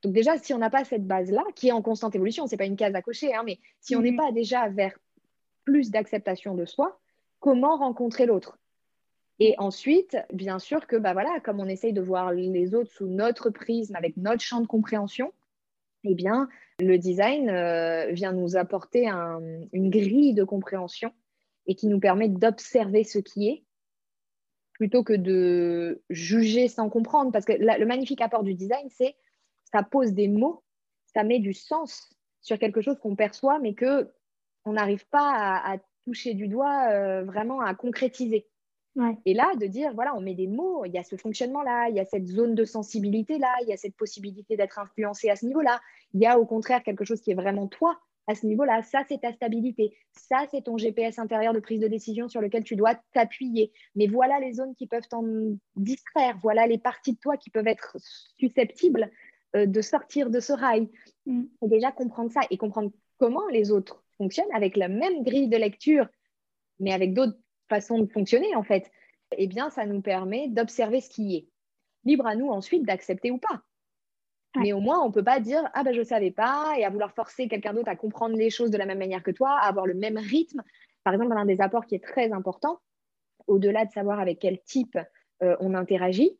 Donc 0.03 0.13
déjà, 0.13 0.39
si 0.39 0.55
on 0.55 0.59
n'a 0.59 0.71
pas 0.71 0.85
cette 0.85 1.07
base-là, 1.07 1.45
qui 1.55 1.69
est 1.69 1.73
en 1.73 1.83
constante 1.83 2.15
évolution, 2.15 2.47
ce 2.47 2.53
n'est 2.53 2.59
pas 2.59 2.65
une 2.65 2.77
case 2.77 2.95
à 2.95 3.03
cocher, 3.03 3.35
hein, 3.35 3.43
mais 3.45 3.59
si 3.81 3.95
on 3.97 4.01
n'est 4.01 4.13
mm-hmm. 4.13 4.17
pas 4.17 4.33
déjà 4.33 4.69
vers 4.69 4.99
plus 5.65 5.91
d'acceptation 5.91 6.55
de 6.55 6.65
soi, 6.65 6.99
comment 7.39 7.77
rencontrer 7.77 8.27
l'autre? 8.27 8.59
Et 9.41 9.55
ensuite, 9.59 10.19
bien 10.33 10.59
sûr 10.59 10.87
que, 10.87 10.97
bah 10.97 11.15
voilà, 11.15 11.41
comme 11.41 11.61
on 11.61 11.67
essaye 11.67 11.95
de 11.95 12.03
voir 12.03 12.33
les 12.33 12.75
autres 12.75 12.91
sous 12.91 13.07
notre 13.07 13.49
prisme, 13.49 13.97
avec 13.97 14.17
notre 14.19 14.43
champ 14.43 14.61
de 14.61 14.67
compréhension, 14.67 15.33
eh 16.05 16.15
bien, 16.15 16.49
le 16.79 16.99
design 16.99 17.49
euh, 17.49 18.13
vient 18.13 18.33
nous 18.33 18.57
apporter 18.57 19.09
une 19.09 19.91
grille 19.91 20.35
de 20.35 20.45
compréhension 20.45 21.13
et 21.67 21.75
qui 21.75 21.87
nous 21.87 22.01
permet 22.01 22.29
d'observer 22.29 23.05
ce 23.05 23.19
qui 23.19 23.49
est 23.49 23.65
plutôt 24.75 25.05
que 25.05 25.13
de 25.13 26.03
juger 26.09 26.69
sans 26.69 26.89
comprendre. 26.89 27.33
Parce 27.33 27.45
que 27.45 27.53
le 27.53 27.87
magnifique 27.87 28.21
apport 28.21 28.43
du 28.43 28.55
design, 28.55 28.89
c'est 28.91 29.15
ça 29.73 29.83
pose 29.83 30.13
des 30.13 30.29
mots, 30.29 30.63
ça 31.07 31.25
met 31.25 31.39
du 31.39 31.53
sens 31.53 32.11
sur 32.41 32.59
quelque 32.59 32.81
chose 32.81 32.99
qu'on 32.99 33.17
perçoit, 33.17 33.59
mais 33.59 33.75
que 33.75 34.11
on 34.65 34.73
n'arrive 34.73 35.07
pas 35.09 35.61
à, 35.65 35.79
toucher 36.05 36.33
du 36.33 36.49
doigt, 36.49 36.89
euh, 36.91 37.25
vraiment 37.25 37.61
à 37.61 37.75
concrétiser. 37.75 38.47
Et 39.25 39.35
là, 39.35 39.55
de 39.57 39.67
dire, 39.67 39.93
voilà, 39.95 40.17
on 40.17 40.21
met 40.21 40.35
des 40.35 40.47
mots, 40.47 40.85
il 40.85 40.93
y 40.93 40.99
a 40.99 41.05
ce 41.05 41.15
fonctionnement-là, 41.17 41.89
il 41.91 41.97
y 41.97 42.01
a 42.01 42.07
cette 42.07 42.27
zone 42.27 42.55
de 42.55 42.65
sensibilité-là, 42.65 43.55
il 43.63 43.69
y 43.69 43.73
a 43.73 43.77
cette 43.77 43.97
possibilité 43.97 44.57
d'être 44.57 44.79
influencé 44.79 45.29
à 45.29 45.37
ce 45.37 45.47
niveau-là, 45.47 45.81
il 46.15 46.21
y 46.21 46.27
a 46.27 46.39
au 46.39 46.47
contraire 46.47 46.83
quelque 46.83 47.05
chose 47.05 47.21
qui 47.21 47.31
est 47.31 47.35
vraiment 47.35 47.69
toi, 47.69 48.01
à 48.31 48.35
ce 48.35 48.47
niveau-là. 48.47 48.83
Ça, 48.83 49.03
c'est 49.09 49.21
ta 49.21 49.33
stabilité. 49.33 49.97
Ça, 50.13 50.47
c'est 50.51 50.63
ton 50.63 50.79
GPS 50.79 51.19
intérieur 51.19 51.53
de 51.53 51.61
prise 51.61 51.81
de 51.81 51.89
décision 51.89 52.29
sur 52.29 52.41
lequel 52.41 52.65
tu 52.65 52.77
dois 52.77 52.95
t'appuyer. 53.13 53.73
Mais 53.95 54.07
voilà 54.07 54.41
les 54.41 54.55
zones 54.55 54.75
qui 54.75 54.87
peuvent 54.87 55.09
t'en 55.09 55.25
distraire. 55.77 56.39
Voilà 56.43 56.67
les 56.67 56.79
parties 56.79 57.13
de 57.13 57.19
toi 57.19 57.37
qui 57.37 57.51
peuvent 57.51 57.67
être 57.67 57.97
susceptibles 58.39 59.11
euh, 59.57 59.67
de 59.67 59.81
sortir 59.81 60.31
de 60.31 60.41
ce 60.41 60.53
rail. 60.53 60.89
Mm. 61.27 61.45
Et 61.63 61.69
déjà 61.69 61.93
comprendre 61.93 62.31
ça 62.31 62.41
et 62.51 62.57
comprendre 62.57 62.91
comment 63.19 63.47
les 63.49 63.71
autres 63.71 64.03
fonctionnent 64.17 64.53
avec 64.55 64.77
la 64.77 64.89
même 64.89 65.23
grille 65.23 65.49
de 65.49 65.57
lecture, 65.57 66.07
mais 66.79 66.93
avec 66.93 67.15
d'autres 67.15 67.39
façons 67.69 67.99
de 67.99 68.07
fonctionner, 68.07 68.55
en 68.57 68.63
fait. 68.63 68.91
Eh 69.37 69.47
bien, 69.47 69.71
ça 69.71 69.87
nous 69.87 70.03
permet 70.03 70.49
d'observer 70.49 71.01
ce 71.01 71.11
qui 71.11 71.37
est. 71.37 71.49
Libre 72.05 72.27
à 72.27 72.35
nous 72.35 72.49
ensuite 72.49 72.85
d'accepter 72.85 73.31
ou 73.31 73.39
pas. 73.39 73.63
Mais 74.57 74.73
au 74.73 74.81
moins, 74.81 75.01
on 75.01 75.09
ne 75.09 75.13
peut 75.13 75.23
pas 75.23 75.39
dire 75.39 75.63
Ah 75.75 75.85
ben 75.85 75.95
je 75.95 76.01
ne 76.01 76.05
savais 76.05 76.33
pas 76.33 76.75
et 76.77 76.85
à 76.85 76.91
vouloir 76.91 77.15
forcer 77.15 77.47
quelqu'un 77.47 77.73
d'autre 77.73 77.89
à 77.89 77.97
comprendre 77.97 78.37
les 78.37 78.51
choses 78.51 78.71
de 78.71 78.79
la 78.79 78.87
même 78.87 78.99
manière 78.99 79.23
que 79.23 79.31
toi, 79.31 79.51
à 79.51 79.69
avoir 79.69 79.87
le 79.87 79.95
même 79.95 80.19
rythme. 80.19 80.63
Par 81.05 81.15
exemple, 81.15 81.33
un 81.37 81.45
des 81.45 81.61
apports 81.61 81.87
qui 81.87 81.95
est 81.95 82.05
très 82.05 82.33
important, 82.33 82.81
au-delà 83.47 83.85
de 83.85 83.93
savoir 83.93 84.19
avec 84.19 84.41
quel 84.41 84.61
type 84.63 84.99
euh, 85.43 85.57
on 85.61 85.75
interagit, 85.75 86.37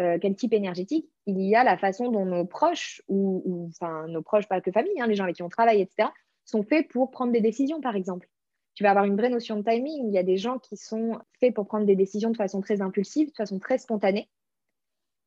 euh, 0.00 0.18
quel 0.20 0.34
type 0.34 0.52
énergétique, 0.52 1.08
il 1.26 1.40
y 1.40 1.54
a 1.54 1.64
la 1.64 1.78
façon 1.78 2.10
dont 2.10 2.26
nos 2.26 2.44
proches, 2.44 3.02
ou, 3.08 3.68
enfin 3.70 4.06
nos 4.08 4.22
proches, 4.22 4.48
pas 4.48 4.60
que 4.60 4.72
famille, 4.72 5.00
hein, 5.00 5.06
les 5.06 5.14
gens 5.14 5.24
avec 5.24 5.36
qui 5.36 5.42
on 5.42 5.48
travaille, 5.48 5.80
etc., 5.80 6.08
sont 6.44 6.62
faits 6.62 6.88
pour 6.88 7.10
prendre 7.10 7.32
des 7.32 7.40
décisions, 7.40 7.80
par 7.80 7.96
exemple. 7.96 8.28
Tu 8.74 8.82
vas 8.82 8.90
avoir 8.90 9.04
une 9.04 9.16
vraie 9.16 9.30
notion 9.30 9.56
de 9.56 9.62
timing. 9.62 10.08
Il 10.08 10.12
y 10.12 10.18
a 10.18 10.24
des 10.24 10.36
gens 10.36 10.58
qui 10.58 10.76
sont 10.76 11.18
faits 11.40 11.54
pour 11.54 11.66
prendre 11.66 11.86
des 11.86 11.94
décisions 11.94 12.30
de 12.30 12.36
façon 12.36 12.60
très 12.60 12.82
impulsive, 12.82 13.30
de 13.30 13.36
façon 13.36 13.58
très 13.58 13.78
spontanée. 13.78 14.28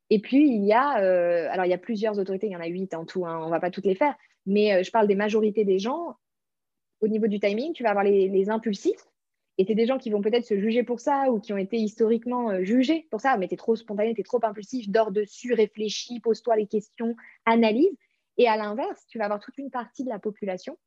Et 0.10 0.19
puis, 0.19 0.47
il 0.49 0.65
y 0.65 0.73
a, 0.73 1.01
euh, 1.01 1.47
alors 1.51 1.65
il 1.65 1.69
y 1.69 1.73
a 1.73 1.77
plusieurs 1.77 2.19
autorités, 2.19 2.47
il 2.47 2.53
y 2.53 2.56
en 2.56 2.62
a 2.62 2.67
huit 2.67 2.93
en 2.93 3.06
tout, 3.06 3.25
hein, 3.25 3.39
on 3.41 3.45
ne 3.45 3.51
va 3.51 3.60
pas 3.60 3.71
toutes 3.71 3.86
les 3.86 3.95
faire, 3.95 4.15
mais 4.45 4.73
euh, 4.73 4.84
je 4.84 4.91
parle 4.91 5.08
des 5.08 5.15
majorités 5.15 5.65
des 5.65 5.80
gens. 5.80 6.15
Au 7.01 7.08
niveau 7.08 7.27
du 7.27 7.39
timing, 7.39 7.73
tu 7.73 7.84
vas 7.84 7.89
avoir 7.89 8.06
les, 8.06 8.49
impulsifs, 8.49 9.06
et 9.57 9.75
des 9.75 9.85
gens 9.85 9.97
qui 9.97 10.09
vont 10.09 10.21
peut-être 10.21 10.45
se 10.45 10.59
juger 10.59 10.83
pour 10.83 10.99
ça 10.99 11.31
ou 11.31 11.39
qui 11.39 11.51
ont 11.51 11.57
été 11.57 11.77
historiquement 11.77 12.51
euh, 12.51 12.63
jugés 12.63 13.07
pour 13.09 13.21
ça, 13.21 13.37
mais 13.37 13.47
tu 13.47 13.55
es 13.55 13.57
trop 13.57 13.75
spontané, 13.75 14.13
tu 14.13 14.21
es 14.21 14.23
trop 14.23 14.39
impulsif, 14.43 14.89
dors 14.89 15.11
dessus, 15.11 15.53
réfléchis, 15.53 16.19
pose-toi 16.19 16.55
les 16.55 16.67
questions, 16.67 17.15
analyse. 17.45 17.95
Et 18.37 18.47
à 18.47 18.55
l'inverse, 18.55 19.05
tu 19.07 19.17
vas 19.17 19.25
avoir 19.25 19.39
toute 19.39 19.57
une 19.57 19.71
partie 19.71 20.03
de 20.03 20.09
la 20.09 20.19
population 20.19 20.77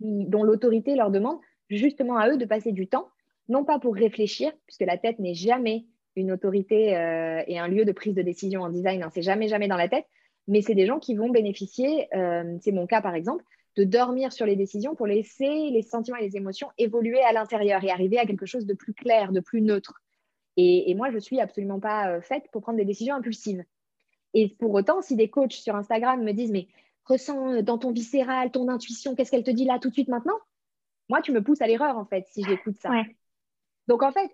dont 0.00 0.42
l'autorité 0.42 0.96
leur 0.96 1.10
demande 1.10 1.38
justement 1.70 2.18
à 2.18 2.28
eux 2.28 2.36
de 2.36 2.44
passer 2.44 2.72
du 2.72 2.88
temps, 2.88 3.08
non 3.48 3.64
pas 3.64 3.78
pour 3.78 3.94
réfléchir, 3.94 4.52
puisque 4.66 4.82
la 4.82 4.98
tête 4.98 5.20
n'est 5.20 5.34
jamais 5.34 5.86
une 6.16 6.32
autorité 6.32 6.96
euh, 6.96 7.42
et 7.46 7.58
un 7.58 7.68
lieu 7.68 7.84
de 7.84 7.92
prise 7.92 8.14
de 8.14 8.22
décision 8.22 8.62
en 8.62 8.70
design, 8.70 9.02
hein, 9.02 9.10
c'est 9.14 9.22
jamais, 9.22 9.48
jamais 9.48 9.68
dans 9.68 9.76
la 9.76 9.88
tête, 9.88 10.06
mais 10.48 10.62
c'est 10.62 10.74
des 10.74 10.86
gens 10.86 10.98
qui 10.98 11.14
vont 11.14 11.30
bénéficier, 11.30 12.08
euh, 12.14 12.56
c'est 12.60 12.72
mon 12.72 12.86
cas 12.86 13.00
par 13.00 13.14
exemple, 13.14 13.44
de 13.76 13.84
dormir 13.84 14.32
sur 14.32 14.46
les 14.46 14.56
décisions 14.56 14.94
pour 14.94 15.06
laisser 15.06 15.70
les 15.70 15.82
sentiments 15.82 16.16
et 16.18 16.22
les 16.22 16.36
émotions 16.36 16.70
évoluer 16.78 17.22
à 17.22 17.32
l'intérieur 17.32 17.82
et 17.82 17.90
arriver 17.90 18.18
à 18.18 18.26
quelque 18.26 18.46
chose 18.46 18.66
de 18.66 18.74
plus 18.74 18.94
clair, 18.94 19.32
de 19.32 19.40
plus 19.40 19.60
neutre. 19.60 19.94
Et, 20.56 20.94
moi, 20.94 21.10
je 21.10 21.16
ne 21.16 21.20
suis 21.20 21.40
absolument 21.40 21.80
pas 21.80 22.10
euh, 22.10 22.20
faite 22.20 22.44
pour 22.52 22.62
prendre 22.62 22.78
des 22.78 22.84
décisions 22.84 23.16
impulsives. 23.16 23.64
Et 24.34 24.54
pour 24.58 24.72
autant, 24.72 25.02
si 25.02 25.16
des 25.16 25.28
coachs 25.28 25.52
sur 25.52 25.74
Instagram 25.74 26.22
me 26.22 26.32
disent, 26.32 26.52
mais 26.52 26.68
ressens 27.04 27.62
dans 27.62 27.78
ton 27.78 27.90
viscéral, 27.90 28.52
ton 28.52 28.68
intuition, 28.68 29.16
qu'est-ce 29.16 29.32
qu'elle 29.32 29.42
te 29.42 29.50
dit 29.50 29.64
là 29.64 29.80
tout 29.80 29.88
de 29.88 29.94
suite 29.94 30.08
maintenant? 30.08 30.38
Moi, 31.08 31.22
tu 31.22 31.32
me 31.32 31.42
pousses 31.42 31.60
à 31.60 31.66
l'erreur, 31.66 31.98
en 31.98 32.04
fait, 32.04 32.26
si 32.28 32.44
j'écoute 32.44 32.76
ça. 32.80 32.90
Donc, 33.88 34.04
en 34.04 34.12
fait, 34.12 34.30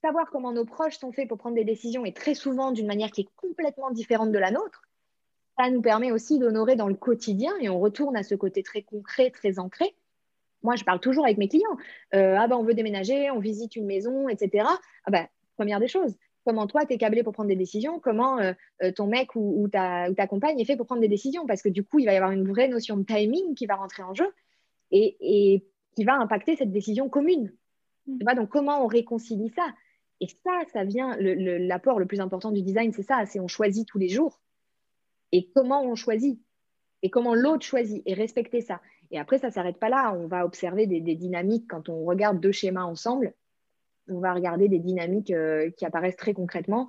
savoir 0.00 0.30
comment 0.30 0.52
nos 0.52 0.64
proches 0.64 0.98
sont 0.98 1.12
faits 1.12 1.28
pour 1.28 1.38
prendre 1.38 1.56
des 1.56 1.64
décisions 1.64 2.04
et 2.04 2.12
très 2.12 2.34
souvent 2.34 2.70
d'une 2.70 2.86
manière 2.86 3.10
qui 3.10 3.22
est 3.22 3.28
complètement 3.36 3.90
différente 3.90 4.32
de 4.32 4.38
la 4.38 4.50
nôtre, 4.50 4.82
ça 5.60 5.70
nous 5.70 5.82
permet 5.82 6.10
aussi 6.10 6.38
d'honorer 6.38 6.74
dans 6.74 6.88
le 6.88 6.94
quotidien 6.94 7.52
et 7.60 7.68
on 7.68 7.78
retourne 7.78 8.16
à 8.16 8.22
ce 8.22 8.34
côté 8.34 8.62
très 8.62 8.80
concret, 8.80 9.30
très 9.30 9.58
ancré. 9.58 9.94
Moi, 10.62 10.76
je 10.76 10.84
parle 10.84 11.00
toujours 11.00 11.26
avec 11.26 11.36
mes 11.36 11.48
clients. 11.48 11.76
Euh, 12.14 12.36
ah 12.38 12.48
ben, 12.48 12.56
on 12.56 12.64
veut 12.64 12.72
déménager, 12.72 13.30
on 13.30 13.40
visite 13.40 13.76
une 13.76 13.84
maison, 13.84 14.30
etc. 14.30 14.66
Ah 15.04 15.10
ben, 15.10 15.26
première 15.56 15.78
des 15.78 15.88
choses, 15.88 16.16
comment 16.46 16.66
toi, 16.66 16.86
tu 16.86 16.94
es 16.94 16.98
câblé 16.98 17.22
pour 17.22 17.34
prendre 17.34 17.50
des 17.50 17.56
décisions, 17.56 18.00
comment 18.00 18.38
euh, 18.38 18.54
euh, 18.82 18.90
ton 18.90 19.06
mec 19.06 19.36
ou, 19.36 19.68
ta, 19.68 20.08
compagne 20.28 20.58
est 20.58 20.64
fait 20.64 20.78
pour 20.78 20.86
prendre 20.86 21.02
des 21.02 21.08
décisions, 21.08 21.46
parce 21.46 21.60
que 21.60 21.68
du 21.68 21.84
coup, 21.84 21.98
il 21.98 22.06
va 22.06 22.14
y 22.14 22.16
avoir 22.16 22.32
une 22.32 22.48
vraie 22.48 22.68
notion 22.68 22.96
de 22.96 23.04
timing 23.04 23.54
qui 23.54 23.66
va 23.66 23.74
rentrer 23.74 24.02
en 24.02 24.14
jeu 24.14 24.32
et, 24.92 25.16
et 25.20 25.66
qui 25.94 26.04
va 26.04 26.14
impacter 26.14 26.56
cette 26.56 26.72
décision 26.72 27.10
commune. 27.10 27.52
Donc, 28.06 28.48
comment 28.48 28.82
on 28.82 28.86
réconcilie 28.86 29.50
ça? 29.50 29.66
Et 30.20 30.26
ça, 30.26 30.62
ça 30.72 30.84
vient, 30.84 31.18
l'apport 31.18 31.98
le, 31.98 32.06
plus 32.06 32.20
important 32.20 32.50
du 32.50 32.62
design, 32.62 32.92
c'est 32.92 33.02
ça, 33.02 33.26
c'est 33.26 33.40
on 33.40 33.48
choisit 33.48 33.86
tous 33.86 33.98
les 33.98 34.08
jours 34.08 34.40
et 35.32 35.50
comment 35.54 35.84
on 35.84 35.94
choisit 35.94 36.40
et 37.02 37.10
comment 37.10 37.34
l'autre 37.34 37.64
choisit 37.64 38.02
et 38.06 38.14
respecter 38.14 38.60
ça. 38.60 38.80
Et 39.10 39.18
après, 39.18 39.38
ça 39.38 39.48
ne 39.48 39.52
s'arrête 39.52 39.78
pas 39.78 39.88
là. 39.88 40.14
On 40.14 40.26
va 40.26 40.44
observer 40.44 40.86
des, 40.86 41.00
dynamiques 41.00 41.66
quand 41.68 41.88
on 41.88 42.04
regarde 42.04 42.40
deux 42.40 42.52
schémas 42.52 42.84
ensemble. 42.84 43.34
On 44.08 44.20
va 44.20 44.34
regarder 44.34 44.68
des 44.68 44.78
dynamiques 44.78 45.30
euh, 45.30 45.70
qui 45.70 45.84
apparaissent 45.84 46.16
très 46.16 46.34
concrètement, 46.34 46.88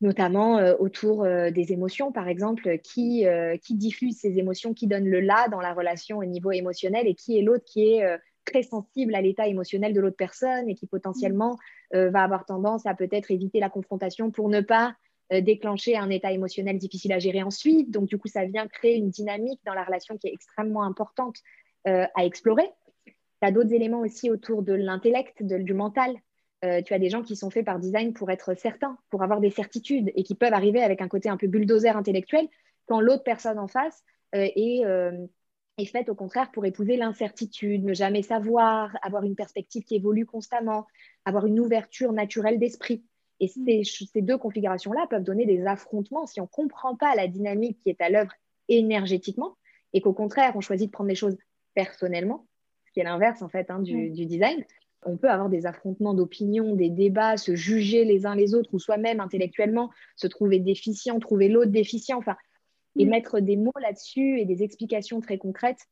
notamment 0.00 0.58
euh, 0.58 0.74
autour 0.78 1.24
euh, 1.24 1.50
des 1.50 1.72
émotions, 1.72 2.12
par 2.12 2.28
exemple, 2.28 2.78
qui, 2.78 3.24
qui 3.62 3.74
diffuse 3.74 4.18
ces 4.18 4.38
émotions, 4.38 4.74
qui 4.74 4.86
donne 4.86 5.06
le 5.06 5.20
là 5.20 5.48
dans 5.48 5.60
la 5.60 5.72
relation 5.72 6.18
au 6.18 6.24
niveau 6.24 6.50
émotionnel 6.50 7.06
et 7.06 7.14
qui 7.14 7.38
est 7.38 7.42
l'autre 7.42 7.64
qui 7.64 7.92
est 7.92 8.18
très 8.44 8.62
sensible 8.62 9.14
à 9.14 9.20
l'état 9.20 9.46
émotionnel 9.46 9.92
de 9.92 10.00
l'autre 10.00 10.16
personne 10.16 10.68
et 10.68 10.74
qui 10.74 10.86
potentiellement 10.86 11.56
va 11.92 12.22
avoir 12.22 12.46
tendance 12.46 12.86
à 12.86 12.94
peut-être 12.94 13.30
éviter 13.30 13.60
la 13.60 13.68
confrontation 13.68 14.30
pour 14.30 14.48
ne 14.48 14.60
pas 14.60 14.94
déclencher 15.30 15.96
un 15.96 16.10
état 16.10 16.32
émotionnel 16.32 16.78
difficile 16.78 17.12
à 17.12 17.18
gérer 17.18 17.42
ensuite. 17.42 17.90
Donc, 17.90 18.06
du 18.06 18.18
coup, 18.18 18.28
ça 18.28 18.44
vient 18.44 18.66
créer 18.66 18.96
une 18.96 19.10
dynamique 19.10 19.60
dans 19.64 19.74
la 19.74 19.84
relation 19.84 20.18
qui 20.18 20.26
est 20.26 20.32
extrêmement 20.32 20.82
importante 20.82 21.36
euh, 21.86 22.06
à 22.14 22.24
explorer. 22.24 22.68
Tu 23.06 23.12
as 23.40 23.52
d'autres 23.52 23.72
éléments 23.72 24.00
aussi 24.00 24.30
autour 24.30 24.62
de 24.62 24.74
l'intellect, 24.74 25.42
du 25.42 25.72
mental. 25.72 26.14
Euh, 26.64 26.82
tu 26.82 26.92
as 26.92 26.98
des 26.98 27.08
gens 27.08 27.22
qui 27.22 27.36
sont 27.36 27.48
faits 27.48 27.64
par 27.64 27.78
design 27.78 28.12
pour 28.12 28.30
être 28.30 28.54
certains, 28.54 28.98
pour 29.08 29.22
avoir 29.22 29.40
des 29.40 29.50
certitudes 29.50 30.10
et 30.14 30.24
qui 30.24 30.34
peuvent 30.34 30.52
arriver 30.52 30.82
avec 30.82 31.00
un 31.00 31.08
côté 31.08 31.28
un 31.28 31.38
peu 31.38 31.46
bulldozer 31.46 31.96
intellectuel 31.96 32.48
quand 32.86 33.00
l'autre 33.00 33.22
personne 33.22 33.58
en 33.58 33.68
face 33.68 34.02
est, 34.32 34.82
est 35.78 35.84
faite 35.86 36.08
au 36.08 36.14
contraire 36.14 36.50
pour 36.50 36.66
épouser 36.66 36.96
l'incertitude, 36.96 37.84
ne 37.84 37.94
jamais 37.94 38.22
savoir, 38.22 38.94
avoir 39.00 39.22
une 39.22 39.36
perspective 39.36 39.84
qui 39.84 39.94
évolue 39.94 40.26
constamment, 40.26 40.86
avoir 41.24 41.46
une 41.46 41.60
ouverture 41.60 42.12
naturelle 42.12 42.58
d'esprit. 42.58 43.04
Et 43.40 43.50
mm. 43.56 43.84
ces, 43.84 44.22
deux 44.22 44.38
configurations-là 44.38 45.06
peuvent 45.08 45.24
donner 45.24 45.46
des 45.46 45.66
affrontements 45.66 46.26
si 46.26 46.40
on 46.40 46.44
ne 46.44 46.48
comprend 46.48 46.96
pas 46.96 47.14
la 47.14 47.26
dynamique 47.26 47.78
qui 47.82 47.90
est 47.90 48.00
à 48.00 48.10
l'œuvre 48.10 48.32
énergétiquement 48.68 49.56
et 49.92 50.00
qu'au 50.00 50.12
contraire, 50.12 50.52
on 50.54 50.60
choisit 50.60 50.88
de 50.88 50.92
prendre 50.92 51.08
les 51.08 51.16
choses 51.16 51.36
personnellement, 51.74 52.46
ce 52.86 52.92
qui 52.92 53.00
est 53.00 53.04
l'inverse 53.04 53.42
en 53.42 53.48
fait 53.48 53.70
hein, 53.70 53.80
du, 53.80 54.10
mm. 54.10 54.12
du, 54.12 54.26
design. 54.26 54.64
On 55.06 55.16
peut 55.16 55.30
avoir 55.30 55.48
des 55.48 55.64
affrontements 55.64 56.14
d'opinion, 56.14 56.76
des 56.76 56.90
débats, 56.90 57.38
se 57.38 57.54
juger 57.54 58.04
les 58.04 58.26
uns 58.26 58.34
les 58.34 58.54
autres 58.54 58.68
ou 58.74 58.78
soi-même 58.78 59.20
intellectuellement, 59.20 59.90
se 60.16 60.26
trouver 60.26 60.58
déficient, 60.58 61.18
trouver 61.18 61.48
l'autre 61.48 61.70
déficient, 61.70 62.18
enfin, 62.18 62.36
et 62.98 63.06
mm. 63.06 63.08
mettre 63.08 63.40
des 63.40 63.56
mots 63.56 63.72
là-dessus 63.80 64.38
et 64.38 64.44
des 64.44 64.62
explications 64.62 65.20
très 65.20 65.38
concrètes 65.38 65.86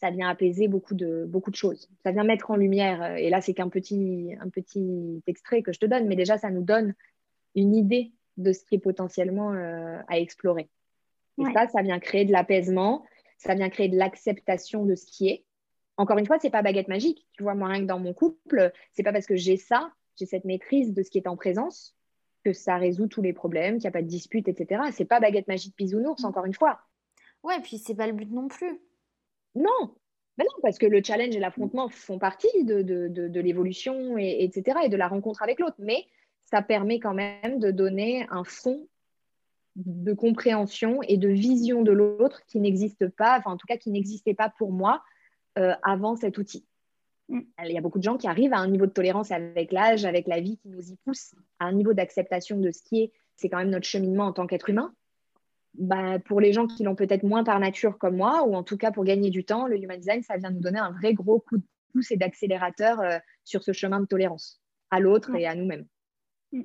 ça 0.00 0.10
vient 0.10 0.30
apaiser 0.30 0.66
beaucoup 0.66 0.94
de, 0.94 1.26
beaucoup 1.28 1.50
de 1.50 1.56
choses. 1.56 1.88
Ça 2.02 2.10
vient 2.10 2.24
mettre 2.24 2.50
en 2.50 2.56
lumière, 2.56 3.02
euh, 3.02 3.14
et 3.16 3.28
là, 3.28 3.42
c'est 3.42 3.52
qu'un 3.52 3.68
petit, 3.68 4.34
un 4.40 4.48
petit 4.48 5.22
extrait 5.26 5.62
que 5.62 5.72
je 5.72 5.78
te 5.78 5.86
donne, 5.86 6.06
mais 6.06 6.16
déjà, 6.16 6.38
ça 6.38 6.50
nous 6.50 6.62
donne 6.62 6.94
une 7.54 7.74
idée 7.74 8.12
de 8.38 8.52
ce 8.52 8.64
qui 8.64 8.76
est 8.76 8.78
potentiellement 8.78 9.52
euh, 9.52 9.98
à 10.08 10.18
explorer. 10.18 10.70
Et 11.38 11.44
ça, 11.54 11.68
ça 11.68 11.82
vient 11.82 11.98
créer 12.00 12.24
de 12.24 12.32
l'apaisement, 12.32 13.04
ça 13.38 13.54
vient 13.54 13.68
créer 13.68 13.88
de 13.88 13.96
l'acceptation 13.96 14.84
de 14.84 14.94
ce 14.94 15.06
qui 15.06 15.28
est. 15.28 15.44
Encore 15.96 16.18
une 16.18 16.26
fois, 16.26 16.38
c'est 16.38 16.50
pas 16.50 16.62
baguette 16.62 16.88
magique. 16.88 17.26
Tu 17.32 17.42
vois, 17.42 17.54
moi, 17.54 17.68
rien 17.68 17.80
que 17.82 17.86
dans 17.86 17.98
mon 17.98 18.14
couple, 18.14 18.72
c'est 18.92 19.02
pas 19.02 19.12
parce 19.12 19.26
que 19.26 19.36
j'ai 19.36 19.56
ça, 19.56 19.92
j'ai 20.16 20.26
cette 20.26 20.44
maîtrise 20.44 20.92
de 20.94 21.02
ce 21.02 21.10
qui 21.10 21.18
est 21.18 21.26
en 21.26 21.36
présence, 21.36 21.94
que 22.44 22.52
ça 22.52 22.76
résout 22.76 23.06
tous 23.06 23.22
les 23.22 23.32
problèmes, 23.32 23.74
qu'il 23.74 23.82
n'y 23.82 23.88
a 23.88 23.92
pas 23.92 24.02
de 24.02 24.06
dispute, 24.06 24.48
etc. 24.48 24.82
C'est 24.92 25.04
pas 25.04 25.20
baguette 25.20 25.48
magique 25.48 25.76
bisounours, 25.76 26.24
encore 26.24 26.46
une 26.46 26.54
fois. 26.54 26.80
Ouais, 27.42 27.58
et 27.58 27.62
puis 27.62 27.78
c'est 27.78 27.94
pas 27.94 28.06
le 28.06 28.12
but 28.12 28.30
non 28.30 28.48
plus. 28.48 28.80
Non, 29.54 29.94
mais 30.38 30.44
non, 30.44 30.60
parce 30.62 30.78
que 30.78 30.86
le 30.86 31.02
challenge 31.02 31.36
et 31.36 31.38
l'affrontement 31.38 31.88
font 31.88 32.18
partie 32.18 32.64
de, 32.64 32.82
de, 32.82 33.40
l'évolution, 33.40 34.16
et, 34.16 34.42
etc., 34.44 34.78
et 34.84 34.88
de 34.88 34.96
la 34.96 35.08
rencontre 35.08 35.42
avec 35.42 35.60
l'autre. 35.60 35.76
Mais 35.78 36.06
ça 36.40 36.62
permet 36.62 36.98
quand 36.98 37.14
même 37.14 37.58
de 37.58 37.70
donner 37.70 38.26
un 38.30 38.44
fond 38.44 38.86
de 39.76 40.12
compréhension 40.12 41.00
et 41.02 41.16
de 41.16 41.28
vision 41.28 41.82
de 41.82 41.92
l'autre 41.92 42.42
qui 42.46 42.58
n'existe 42.58 43.08
pas, 43.08 43.38
enfin 43.38 43.52
en 43.52 43.56
tout 43.56 43.66
cas 43.66 43.76
qui 43.76 43.90
n'existait 43.90 44.34
pas 44.34 44.50
pour 44.58 44.72
moi 44.72 45.02
euh, 45.58 45.74
avant 45.82 46.16
cet 46.16 46.38
outil. 46.38 46.66
Mm. 47.28 47.40
Il 47.64 47.72
y 47.72 47.78
a 47.78 47.80
beaucoup 47.80 47.98
de 47.98 48.04
gens 48.04 48.16
qui 48.16 48.26
arrivent 48.26 48.52
à 48.52 48.58
un 48.58 48.68
niveau 48.68 48.86
de 48.86 48.92
tolérance 48.92 49.30
avec 49.30 49.72
l'âge, 49.72 50.04
avec 50.04 50.26
la 50.26 50.40
vie 50.40 50.58
qui 50.58 50.68
nous 50.68 50.90
y 50.90 50.96
pousse, 51.04 51.34
à 51.58 51.66
un 51.66 51.72
niveau 51.72 51.92
d'acceptation 51.92 52.58
de 52.58 52.70
ce 52.70 52.82
qui 52.82 53.02
est, 53.02 53.12
c'est 53.36 53.48
quand 53.48 53.58
même 53.58 53.70
notre 53.70 53.86
cheminement 53.86 54.24
en 54.24 54.32
tant 54.32 54.46
qu'être 54.46 54.70
humain. 54.70 54.92
Bah, 55.74 56.18
pour 56.18 56.40
les 56.40 56.52
gens 56.52 56.66
qui 56.66 56.82
l'ont 56.82 56.96
peut-être 56.96 57.22
moins 57.22 57.44
par 57.44 57.58
nature 57.60 57.96
comme 57.96 58.16
moi, 58.16 58.44
ou 58.46 58.54
en 58.54 58.62
tout 58.62 58.76
cas 58.76 58.90
pour 58.90 59.04
gagner 59.04 59.30
du 59.30 59.44
temps, 59.44 59.66
le 59.66 59.78
Human 59.78 59.98
Design, 59.98 60.22
ça 60.22 60.36
vient 60.36 60.50
nous 60.50 60.60
donner 60.60 60.80
un 60.80 60.90
vrai 60.90 61.14
gros 61.14 61.40
coup 61.40 61.58
de 61.58 61.64
pouce 61.92 62.10
et 62.10 62.16
d'accélérateur 62.16 63.00
euh, 63.00 63.18
sur 63.44 63.62
ce 63.62 63.72
chemin 63.72 64.00
de 64.00 64.06
tolérance 64.06 64.60
à 64.90 65.00
l'autre 65.00 65.34
et 65.34 65.46
à 65.46 65.54
nous-mêmes. 65.54 65.86
Mm. 66.52 66.62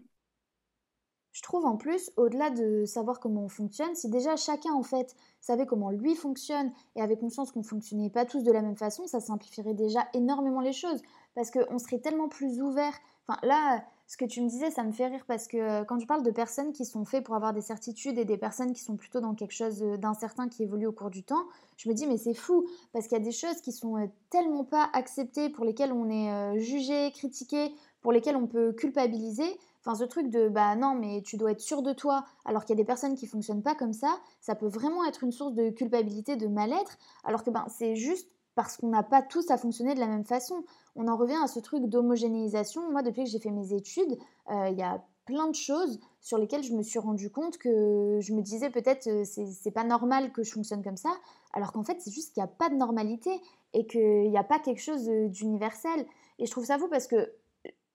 Je 1.34 1.42
trouve 1.42 1.66
en 1.66 1.78
plus, 1.78 2.12
au-delà 2.16 2.50
de 2.50 2.86
savoir 2.86 3.20
comment 3.20 3.44
on 3.44 3.50
fonctionne, 3.50 3.94
si 3.94 4.10
déjà 4.10 4.38
chacun 4.38 4.74
en 4.74 4.84
fait 4.84 5.16
savait 5.42 5.66
comment 5.66 5.92
lui 5.92 6.16
fonctionne 6.16 6.72
et 6.96 7.02
avait 7.02 7.18
conscience 7.18 7.52
qu'on 7.52 7.60
ne 7.60 7.66
fonctionnait 7.66 8.10
pas 8.10 8.26
tous 8.26 8.42
de 8.42 8.52
la 8.52 8.62
même 8.62 8.78
façon, 8.78 9.06
ça 9.06 9.20
simplifierait 9.20 9.74
déjà 9.74 10.08
énormément 10.14 10.62
les 10.62 10.74
choses 10.74 11.02
parce 11.36 11.52
qu'on 11.52 11.78
serait 11.78 12.00
tellement 12.00 12.30
plus 12.30 12.62
ouvert. 12.62 12.94
Enfin 13.28 13.38
là, 13.46 13.86
ce 14.08 14.18
que 14.18 14.26
tu 14.26 14.42
me 14.42 14.48
disais, 14.48 14.70
ça 14.70 14.84
me 14.84 14.92
fait 14.92 15.08
rire 15.08 15.24
parce 15.28 15.48
que 15.48 15.58
euh, 15.58 15.84
quand 15.84 16.00
je 16.00 16.06
parle 16.06 16.22
de 16.22 16.30
personnes 16.30 16.74
qui 16.74 16.86
sont 16.86 17.06
faites 17.06 17.24
pour 17.24 17.36
avoir 17.36 17.54
des 17.54 17.62
certitudes 17.62 18.20
et 18.20 18.26
des 18.26 18.38
personnes 18.38 18.72
qui 18.72 18.84
sont 18.84 18.98
plutôt 18.98 19.20
dans 19.20 19.34
quelque 19.34 19.54
chose 19.54 19.82
euh, 19.82 19.98
d'incertain 19.98 20.48
qui 20.48 20.62
évolue 20.62 20.86
au 20.86 20.92
cours 20.92 21.10
du 21.10 21.24
temps, 21.24 21.46
je 21.78 21.90
me 21.90 21.96
dis 21.96 22.06
mais 22.06 22.18
c'est 22.18 22.36
fou 22.36 22.68
parce 22.94 23.08
qu'il 23.08 23.18
y 23.18 23.22
a 23.22 23.24
des 23.24 23.32
choses 23.32 23.62
qui 23.62 23.72
sont 23.72 23.98
euh, 23.98 24.06
tellement 24.30 24.64
pas 24.64 24.90
acceptées, 24.94 25.50
pour 25.50 25.66
lesquelles 25.66 25.92
on 25.92 26.10
est 26.10 26.60
jugé, 26.60 27.12
critiqué, 27.12 27.74
pour 28.02 28.12
lesquelles 28.12 28.36
on 28.36 28.48
peut 28.48 28.74
culpabiliser. 28.74 29.58
Enfin, 29.82 29.96
ce 29.96 30.04
truc 30.04 30.30
de 30.30 30.50
bah 30.50 30.76
non, 30.76 30.96
mais 30.96 31.22
tu 31.22 31.38
dois 31.38 31.52
être 31.52 31.62
sûr 31.62 31.82
de 31.82 31.94
toi, 31.94 32.26
alors 32.44 32.66
qu'il 32.66 32.76
y 32.76 32.80
a 32.80 32.82
des 32.82 32.86
personnes 32.86 33.16
qui 33.16 33.28
fonctionnent 33.28 33.62
pas 33.62 33.76
comme 33.76 33.94
ça, 33.94 34.20
ça 34.42 34.56
peut 34.56 34.68
vraiment 34.68 35.06
être 35.06 35.24
une 35.24 35.32
source 35.32 35.54
de 35.54 35.70
culpabilité, 35.70 36.36
de 36.36 36.48
mal-être, 36.48 36.98
alors 37.24 37.44
que 37.44 37.50
ben 37.50 37.66
c'est 37.70 37.96
juste 37.96 38.30
parce 38.56 38.78
qu'on 38.78 38.88
n'a 38.88 39.04
pas 39.04 39.22
tous 39.22 39.52
à 39.52 39.58
fonctionner 39.58 39.94
de 39.94 40.00
la 40.00 40.08
même 40.08 40.24
façon. 40.24 40.64
On 40.96 41.08
en 41.08 41.18
revient 41.18 41.38
à 41.44 41.48
ce 41.48 41.60
truc 41.60 41.86
d'homogénéisation. 41.86 42.90
Moi, 42.92 43.04
depuis 43.04 43.26
que 43.26 43.30
j'ai 43.30 43.40
fait 43.40 43.52
mes 43.52 43.74
études, 43.74 44.18
euh, 44.50 44.70
il 44.70 44.78
y 44.78 44.84
a 44.84 45.04
plein 45.26 45.48
de 45.48 45.56
choses 45.56 46.00
sur 46.22 46.38
lesquelles 46.38 46.64
je 46.64 46.74
me 46.74 46.84
suis 46.84 47.00
rendu 47.00 47.30
compte 47.30 47.58
que 47.58 48.20
je 48.22 48.34
me 48.34 48.42
disais 48.42 48.70
peut-être 48.70 49.08
euh, 49.08 49.24
c'est 49.26 49.72
pas 49.72 49.84
normal 49.84 50.32
que 50.32 50.44
je 50.44 50.52
fonctionne 50.52 50.84
comme 50.84 50.98
ça, 50.98 51.10
alors 51.54 51.72
qu'en 51.72 51.84
fait 51.84 51.98
c'est 52.00 52.12
juste 52.12 52.34
qu'il 52.34 52.44
n'y 52.44 52.48
a 52.48 52.52
pas 52.52 52.70
de 52.70 52.76
normalité 52.76 53.32
et 53.74 53.88
qu'il 53.88 54.30
n'y 54.30 54.38
a 54.38 54.44
pas 54.44 54.60
quelque 54.60 54.82
chose 54.82 55.06
d'universel. 55.06 56.06
Et 56.38 56.46
je 56.46 56.52
trouve 56.52 56.66
ça 56.66 56.78
fou 56.78 56.88
parce 56.90 57.08
que 57.08 57.32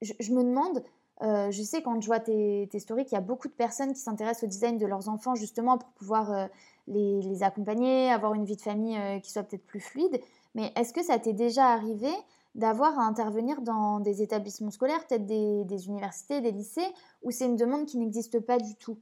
je, 0.03 0.33
me 0.33 0.43
demande, 0.43 0.83
euh, 1.23 1.53
je 1.53 1.63
sais 1.63 1.83
quand 1.83 2.01
je 2.01 2.07
vois 2.07 2.19
tes, 2.19 2.69
tes 2.73 2.81
stories 2.81 3.05
qu'il 3.05 3.15
y 3.15 3.19
a 3.19 3.23
beaucoup 3.23 3.47
de 3.47 3.53
personnes 3.53 3.93
qui 3.93 4.01
s'intéressent 4.01 4.45
au 4.45 4.49
design 4.49 4.77
de 4.77 4.87
leurs 4.87 5.09
enfants 5.09 5.37
justement 5.37 5.79
pour 5.79 5.91
pouvoir 5.91 6.49
les, 6.89 7.23
les, 7.23 7.43
accompagner, 7.45 8.11
avoir 8.11 8.35
une 8.35 8.45
vie 8.45 8.57
de 8.57 8.63
famille 8.63 8.99
qui 9.23 9.31
soit 9.31 9.45
peut-être 9.45 9.67
plus 9.67 9.81
fluide. 9.81 10.21
Mais 10.55 10.73
est-ce 10.77 10.93
que 10.93 11.03
ça 11.03 11.19
t'est 11.19 11.33
déjà 11.33 11.69
arrivé 11.69 12.11
d'avoir 12.55 12.99
à 12.99 13.05
intervenir 13.05 13.61
dans 13.63 14.01
des 14.01 14.23
établissements 14.23 14.71
scolaires, 14.71 15.07
peut-être 15.07 15.27
des, 15.27 15.87
universités, 15.87 16.41
des 16.41 16.51
lycées, 16.51 16.89
où 17.23 17.31
c'est 17.31 17.47
une 17.47 17.57
demande 17.57 17.87
qui 17.87 17.99
n'existe 17.99 18.41
pas 18.41 18.59
du 18.59 18.75
tout? 18.77 18.99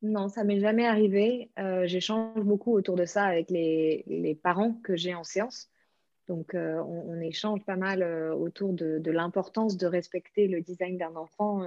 Non, 0.00 0.28
ça 0.28 0.44
m'est 0.44 0.60
jamais 0.60 0.86
arrivé. 0.86 1.50
Euh, 1.58 1.86
J'échange 1.86 2.40
beaucoup 2.40 2.72
autour 2.72 2.96
de 2.96 3.04
ça 3.04 3.24
avec 3.24 3.50
les, 3.50 4.38
parents 4.42 4.72
que 4.82 4.96
j'ai 4.96 5.14
en 5.14 5.24
séance. 5.24 5.68
Donc, 6.28 6.54
euh, 6.54 6.82
on, 6.82 7.20
échange 7.20 7.64
pas 7.64 7.76
mal 7.76 8.02
euh, 8.02 8.34
autour 8.34 8.72
de, 8.72 9.10
l'importance 9.10 9.76
de 9.76 9.86
respecter 9.86 10.46
le 10.46 10.60
design 10.60 10.96
d'un 10.96 11.16
enfant 11.16 11.66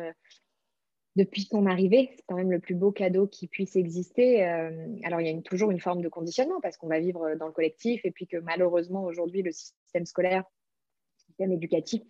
depuis 1.15 1.43
son 1.43 1.65
arrivée. 1.65 2.11
C'est 2.15 2.23
quand 2.27 2.35
même 2.35 2.51
le 2.51 2.59
plus 2.59 2.75
beau 2.75 2.91
cadeau 2.91 3.27
qui 3.27 3.47
puisse 3.47 3.75
exister. 3.75 4.45
Euh, 4.45 4.87
alors, 5.03 5.21
il 5.21 5.27
y 5.27 5.37
a 5.37 5.41
toujours 5.41 5.71
une 5.71 5.79
forme 5.79 6.01
de 6.01 6.09
conditionnement 6.09 6.61
parce 6.61 6.77
qu'on 6.77 6.87
va 6.87 6.99
vivre 6.99 7.35
dans 7.35 7.47
le 7.47 7.51
collectif 7.51 8.05
et 8.05 8.11
puis 8.11 8.27
que 8.27 8.37
malheureusement, 8.37 9.03
aujourd'hui, 9.03 9.41
le 9.41 9.51
système 9.51 10.05
scolaire, 10.05 10.43
le 10.43 11.25
système 11.25 11.51
éducatif, 11.51 12.01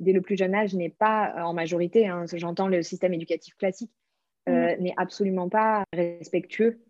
dès 0.00 0.12
le 0.12 0.20
plus 0.20 0.36
jeune 0.36 0.54
âge, 0.54 0.74
n'est 0.74 0.88
pas 0.88 1.34
en 1.44 1.52
majorité, 1.52 2.06
hein, 2.06 2.24
j'entends 2.32 2.68
le 2.68 2.82
système 2.82 3.14
éducatif 3.14 3.54
classique, 3.56 3.92
euh, 4.48 4.76
mmh. 4.76 4.82
n'est 4.82 4.94
absolument 4.96 5.48
pas 5.48 5.84
respectueux 5.92 6.80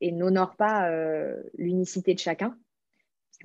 et 0.00 0.12
n'honore 0.12 0.56
pas 0.56 0.90
euh, 0.90 1.42
l'unicité 1.56 2.14
de 2.14 2.18
chacun 2.18 2.56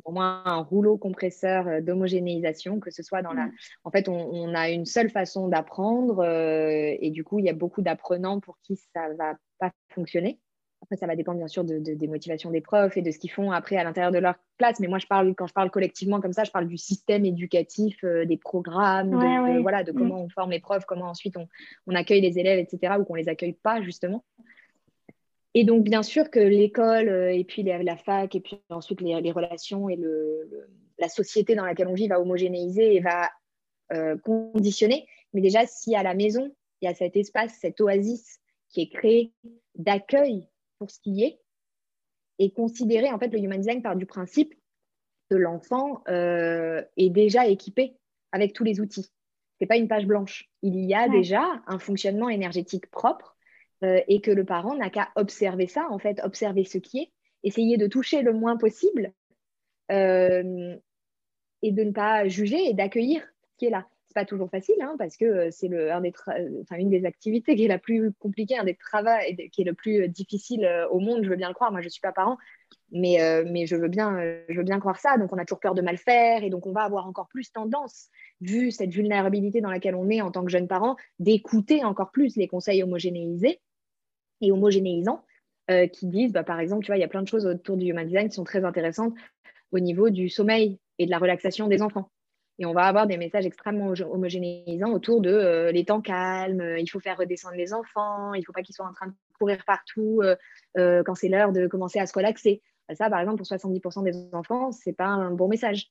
pour 0.04 0.14
moi 0.14 0.42
un 0.46 0.58
rouleau 0.58 0.98
compresseur 0.98 1.68
euh, 1.68 1.82
d'homogénéisation, 1.82 2.80
que 2.80 2.92
ce 2.92 3.04
soit 3.04 3.22
dans 3.22 3.34
la... 3.34 3.46
Mm. 3.46 3.52
En 3.84 3.92
fait, 3.92 4.10
on, 4.10 4.54
a 4.54 4.70
une 4.70 4.86
seule 4.86 5.10
façon 5.10 5.48
d'apprendre 5.48 6.20
euh, 6.20 6.96
et 7.00 7.12
du 7.12 7.24
coup, 7.24 7.40
il 7.40 7.46
y 7.46 7.50
a 7.50 7.54
beaucoup 7.54 7.82
d'apprenants 7.82 8.40
pour 8.40 8.58
qui 8.64 8.76
ça 8.94 9.10
ne 9.10 9.16
va 9.16 9.36
pas 9.60 9.72
fonctionner. 9.90 10.40
Après, 10.82 10.96
ça 10.96 11.08
va 11.08 11.16
dépendre 11.16 11.40
bien 11.40 11.48
sûr 11.48 11.66
de, 11.66 11.78
des 11.78 12.08
motivations 12.08 12.52
des 12.52 12.62
profs 12.62 12.96
et 12.96 13.02
de 13.02 13.12
ce 13.12 13.20
qu'ils 13.20 13.32
font 13.32 13.52
après 13.52 13.76
à 13.76 13.84
l'intérieur 13.84 14.12
de 14.12 14.18
leur 14.18 14.36
classe. 14.58 14.80
Mais 14.80 14.88
moi, 14.88 14.98
je 14.98 15.08
parle, 15.08 15.36
quand 15.36 15.46
je 15.46 15.54
parle 15.54 15.70
collectivement 15.72 16.22
comme 16.22 16.32
ça, 16.32 16.46
je 16.46 16.52
parle 16.52 16.68
du 16.68 16.78
système 16.78 17.26
éducatif, 17.26 17.98
euh, 18.04 18.26
des 18.26 18.38
programmes, 18.38 19.12
de, 19.12 19.62
voilà, 19.62 19.84
de 19.84 19.92
mm. 19.92 19.96
comment 19.96 20.24
on 20.24 20.30
forme 20.30 20.52
les 20.52 20.62
profs, 20.62 20.86
comment 20.86 21.10
ensuite 21.10 21.36
on, 21.36 21.48
on 21.88 21.96
accueille 21.96 22.22
les 22.22 22.40
élèves, 22.40 22.60
etc., 22.60 22.96
ou 23.00 23.04
qu'on 23.04 23.16
ne 23.16 23.20
les 23.20 23.30
accueille 23.30 23.58
pas, 23.62 23.82
justement. 23.82 24.24
Et 25.56 25.64
donc, 25.64 25.84
bien 25.84 26.04
sûr 26.04 26.30
que 26.30 26.40
l'école 26.40 27.10
euh, 27.10 27.34
et 27.34 27.44
puis 27.44 27.64
la 27.64 27.98
fac 27.98 28.36
et 28.36 28.40
puis 28.40 28.62
ensuite 28.70 29.02
les, 29.02 29.32
relations 29.32 29.90
et 29.90 29.96
le, 29.96 30.68
la 31.00 31.10
société 31.10 31.56
dans 31.56 31.66
laquelle 31.66 31.88
on 31.88 31.94
vit 31.94 32.08
va 32.08 32.22
homogénéiser 32.22 32.96
et 32.96 33.00
va 33.00 33.30
euh, 33.92 34.18
conditionner. 34.18 35.08
Mais 35.34 35.42
déjà, 35.42 35.66
si 35.66 35.96
à 35.96 36.04
la 36.04 36.14
maison, 36.14 36.54
il 36.82 36.86
y 36.86 36.88
a 36.88 36.94
cet 36.94 37.16
espace, 37.18 37.58
cette 37.60 37.82
oasis 37.82 38.40
qui 38.70 38.82
est 38.82 38.90
créé 38.90 39.34
d'accueil 39.76 40.48
pour 40.78 40.92
ce 40.92 41.00
qui 41.00 41.24
est 41.24 41.40
et 42.38 42.52
considérer, 42.52 43.12
en 43.12 43.20
fait, 43.20 43.30
le 43.30 43.40
human 43.40 43.60
design 43.60 43.82
par 43.82 43.96
du 43.96 44.06
principe 44.06 44.54
que 45.30 45.36
l'enfant 45.36 46.04
euh, 46.08 46.82
est 46.96 47.10
déjà 47.10 47.48
équipé 47.48 47.98
avec 48.32 48.54
tous 48.54 48.64
les 48.64 48.80
outils. 48.80 49.04
Ce 49.04 49.10
n'est 49.62 49.68
pas 49.68 49.78
une 49.78 49.88
page 49.88 50.06
blanche. 50.06 50.50
Il 50.62 50.80
y 50.86 50.94
a 50.94 51.10
déjà 51.10 51.44
un 51.68 51.80
fonctionnement 51.80 52.30
énergétique 52.30 52.90
propre 52.90 53.36
euh, 53.84 54.02
et 54.08 54.22
que 54.22 54.32
le 54.32 54.46
parent 54.46 54.76
n'a 54.76 54.90
qu'à 54.90 55.10
observer 55.16 55.68
ça, 55.68 55.88
en 55.90 56.00
fait, 56.00 56.20
observer 56.24 56.66
ce 56.66 56.78
qui 56.78 57.00
est, 57.00 57.12
essayer 57.44 57.78
de 57.78 57.88
toucher 57.88 58.22
le 58.22 58.34
moins 58.34 58.58
possible 58.58 59.14
euh, 59.92 60.76
et 61.62 61.72
de 61.72 61.84
ne 61.84 61.92
pas 61.92 62.28
juger 62.28 62.70
et 62.70 62.74
d'accueillir 62.74 63.22
ce 63.52 63.58
qui 63.58 63.66
est 63.66 63.70
là. 63.70 63.88
C'est 64.08 64.16
pas 64.16 64.26
toujours 64.26 64.50
facile 64.50 64.82
hein, 64.82 64.96
parce 64.98 65.16
que 65.16 65.52
c'est 65.52 65.70
des 65.70 65.92
enfin, 66.62 66.78
une 66.78 66.90
des 66.90 67.06
activités 67.06 67.56
qui 67.56 67.66
est 67.66 67.68
la 67.68 67.78
plus 67.78 68.12
compliquée, 68.14 68.58
un 68.58 68.64
des 68.64 68.76
travaux 68.76 69.10
qui 69.52 69.62
est 69.62 69.66
le 69.66 69.76
plus 69.76 70.10
difficile 70.10 70.68
au 70.90 71.00
monde, 71.00 71.24
je 71.24 71.30
veux 71.30 71.36
bien 71.36 71.48
le 71.48 71.54
croire. 71.54 71.72
Moi, 71.72 71.82
je 71.82 71.86
ne 71.86 71.92
suis 71.92 72.02
pas 72.02 72.12
parent, 72.12 72.38
mais, 72.92 73.22
euh, 73.22 73.44
mais 73.48 73.66
je, 73.66 73.76
veux 73.76 73.88
bien, 73.88 74.18
euh, 74.18 74.44
je 74.50 74.58
veux 74.58 74.64
bien 74.64 74.80
croire 74.80 75.00
ça. 75.00 75.18
Donc, 75.18 75.32
on 75.34 75.38
a 75.38 75.46
toujours 75.46 75.60
peur 75.60 75.76
de 75.76 75.82
mal 75.82 75.98
faire 75.98 76.44
et 76.44 76.50
donc 76.50 76.66
on 76.66 76.72
va 76.72 76.82
avoir 76.82 77.08
encore 77.08 77.28
plus 77.28 77.52
tendance, 77.52 78.10
vu 78.42 78.72
cette 78.72 78.92
vulnérabilité 78.92 79.62
dans 79.62 79.70
laquelle 79.70 79.96
on 79.96 80.10
est 80.10 80.22
en 80.22 80.32
tant 80.32 80.44
que 80.44 80.52
jeune 80.52 80.68
parent, 80.68 80.96
d'écouter 81.20 81.84
encore 81.84 82.12
plus 82.12 82.36
les 82.36 82.48
conseils 82.48 82.84
homogénéisés 82.84 83.60
et 84.42 84.52
homogénéisants 84.52 85.24
euh, 85.72 85.88
qui 85.88 86.08
disent, 86.08 86.32
bah, 86.32 86.44
par 86.44 86.60
exemple, 86.60 86.84
tu 86.84 86.88
vois, 86.88 86.98
il 86.98 87.02
y 87.02 87.06
a 87.06 87.08
plein 87.08 87.22
de 87.22 87.28
choses 87.28 87.46
autour 87.46 87.78
du 87.78 87.88
human 87.88 88.06
design 88.06 88.30
qui 88.30 88.36
sont 88.36 88.44
très 88.44 88.66
intéressantes 88.66 89.14
au 89.72 89.80
niveau 89.80 90.10
du 90.10 90.30
sommeil 90.30 90.80
et 90.98 91.06
de 91.06 91.12
la 91.12 91.20
relaxation 91.20 91.68
des 91.68 91.82
enfants. 91.82 92.10
Et 92.58 92.66
on 92.66 92.74
va 92.74 92.84
avoir 92.84 93.08
des 93.08 93.18
messages 93.18 93.46
extrêmement 93.46 93.94
homogénéisants 94.12 94.92
autour 94.92 95.22
de 95.22 95.70
les 95.72 95.86
temps 95.86 96.02
calmes, 96.02 96.76
il 96.78 96.88
faut 96.88 97.00
faire 97.00 97.18
redescendre 97.18 97.56
les 97.56 97.74
enfants, 97.74 98.34
il 98.34 98.44
faut 98.44 98.52
pas 98.52 98.64
qu'ils 98.64 98.76
soient 98.76 98.88
en 98.88 98.94
train 98.94 99.08
de 99.08 99.14
courir 99.40 99.64
partout 99.66 100.22
quand 100.76 101.16
c'est 101.16 101.30
l'heure 101.30 101.54
de 101.54 101.68
commencer 101.68 102.00
à 102.00 102.06
se 102.06 102.14
relaxer. 102.14 102.62
Bah, 102.90 102.96
ça, 102.96 103.10
par 103.10 103.22
exemple, 103.22 103.38
pour 103.38 103.46
70% 103.46 104.04
des 104.04 104.36
enfants, 104.36 104.74
ce 104.74 104.90
n'est 104.90 104.96
pas 104.96 105.06
un 105.06 105.32
bon 105.32 105.48
message. 105.48 105.90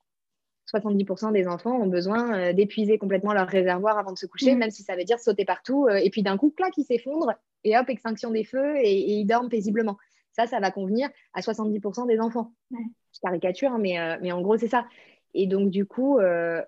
70% 0.72 1.32
des 1.32 1.46
enfants 1.46 1.80
ont 1.80 1.86
besoin 1.86 2.38
euh, 2.38 2.52
d'épuiser 2.52 2.98
complètement 2.98 3.32
leur 3.32 3.48
réservoir 3.48 3.98
avant 3.98 4.12
de 4.12 4.18
se 4.18 4.26
coucher, 4.26 4.54
mm. 4.54 4.58
même 4.58 4.70
si 4.70 4.82
ça 4.82 4.96
veut 4.96 5.04
dire 5.04 5.18
sauter 5.18 5.44
partout. 5.44 5.86
Euh, 5.86 5.96
et 5.96 6.10
puis 6.10 6.22
d'un 6.22 6.36
coup, 6.36 6.50
clac, 6.50 6.76
ils 6.76 6.84
s'effondrent 6.84 7.34
et 7.64 7.76
hop, 7.76 7.88
extinction 7.88 8.30
des 8.30 8.44
feux 8.44 8.76
et, 8.76 9.12
ils 9.12 9.24
dorment 9.24 9.48
paisiblement. 9.48 9.96
Ça, 10.32 10.46
ça 10.46 10.60
va 10.60 10.70
convenir 10.70 11.08
à 11.32 11.40
70% 11.40 12.06
des 12.06 12.20
enfants. 12.20 12.52
Je 12.70 13.20
caricature, 13.20 13.72
hein, 13.72 13.78
mais, 13.80 13.98
euh, 13.98 14.16
mais 14.20 14.30
en 14.30 14.42
gros, 14.42 14.56
c'est 14.56 14.68
ça. 14.68 14.86
Et 15.34 15.46
donc, 15.46 15.70
du 15.70 15.84
coup, 15.84 16.18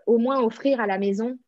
au 0.06 0.18
moins 0.18 0.42
offrir 0.42 0.80
à 0.80 0.86
la 0.86 0.98
maison 0.98 1.38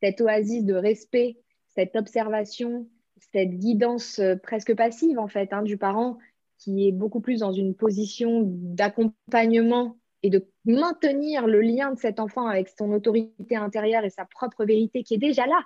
cette 0.00 0.20
oasis 0.20 0.64
de 0.64 0.74
respect, 0.74 1.36
cette 1.74 1.96
observation, 1.96 2.88
cette 3.32 3.50
guidance 3.50 4.20
presque 4.42 4.74
passive, 4.76 5.18
en 5.18 5.26
fait, 5.26 5.52
hein, 5.52 5.62
du 5.62 5.76
parent 5.76 6.16
qui 6.58 6.86
est 6.86 6.92
beaucoup 6.92 7.20
plus 7.20 7.40
dans 7.40 7.52
une 7.52 7.74
position 7.74 8.42
d'accompagnement 8.46 9.96
et 10.22 10.30
de 10.30 10.46
maintenir 10.64 11.46
le 11.46 11.60
lien 11.60 11.92
de 11.92 11.98
cet 11.98 12.20
enfant 12.20 12.46
avec 12.46 12.68
son 12.68 12.92
autorité 12.92 13.56
intérieure 13.56 14.04
et 14.04 14.10
sa 14.10 14.24
propre 14.24 14.64
vérité 14.64 15.02
qui 15.02 15.14
est 15.14 15.18
déjà 15.18 15.46
là. 15.46 15.64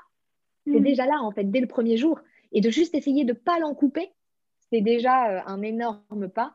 C'est 0.67 0.81
mm. 0.81 0.85
déjà 0.85 1.07
là, 1.07 1.21
en 1.21 1.31
fait, 1.33 1.45
dès 1.51 1.61
le 1.61 1.67
premier 1.67 1.97
jour. 1.97 2.21
Et 2.53 2.61
de 2.61 2.71
juste 2.71 2.95
essayer 2.95 3.25
de 3.25 3.33
ne 3.33 3.39
pas 3.39 3.59
l'en 3.59 3.75
couper, 3.75 4.13
c'est 4.71 4.81
déjà 4.81 5.31
euh, 5.31 5.41
un 5.47 5.63
énorme 5.63 6.29
pas. 6.29 6.55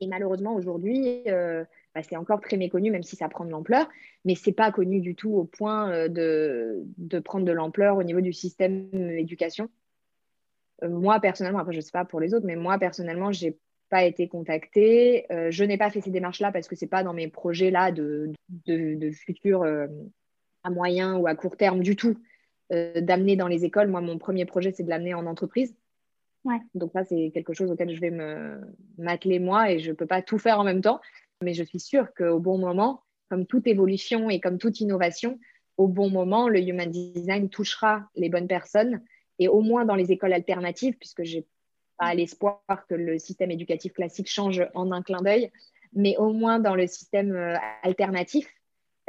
Et 0.00 0.06
malheureusement, 0.06 0.54
aujourd'hui, 0.54 1.22
euh, 1.26 1.64
bah, 1.94 2.02
c'est 2.02 2.16
encore 2.16 2.40
très 2.40 2.56
méconnu, 2.56 2.90
même 2.90 3.02
si 3.02 3.16
ça 3.16 3.28
prend 3.28 3.44
de 3.44 3.50
l'ampleur, 3.50 3.88
mais 4.24 4.34
ce 4.36 4.48
n'est 4.48 4.54
pas 4.54 4.70
connu 4.70 5.00
du 5.00 5.16
tout 5.16 5.32
au 5.32 5.44
point 5.44 5.90
euh, 5.90 6.08
de, 6.08 6.84
de 6.98 7.18
prendre 7.18 7.44
de 7.44 7.52
l'ampleur 7.52 7.96
au 7.96 8.04
niveau 8.04 8.20
du 8.20 8.32
système 8.32 8.88
d'éducation. 8.90 9.68
Euh, 10.82 10.88
moi, 10.88 11.20
personnellement, 11.20 11.58
après, 11.58 11.72
je 11.72 11.78
ne 11.78 11.82
sais 11.82 11.90
pas 11.90 12.04
pour 12.04 12.20
les 12.20 12.34
autres, 12.34 12.46
mais 12.46 12.56
moi, 12.56 12.78
personnellement, 12.78 13.32
je 13.32 13.46
n'ai 13.46 13.58
pas 13.88 14.04
été 14.04 14.28
contactée. 14.28 15.30
Euh, 15.32 15.50
je 15.50 15.64
n'ai 15.64 15.78
pas 15.78 15.90
fait 15.90 16.00
ces 16.00 16.10
démarches-là 16.10 16.52
parce 16.52 16.68
que 16.68 16.76
ce 16.76 16.84
n'est 16.84 16.88
pas 16.88 17.02
dans 17.02 17.14
mes 17.14 17.28
projets-là 17.28 17.92
de, 17.92 18.32
de, 18.66 19.10
futur 19.10 19.62
euh, 19.62 19.86
à 20.62 20.70
moyen 20.70 21.16
ou 21.16 21.26
à 21.26 21.34
court 21.34 21.56
terme 21.56 21.80
du 21.80 21.96
tout 21.96 22.16
d'amener 22.70 23.34
dans 23.34 23.48
les 23.48 23.64
écoles. 23.64 23.88
Moi, 23.88 24.02
mon 24.02 24.18
premier 24.18 24.44
projet, 24.44 24.72
c'est 24.72 24.82
de 24.82 24.90
l'amener 24.90 25.14
en 25.14 25.24
entreprise. 25.24 25.74
Donc 26.74 26.92
ça, 26.92 27.04
c'est 27.04 27.30
quelque 27.32 27.52
chose 27.52 27.70
auquel 27.70 27.94
je 27.94 28.00
vais 28.00 28.12
m'atteler 28.98 29.38
moi 29.38 29.70
et 29.70 29.78
je 29.78 29.90
ne 29.90 29.96
peux 29.96 30.06
pas 30.06 30.20
tout 30.20 30.38
faire 30.38 30.58
en 30.58 30.64
même 30.64 30.82
temps. 30.82 31.00
Mais 31.42 31.54
je 31.54 31.62
suis 31.62 31.80
sûre 31.80 32.12
qu'au 32.14 32.40
bon 32.40 32.58
moment, 32.58 33.02
comme 33.30 33.46
toute 33.46 33.66
évolution 33.66 34.30
et 34.30 34.40
comme 34.40 34.58
toute 34.58 34.80
innovation, 34.80 35.38
au 35.76 35.86
bon 35.86 36.10
moment, 36.10 36.48
le 36.48 36.60
Human 36.60 36.90
Design 36.90 37.48
touchera 37.48 38.08
les 38.16 38.28
bonnes 38.28 38.48
personnes 38.48 39.02
et 39.38 39.48
au 39.48 39.60
moins 39.60 39.84
dans 39.84 39.94
les 39.94 40.10
écoles 40.10 40.32
alternatives, 40.32 40.96
puisque 40.98 41.22
je 41.22 41.36
n'ai 41.36 41.46
pas 41.98 42.14
l'espoir 42.14 42.60
que 42.88 42.94
le 42.94 43.18
système 43.18 43.50
éducatif 43.50 43.92
classique 43.92 44.28
change 44.28 44.66
en 44.74 44.92
un 44.92 45.02
clin 45.02 45.22
d'œil, 45.22 45.50
mais 45.92 46.16
au 46.16 46.32
moins 46.32 46.58
dans 46.58 46.74
le 46.74 46.86
système 46.86 47.34
euh, 47.34 47.56
alternatif, 47.82 48.48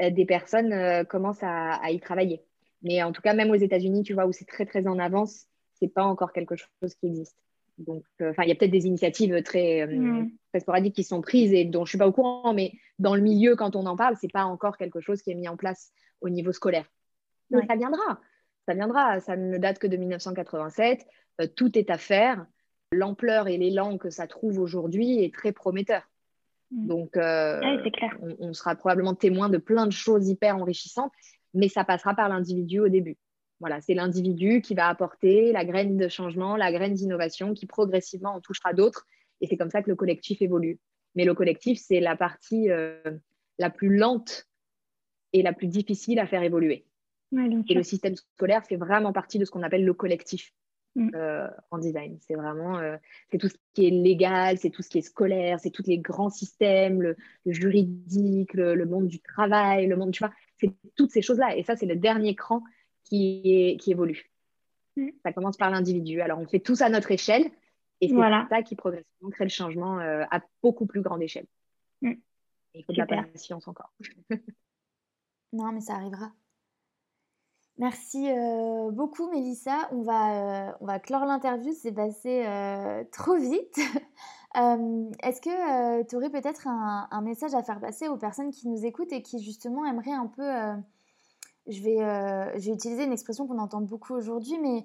euh, 0.02 0.10
des 0.10 0.26
personnes 0.26 0.74
euh, 0.74 1.04
commencent 1.04 1.44
à, 1.44 1.80
y 1.90 2.00
travailler. 2.00 2.42
Mais 2.82 3.04
en 3.04 3.12
tout 3.12 3.22
cas, 3.22 3.34
même 3.34 3.52
aux 3.52 3.56
États-Unis, 3.56 4.04
tu 4.04 4.14
vois, 4.14 4.26
où 4.26 4.32
c'est 4.32 4.48
très 4.48 4.66
très 4.66 4.88
en 4.88 5.00
avance, 5.00 5.46
c'est 5.74 5.94
pas 5.94 6.04
encore 6.04 6.34
quelque 6.34 6.56
chose 6.56 6.96
qui 6.96 7.08
existe. 7.08 7.38
Donc, 7.78 8.04
enfin, 8.22 8.44
il 8.44 8.50
y 8.50 8.52
a 8.52 8.56
peut-être 8.56 8.72
des 8.72 8.88
initiatives 8.88 9.42
très, 9.44 9.88
mm. 9.88 10.32
très, 10.52 10.60
sporadiques 10.60 10.96
qui 10.96 11.04
sont 11.04 11.22
prises 11.22 11.54
et 11.54 11.64
dont 11.64 11.86
je 11.86 11.90
suis 11.90 11.98
pas 11.98 12.08
au 12.08 12.12
courant, 12.12 12.54
mais 12.54 12.74
dans 12.98 13.16
le 13.16 13.22
milieu, 13.22 13.56
quand 13.56 13.76
on 13.76 13.86
en 13.86 13.96
parle, 13.96 14.18
c'est 14.20 14.32
pas 14.32 14.44
encore 14.44 14.78
quelque 14.78 15.00
chose 15.00 15.22
qui 15.22 15.32
est 15.32 15.36
mis 15.36 15.48
en 15.48 15.56
place 15.56 15.92
au 16.20 16.30
niveau 16.30 16.52
scolaire. 16.52 16.86
Mais 17.50 17.66
ça 17.68 17.76
viendra 17.76 18.20
ça 18.70 18.76
viendra. 18.76 19.20
Ça 19.20 19.36
ne 19.36 19.58
date 19.58 19.80
que 19.80 19.88
de 19.88 19.98
1987. 19.98 21.06
Euh, 21.42 21.48
tout 21.48 21.78
est 21.78 21.90
à 21.90 21.98
faire. 21.98 22.46
L'ampleur 22.92 23.48
et 23.48 23.58
l'élan 23.58 23.98
que 23.98 24.10
ça 24.10 24.28
trouve 24.28 24.60
aujourd'hui 24.60 25.24
est 25.24 25.34
très 25.34 25.52
prometteur. 25.52 26.04
Mm. 26.72 26.88
Donc, 26.88 27.18
euh, 27.18 27.60
On, 28.40 28.54
sera 28.54 28.76
probablement 28.76 29.16
témoin 29.16 29.50
de 29.50 29.58
plein 29.58 29.86
de 29.86 29.92
choses 29.92 30.28
hyper 30.28 30.58
enrichissantes, 30.58 31.12
mais 31.54 31.68
ça 31.68 31.84
passera 31.84 32.14
par 32.16 32.30
l'individu 32.30 32.80
au 32.80 32.90
début. 32.90 33.18
Voilà, 33.60 33.82
c'est 33.82 33.94
l'individu 33.94 34.62
qui 34.62 34.74
va 34.74 34.88
apporter 34.88 35.52
la 35.52 35.66
graine 35.66 35.98
de 35.98 36.08
changement, 36.08 36.56
la 36.56 36.72
graine 36.72 36.94
d'innovation, 36.94 37.54
qui 37.54 37.66
progressivement 37.66 38.36
en 38.36 38.42
touchera 38.42 38.74
d'autres. 38.74 39.06
Et 39.42 39.48
c'est 39.48 39.58
comme 39.58 39.70
ça 39.70 39.82
que 39.84 39.90
le 39.90 39.96
collectif 39.96 40.42
évolue. 40.42 40.80
Mais 41.16 41.26
le 41.26 41.34
collectif, 41.34 41.80
c'est 41.80 42.00
la 42.00 42.16
partie 42.16 42.70
euh, 42.70 43.02
la 43.58 43.70
plus 43.70 43.98
lente 43.98 44.48
et 45.34 45.42
la 45.44 45.54
plus 45.54 45.68
difficile 45.68 46.20
à 46.20 46.28
faire 46.28 46.44
évoluer 46.44 46.86
et 47.32 47.74
le 47.74 47.84
système 47.84 48.16
scolaire 48.16 48.66
fait 48.66 48.76
vraiment 48.76 49.14
partie 49.14 49.38
de 49.38 49.46
ce 49.46 49.52
qu'on 49.52 49.64
appelle 49.64 49.86
le 49.86 49.94
collectif 49.94 50.54
mm. 50.96 51.12
euh, 51.16 51.48
en 51.72 51.78
design. 51.78 52.18
C'est 52.22 52.36
vraiment 52.36 52.78
euh, 52.78 52.98
c'est 53.32 53.38
tout 53.38 53.50
ce 53.50 53.56
qui 53.74 53.88
est 53.88 53.92
légal, 53.92 54.58
c'est 54.58 54.70
tout 54.70 54.82
ce 54.82 54.90
qui 54.90 55.00
est 55.00 55.02
scolaire, 55.02 55.60
c'est 55.60 55.70
tous 55.70 55.86
les 55.88 55.98
grands 55.98 56.30
systèmes, 56.30 57.02
le, 57.02 57.18
juridique, 57.46 58.54
le, 58.54 58.86
monde 58.86 59.08
du 59.08 59.20
travail, 59.20 59.88
le 59.88 59.96
monde, 59.96 60.12
tu 60.12 60.24
vois, 60.24 60.34
c'est 60.58 60.72
toutes 60.96 61.12
ces 61.12 61.22
choses-là. 61.22 61.56
Et 61.56 61.64
ça, 61.64 61.76
c'est 61.76 61.86
le 61.86 61.96
dernier 61.96 62.36
cran 62.36 62.64
qui, 63.04 63.42
est, 63.46 63.78
qui 63.78 63.92
évolue. 63.92 64.32
Mm. 64.96 65.10
Ça 65.24 65.34
commence 65.34 65.58
par 65.58 65.70
l'individu. 65.70 66.22
Alors, 66.22 66.40
on 66.40 66.48
fait 66.48 66.60
tout 66.60 66.76
ça 66.76 66.88
à 66.88 66.90
notre 66.90 67.12
échelle 67.12 67.50
et 68.02 68.08
c'est 68.08 68.16
ça 68.16 68.64
qui 68.64 68.76
progressivement 68.76 69.30
crée 69.30 69.46
le 69.46 69.50
changement 69.50 70.00
euh, 70.00 70.24
à 70.32 70.42
beaucoup 70.64 70.86
plus 70.86 71.02
grande 71.02 71.22
échelle. 71.22 71.48
Mm. 72.02 72.14
il 72.74 72.86
faut 72.86 72.94
de 72.94 72.98
la 72.98 73.06
patience 73.06 73.68
encore. 73.68 73.92
non, 75.54 75.72
mais 75.72 75.82
ça 75.82 75.96
arrivera. 75.96 76.32
Merci 77.80 78.30
euh, 78.30 78.92
beaucoup 78.92 79.30
Mélissa. 79.32 79.88
On 79.94 80.02
va, 80.02 80.68
euh, 80.68 80.72
on 80.82 80.86
va 80.86 81.00
clore 81.00 81.24
l'interview, 81.24 81.72
c'est 81.74 81.94
passé 81.94 82.44
euh, 82.46 83.06
trop 83.14 83.38
vite. 83.38 83.80
Est-ce 85.24 85.40
que 85.40 86.04
tu 86.04 86.16
aurais 86.18 86.30
peut-être 86.30 86.68
un, 86.68 87.22
message 87.22 87.56
à 87.56 87.64
faire 87.64 87.80
passer 87.80 88.10
aux 88.10 88.18
personnes 88.18 88.52
qui 88.52 88.68
nous 88.68 88.86
écoutent 88.86 89.14
et 89.14 89.22
qui 89.22 89.42
justement 89.42 89.86
aimeraient 89.86 90.12
un 90.12 90.28
peu, 90.28 90.44
je, 91.68 91.82
vais, 91.82 91.98
je 92.60 92.66
vais 92.66 92.74
utiliser 92.74 93.04
une 93.06 93.14
expression 93.14 93.48
qu'on 93.48 93.60
entend 93.60 93.80
beaucoup 93.80 94.16
aujourd'hui, 94.16 94.58
mais 94.60 94.84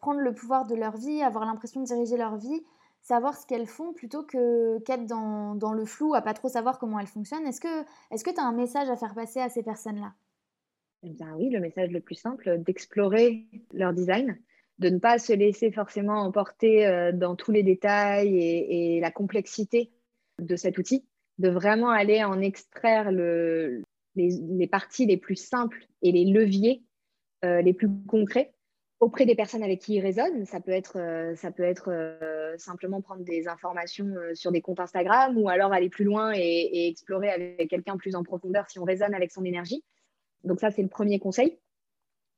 prendre 0.00 0.18
le 0.18 0.34
pouvoir 0.34 0.66
de 0.66 0.74
leur 0.74 0.96
vie, 0.96 1.22
avoir 1.22 1.46
l'impression 1.46 1.80
de 1.80 1.86
diriger 1.86 2.16
leur 2.16 2.36
vie, 2.36 2.60
savoir 3.00 3.36
ce 3.36 3.46
qu'elles 3.46 3.68
font 3.68 3.92
plutôt 3.92 4.24
que 4.24 4.80
qu'être 4.80 5.06
dans, 5.06 5.54
dans, 5.54 5.72
le 5.72 5.84
flou, 5.84 6.14
à 6.14 6.20
pas 6.20 6.34
trop 6.34 6.48
savoir 6.48 6.80
comment 6.80 6.98
elles 6.98 7.06
fonctionnent. 7.06 7.46
Est-ce 7.46 7.60
que 7.60 8.30
tu 8.30 8.40
as 8.40 8.44
un 8.44 8.52
message 8.52 8.90
à 8.90 8.96
faire 8.96 9.14
passer 9.14 9.40
à 9.40 9.48
ces 9.48 9.62
personnes-là? 9.62 10.12
Eh 11.04 11.14
oui, 11.36 11.50
le 11.50 11.60
message 11.60 11.90
le 11.90 12.00
plus 12.00 12.16
simple, 12.16 12.58
d'explorer 12.58 13.46
leur 13.72 13.92
design, 13.92 14.38
de 14.78 14.88
ne 14.88 14.98
pas 14.98 15.18
se 15.18 15.32
laisser 15.32 15.70
forcément 15.70 16.20
emporter 16.22 16.86
euh, 16.86 17.12
dans 17.12 17.36
tous 17.36 17.52
les 17.52 17.62
détails 17.62 18.36
et, 18.38 19.00
la 19.00 19.10
complexité 19.10 19.92
de 20.40 20.56
cet 20.56 20.78
outil, 20.78 21.06
de 21.38 21.48
vraiment 21.48 21.90
aller 21.90 22.24
en 22.24 22.40
extraire 22.40 23.12
les, 23.12 24.66
parties 24.70 25.06
les 25.06 25.16
plus 25.16 25.36
simples 25.36 25.86
et 26.02 26.12
les 26.12 26.24
leviers 26.24 26.82
euh, 27.44 27.62
les 27.62 27.72
plus 27.72 27.88
concrets 28.08 28.52
auprès 28.98 29.24
des 29.24 29.36
personnes 29.36 29.62
avec 29.62 29.80
qui 29.80 29.94
ils 29.94 30.00
résonnent. 30.00 30.44
Ça 30.46 30.60
peut 30.60 30.72
être, 30.72 30.98
euh, 30.98 32.56
simplement 32.56 33.00
prendre 33.00 33.22
des 33.22 33.46
informations 33.46 34.12
sur 34.34 34.50
des 34.50 34.60
comptes 34.60 34.80
Instagram 34.80 35.38
ou 35.38 35.48
alors 35.48 35.72
aller 35.72 35.88
plus 35.88 36.04
loin 36.04 36.32
et, 36.34 36.40
et 36.40 36.88
explorer 36.88 37.30
avec 37.30 37.68
quelqu'un 37.70 37.96
plus 37.96 38.16
en 38.16 38.24
profondeur 38.24 38.68
si 38.68 38.80
on 38.80 38.84
résonne 38.84 39.14
avec 39.14 39.30
son 39.30 39.44
énergie. 39.44 39.84
Donc 40.44 40.60
ça, 40.60 40.70
c'est 40.70 40.82
le 40.82 40.88
premier 40.88 41.18
conseil, 41.18 41.58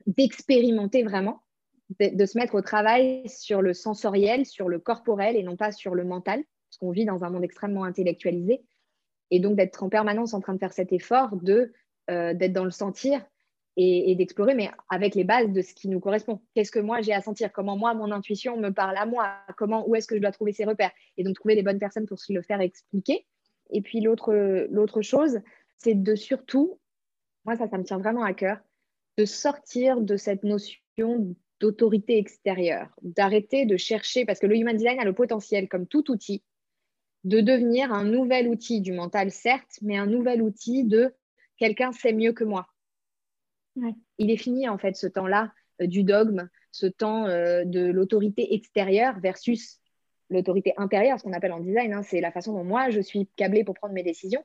d'expérimenter 0.06 1.02
vraiment, 1.02 1.42
de, 1.98 2.24
se 2.24 2.38
mettre 2.38 2.54
au 2.54 2.62
travail 2.62 3.28
sur 3.28 3.62
le 3.62 3.74
sensoriel, 3.74 4.46
sur 4.46 4.68
le 4.68 4.78
corporel 4.78 5.36
et 5.36 5.42
non 5.42 5.56
pas 5.56 5.72
sur 5.72 5.94
le 5.94 6.04
mental, 6.04 6.42
parce 6.68 6.78
qu'on 6.78 6.90
vit 6.90 7.04
dans 7.04 7.24
un 7.24 7.30
monde 7.30 7.44
extrêmement 7.44 7.84
intellectualisé. 7.84 8.62
Et 9.30 9.40
donc 9.40 9.56
d'être 9.56 9.82
en 9.82 9.88
permanence 9.88 10.34
en 10.34 10.40
train 10.40 10.54
de 10.54 10.58
faire 10.58 10.72
cet 10.72 10.92
effort 10.92 11.36
de 11.36 11.72
euh, 12.10 12.34
d'être 12.34 12.52
dans 12.52 12.64
le 12.64 12.70
sentir 12.70 13.24
et, 13.76 14.14
d'explorer, 14.14 14.54
mais 14.54 14.70
avec 14.88 15.14
les 15.14 15.24
bases 15.24 15.52
de 15.52 15.62
ce 15.62 15.72
qui 15.74 15.88
nous 15.88 16.00
correspond. 16.00 16.40
Qu'est-ce 16.54 16.72
que 16.72 16.80
moi 16.80 17.00
j'ai 17.00 17.12
à 17.12 17.20
sentir? 17.20 17.52
Comment 17.52 17.76
moi, 17.76 17.94
mon 17.94 18.10
intuition 18.10 18.56
me 18.56 18.70
parle 18.70 18.96
à 18.96 19.06
moi? 19.06 19.36
Comment, 19.56 19.88
Où 19.88 19.94
est-ce 19.94 20.06
que 20.06 20.16
je 20.16 20.20
dois 20.20 20.32
trouver 20.32 20.52
ces 20.52 20.64
repères? 20.64 20.90
Et 21.16 21.24
donc 21.24 21.36
trouver 21.36 21.54
les 21.54 21.62
bonnes 21.62 21.78
personnes 21.78 22.06
pour 22.06 22.18
se 22.18 22.32
le 22.32 22.42
faire 22.42 22.60
expliquer. 22.60 23.26
Et 23.70 23.80
puis 23.80 24.00
l'autre 24.00 25.02
chose, 25.02 25.40
c'est 25.78 25.94
de 25.94 26.14
surtout, 26.14 26.78
moi 27.44 27.56
ça, 27.56 27.68
ça 27.68 27.78
me 27.78 27.84
tient 27.84 27.98
vraiment 27.98 28.22
à 28.22 28.34
cœur, 28.34 28.58
de 29.18 29.24
sortir 29.24 30.00
de 30.00 30.16
cette 30.16 30.44
notion 30.44 31.34
d'autorité 31.60 32.18
extérieure, 32.18 32.88
d'arrêter 33.02 33.66
de 33.66 33.76
chercher, 33.76 34.24
parce 34.24 34.38
que 34.38 34.46
le 34.46 34.56
human 34.56 34.76
design 34.76 34.98
a 34.98 35.04
le 35.04 35.12
potentiel, 35.12 35.68
comme 35.68 35.86
tout 35.86 36.10
outil, 36.10 36.42
de 37.24 37.40
devenir 37.40 37.92
un 37.92 38.04
nouvel 38.04 38.48
outil 38.48 38.80
du 38.80 38.92
mental, 38.92 39.30
certes, 39.30 39.78
mais 39.82 39.98
un 39.98 40.06
nouvel 40.06 40.40
outil 40.42 40.84
de 40.84 41.14
quelqu'un 41.58 41.92
sait 41.92 42.14
mieux 42.14 42.32
que 42.32 42.44
moi. 42.44 42.66
Il 44.18 44.30
est 44.30 44.36
fini, 44.36 44.68
en 44.68 44.78
fait, 44.78 44.96
ce 44.96 45.06
temps-là 45.06 45.52
euh, 45.80 45.86
du 45.86 46.02
dogme, 46.02 46.48
ce 46.72 46.86
temps 46.86 47.26
euh, 47.26 47.64
de 47.64 47.80
l'autorité 47.80 48.54
extérieure 48.54 49.18
versus 49.20 49.80
l'autorité 50.30 50.72
intérieure, 50.76 51.18
ce 51.18 51.24
qu'on 51.24 51.32
appelle 51.32 51.52
en 51.52 51.60
design. 51.60 51.92
Hein, 51.92 52.02
c'est 52.02 52.20
la 52.20 52.32
façon 52.32 52.54
dont 52.54 52.64
moi, 52.64 52.90
je 52.90 53.00
suis 53.00 53.28
câblée 53.36 53.64
pour 53.64 53.74
prendre 53.74 53.94
mes 53.94 54.02
décisions, 54.02 54.44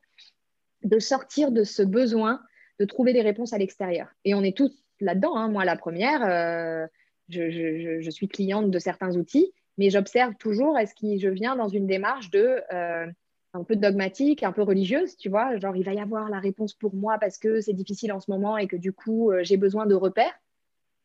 de 0.83 0.99
sortir 0.99 1.51
de 1.51 1.63
ce 1.63 1.81
besoin 1.81 2.41
de 2.79 2.85
trouver 2.85 3.13
des 3.13 3.21
réponses 3.21 3.53
à 3.53 3.57
l'extérieur. 3.57 4.07
Et 4.23 4.33
on 4.33 4.43
est 4.43 4.55
tous 4.55 4.71
là-dedans. 4.99 5.35
Hein. 5.35 5.49
Moi, 5.49 5.65
la 5.65 5.75
première, 5.75 6.23
euh, 6.23 6.87
je, 7.29 8.09
suis 8.09 8.27
cliente 8.27 8.71
de 8.71 8.79
certains 8.79 9.15
outils, 9.15 9.51
mais 9.77 9.89
j'observe 9.89 10.35
toujours 10.35 10.77
est-ce 10.77 10.93
que 10.95 11.17
je 11.17 11.29
viens 11.29 11.55
dans 11.55 11.69
une 11.69 11.87
démarche 11.87 12.29
de 12.29 12.61
euh, 12.73 13.07
un 13.53 13.63
peu 13.63 13.75
dogmatique, 13.75 14.43
un 14.43 14.51
peu 14.51 14.61
religieuse, 14.61 15.15
tu 15.15 15.29
vois, 15.29 15.57
genre 15.57 15.75
il 15.75 15.83
va 15.83 15.93
y 15.93 15.99
avoir 15.99 16.29
la 16.29 16.39
réponse 16.39 16.73
pour 16.73 16.93
moi 16.93 17.17
parce 17.19 17.37
que 17.37 17.61
c'est 17.61 17.73
difficile 17.73 18.11
en 18.11 18.19
ce 18.19 18.29
moment 18.29 18.57
et 18.57 18.67
que 18.67 18.75
du 18.75 18.91
coup 18.91 19.31
euh, 19.31 19.43
j'ai 19.43 19.57
besoin 19.57 19.85
de 19.85 19.95
repères, 19.95 20.37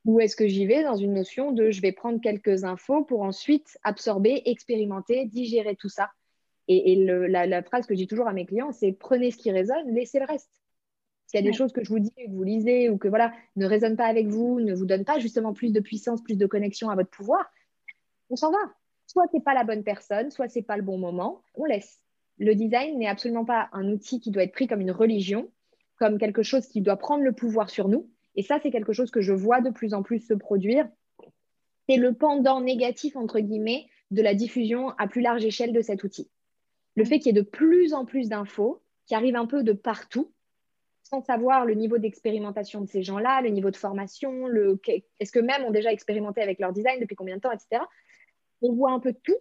ou 0.05 0.21
est-ce 0.21 0.35
que 0.35 0.49
j'y 0.49 0.66
vais 0.66 0.83
dans 0.83 0.97
une 0.97 1.14
notion 1.14 1.53
de 1.53 1.71
je 1.71 1.81
vais 1.81 1.93
prendre 1.93 2.21
quelques 2.21 2.64
infos 2.64 3.05
pour 3.05 3.23
ensuite 3.23 3.79
absorber, 3.83 4.43
expérimenter, 4.47 5.27
digérer 5.27 5.77
tout 5.77 5.89
ça. 5.89 6.11
Et, 6.73 6.95
la, 7.05 7.47
la, 7.47 7.62
phrase 7.64 7.85
que 7.85 7.95
je 7.95 7.99
dis 7.99 8.07
toujours 8.07 8.29
à 8.29 8.33
mes 8.33 8.47
clients, 8.47 8.71
c'est 8.71 8.93
prenez 8.93 9.33
ce 9.33 9.37
qui 9.37 9.51
résonne, 9.51 9.93
laissez 9.93 10.21
le 10.21 10.27
reste. 10.27 10.61
S'il 11.31 11.39
y 11.39 11.47
a 11.47 11.49
des 11.49 11.57
choses 11.57 11.72
que 11.72 11.85
je 11.85 11.91
vous 11.91 12.01
dis, 12.01 12.11
que 12.11 12.28
vous 12.28 12.43
lisez 12.43 12.89
ou 12.89 12.99
que 12.99 13.07
voilà, 13.07 13.33
ne 13.55 13.64
résonnent 13.64 13.97
pas 13.97 14.07
avec 14.07 14.26
vous, 14.26 14.59
ne 14.59 14.74
vous 14.74 14.85
donnent 14.85 15.05
pas 15.05 15.20
justement 15.20 15.53
plus 15.53 15.72
de 15.72 15.78
puissance, 15.78 16.20
plus 16.24 16.37
de 16.37 16.45
connexion 16.45 16.91
à 16.91 16.97
votre 16.97 17.11
pouvoir, 17.11 17.49
on 18.31 18.37
s'en 18.37 18.51
va. 18.51 18.59
Soit 19.07 19.28
ce 19.31 19.37
n'est 19.37 19.43
pas 19.43 19.55
la 19.55 19.62
bonne 19.62 19.85
personne, 19.85 20.33
soit 20.33 20.49
ce 20.49 20.59
n'est 20.59 20.64
pas 20.64 20.76
le 20.76 20.83
bon 20.83 20.99
moment, 20.99 21.41
on 21.55 21.66
laisse. 21.66 22.01
Le 22.39 22.57
design 22.57 22.99
n'est 22.99 23.07
absolument 23.07 23.45
pas 23.45 23.68
un 23.72 23.89
outil 23.93 24.18
qui 24.18 24.33
doit 24.33 24.43
être 24.43 24.51
pris 24.51 24.66
comme 24.66 24.81
une 24.81 24.91
religion, 24.91 25.49
comme 26.01 26.18
quelque 26.18 26.43
chose 26.43 26.66
qui 26.66 26.81
doit 26.81 26.97
prendre 26.97 27.22
le 27.22 27.33
pouvoir 27.33 27.70
sur 27.70 27.87
nous. 27.87 28.11
Et 28.35 28.43
ça, 28.43 28.59
c'est 28.61 28.72
quelque 28.72 28.93
chose 28.93 29.12
que 29.12 29.20
je 29.20 29.33
vois 29.33 29.61
de 29.61 29.70
plus 29.70 29.95
en 29.95 30.03
plus 30.03 30.18
se 30.18 30.35
produire. 30.35 30.89
C'est 31.89 31.97
le 31.97 32.12
pendant 32.12 32.61
négatif, 32.61 33.14
entre 33.14 33.39
guillemets, 33.39 33.87
de 34.11 34.20
la 34.20 34.35
diffusion 34.35 34.89
à 34.99 35.07
plus 35.07 35.20
large 35.20 35.45
échelle 35.45 35.72
de 35.72 35.81
cet 35.81 36.03
outil. 36.03 36.28
Le 36.97 37.05
fait 37.05 37.20
qu'il 37.20 37.37
y 37.37 37.39
ait 37.39 37.41
de 37.41 37.49
plus 37.49 37.95
en 37.95 38.05
plus 38.05 38.28
d'infos 38.28 38.83
qui 39.07 39.14
arrivent 39.14 39.37
un 39.37 39.47
peu 39.47 39.62
de 39.62 39.72
partout, 39.72 40.33
sans 41.11 41.23
savoir 41.23 41.67
le 41.67 41.75
niveau 41.75 41.99
d'expérimentation 41.99 42.81
de 42.81 42.87
ces 42.87 43.03
gens-là, 43.03 43.43
le 43.43 43.49
niveau 43.49 43.71
de 43.73 43.77
formation, 43.77 44.47
le... 44.47 44.81
est-ce 45.19 45.33
que 45.33 45.41
même 45.41 45.65
ont 45.65 45.73
déjà 45.73 45.93
expérimenté 45.93 46.41
avec 46.41 46.61
leur 46.61 46.73
design 46.73 47.01
depuis 47.01 47.17
combien 47.17 47.37
de 47.37 47.41
temps, 47.41 47.51
etc. 47.51 47.83
On 48.63 48.73
voit 48.73 48.93
un 48.93 49.01
peu 49.01 49.13
tout 49.13 49.37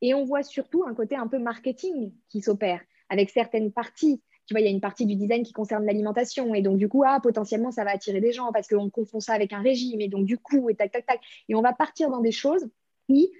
et 0.00 0.14
on 0.14 0.24
voit 0.24 0.42
surtout 0.42 0.84
un 0.86 0.94
côté 0.94 1.14
un 1.14 1.28
peu 1.28 1.38
marketing 1.38 2.12
qui 2.30 2.40
s'opère 2.40 2.80
avec 3.10 3.28
certaines 3.28 3.72
parties. 3.72 4.22
Tu 4.46 4.54
vois, 4.54 4.60
il 4.60 4.64
y 4.64 4.68
a 4.68 4.70
une 4.70 4.80
partie 4.80 5.04
du 5.04 5.14
design 5.14 5.42
qui 5.42 5.52
concerne 5.52 5.84
l'alimentation 5.84 6.54
et 6.54 6.62
donc 6.62 6.78
du 6.78 6.88
coup, 6.88 7.04
ah, 7.06 7.20
potentiellement, 7.22 7.70
ça 7.70 7.84
va 7.84 7.90
attirer 7.90 8.22
des 8.22 8.32
gens 8.32 8.50
parce 8.50 8.66
qu'on 8.66 8.88
confond 8.88 9.20
ça 9.20 9.34
avec 9.34 9.52
un 9.52 9.60
régime 9.60 10.00
et 10.00 10.08
donc 10.08 10.24
du 10.24 10.38
coup, 10.38 10.70
et 10.70 10.74
tac, 10.74 10.92
tac, 10.92 11.04
tac. 11.04 11.20
Et 11.50 11.54
on 11.54 11.60
va 11.60 11.74
partir 11.74 12.08
dans 12.10 12.20
des 12.20 12.32
choses 12.32 12.66
qui 13.06 13.30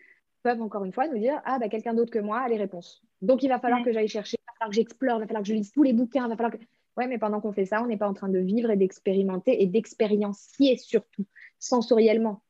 peuvent 0.43 0.61
encore 0.61 0.85
une 0.85 0.93
fois 0.93 1.09
nous 1.09 1.18
dire, 1.18 1.41
ah, 1.47 1.59
bah, 1.59 1.70
quelqu'un 1.70 1.95
d'autre 1.95 2.11
que 2.11 2.18
moi 2.18 2.41
a 2.41 2.49
les 2.49 2.59
réponses. 2.59 3.03
Donc 3.23 3.43
il 3.43 3.49
va 3.49 3.59
falloir 3.59 3.83
que 3.83 3.93
j'aille 3.93 4.09
chercher, 4.09 4.37
il 4.39 4.47
va 4.47 4.53
falloir 4.59 4.70
que 4.70 4.77
j'explore, 4.77 5.16
il 5.16 5.20
va 5.20 5.27
falloir 5.27 5.43
que 5.43 5.49
je 5.49 5.55
lise 5.55 5.73
tous 5.73 5.83
les 5.83 5.95
bouquins, 5.95 6.27
il 6.27 6.29
va 6.29 6.37
falloir 6.37 6.53
que... 6.53 6.59
Ouais, 6.97 7.07
mais 7.07 7.18
pendant 7.18 7.40
qu'on 7.40 7.53
fait 7.53 7.64
ça, 7.64 7.82
on 7.82 7.86
n'est 7.86 7.97
pas 7.97 8.09
en 8.09 8.14
train 8.14 8.28
de 8.28 8.38
vivre 8.38 8.70
et 8.70 8.76
d'expérimenter 8.76 9.62
et 9.62 9.66
d'expériencier 9.66 10.76
surtout, 10.76 11.24
sensoriellement, 11.59 12.43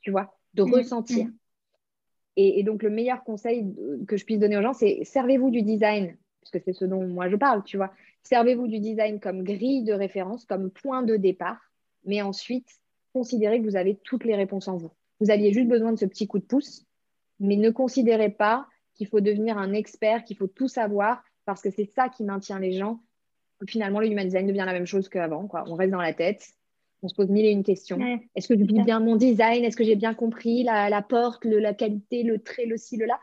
tu 0.00 0.10
vois, 0.10 0.36
de 0.54 0.64
mmh, 0.64 0.72
ressentir. 0.72 1.26
Mmh. 1.26 1.34
Et, 2.38 2.62
donc, 2.62 2.82
le 2.82 2.90
meilleur 2.90 3.24
conseil 3.24 3.74
que 4.06 4.18
je 4.18 4.24
puisse 4.26 4.38
donner 4.38 4.58
aux 4.58 4.62
gens, 4.62 4.74
c'est 4.74 5.04
servez-vous 5.04 5.50
du 5.50 5.62
design, 5.62 6.16
puisque 6.42 6.62
c'est 6.62 6.74
ce 6.74 6.84
dont 6.84 7.06
moi 7.06 7.30
je 7.30 7.36
parle, 7.36 7.64
tu 7.64 7.78
vois. 7.78 7.92
Servez-vous 8.24 8.68
du 8.68 8.78
design 8.78 9.20
comme 9.20 9.42
grille 9.42 9.84
de 9.84 9.94
référence, 9.94 10.44
comme 10.44 10.70
point 10.70 11.02
de 11.02 11.16
départ, 11.16 11.58
mais 12.04 12.20
ensuite, 12.20 12.68
considérez 13.14 13.60
que 13.60 13.64
vous 13.64 13.76
avez 13.76 13.96
toutes 13.96 14.24
les 14.24 14.36
réponses 14.36 14.68
en 14.68 14.76
vous. 14.76 14.90
Vous 15.20 15.30
aviez 15.30 15.54
juste 15.54 15.68
besoin 15.68 15.92
de 15.92 15.98
ce 15.98 16.04
petit 16.04 16.26
coup 16.26 16.38
de 16.38 16.44
pouce, 16.44 16.84
mais 17.40 17.56
ne 17.56 17.70
considérez 17.70 18.28
pas 18.28 18.66
qu'il 18.94 19.06
faut 19.06 19.20
devenir 19.20 19.56
un 19.56 19.72
expert, 19.72 20.24
qu'il 20.24 20.36
faut 20.36 20.46
tout 20.46 20.68
savoir, 20.68 21.24
parce 21.46 21.62
que 21.62 21.70
c'est 21.70 21.90
ça 21.94 22.10
qui 22.10 22.24
maintient 22.24 22.58
les 22.58 22.72
gens 22.72 23.00
finalement, 23.66 24.00
le 24.00 24.08
human 24.08 24.24
design 24.24 24.46
devient 24.46 24.64
la 24.66 24.72
même 24.72 24.86
chose 24.86 25.08
qu'avant. 25.08 25.48
On 25.66 25.74
reste 25.74 25.90
dans 25.90 26.00
la 26.00 26.12
tête, 26.12 26.46
on 27.02 27.08
se 27.08 27.14
pose 27.14 27.28
mille 27.28 27.46
et 27.46 27.50
une 27.50 27.62
questions. 27.62 27.98
Est-ce 28.34 28.48
que 28.48 28.58
je 28.58 28.64
vis 28.64 28.82
bien 28.82 29.00
mon 29.00 29.16
design? 29.16 29.64
Est-ce 29.64 29.76
que 29.76 29.84
j'ai 29.84 29.96
bien 29.96 30.14
compris 30.14 30.62
la, 30.62 31.02
porte, 31.02 31.44
la 31.44 31.74
qualité, 31.74 32.22
le 32.22 32.38
trait, 32.38 32.66
le 32.66 32.76
ci, 32.76 32.96
le 32.96 33.06
là? 33.06 33.18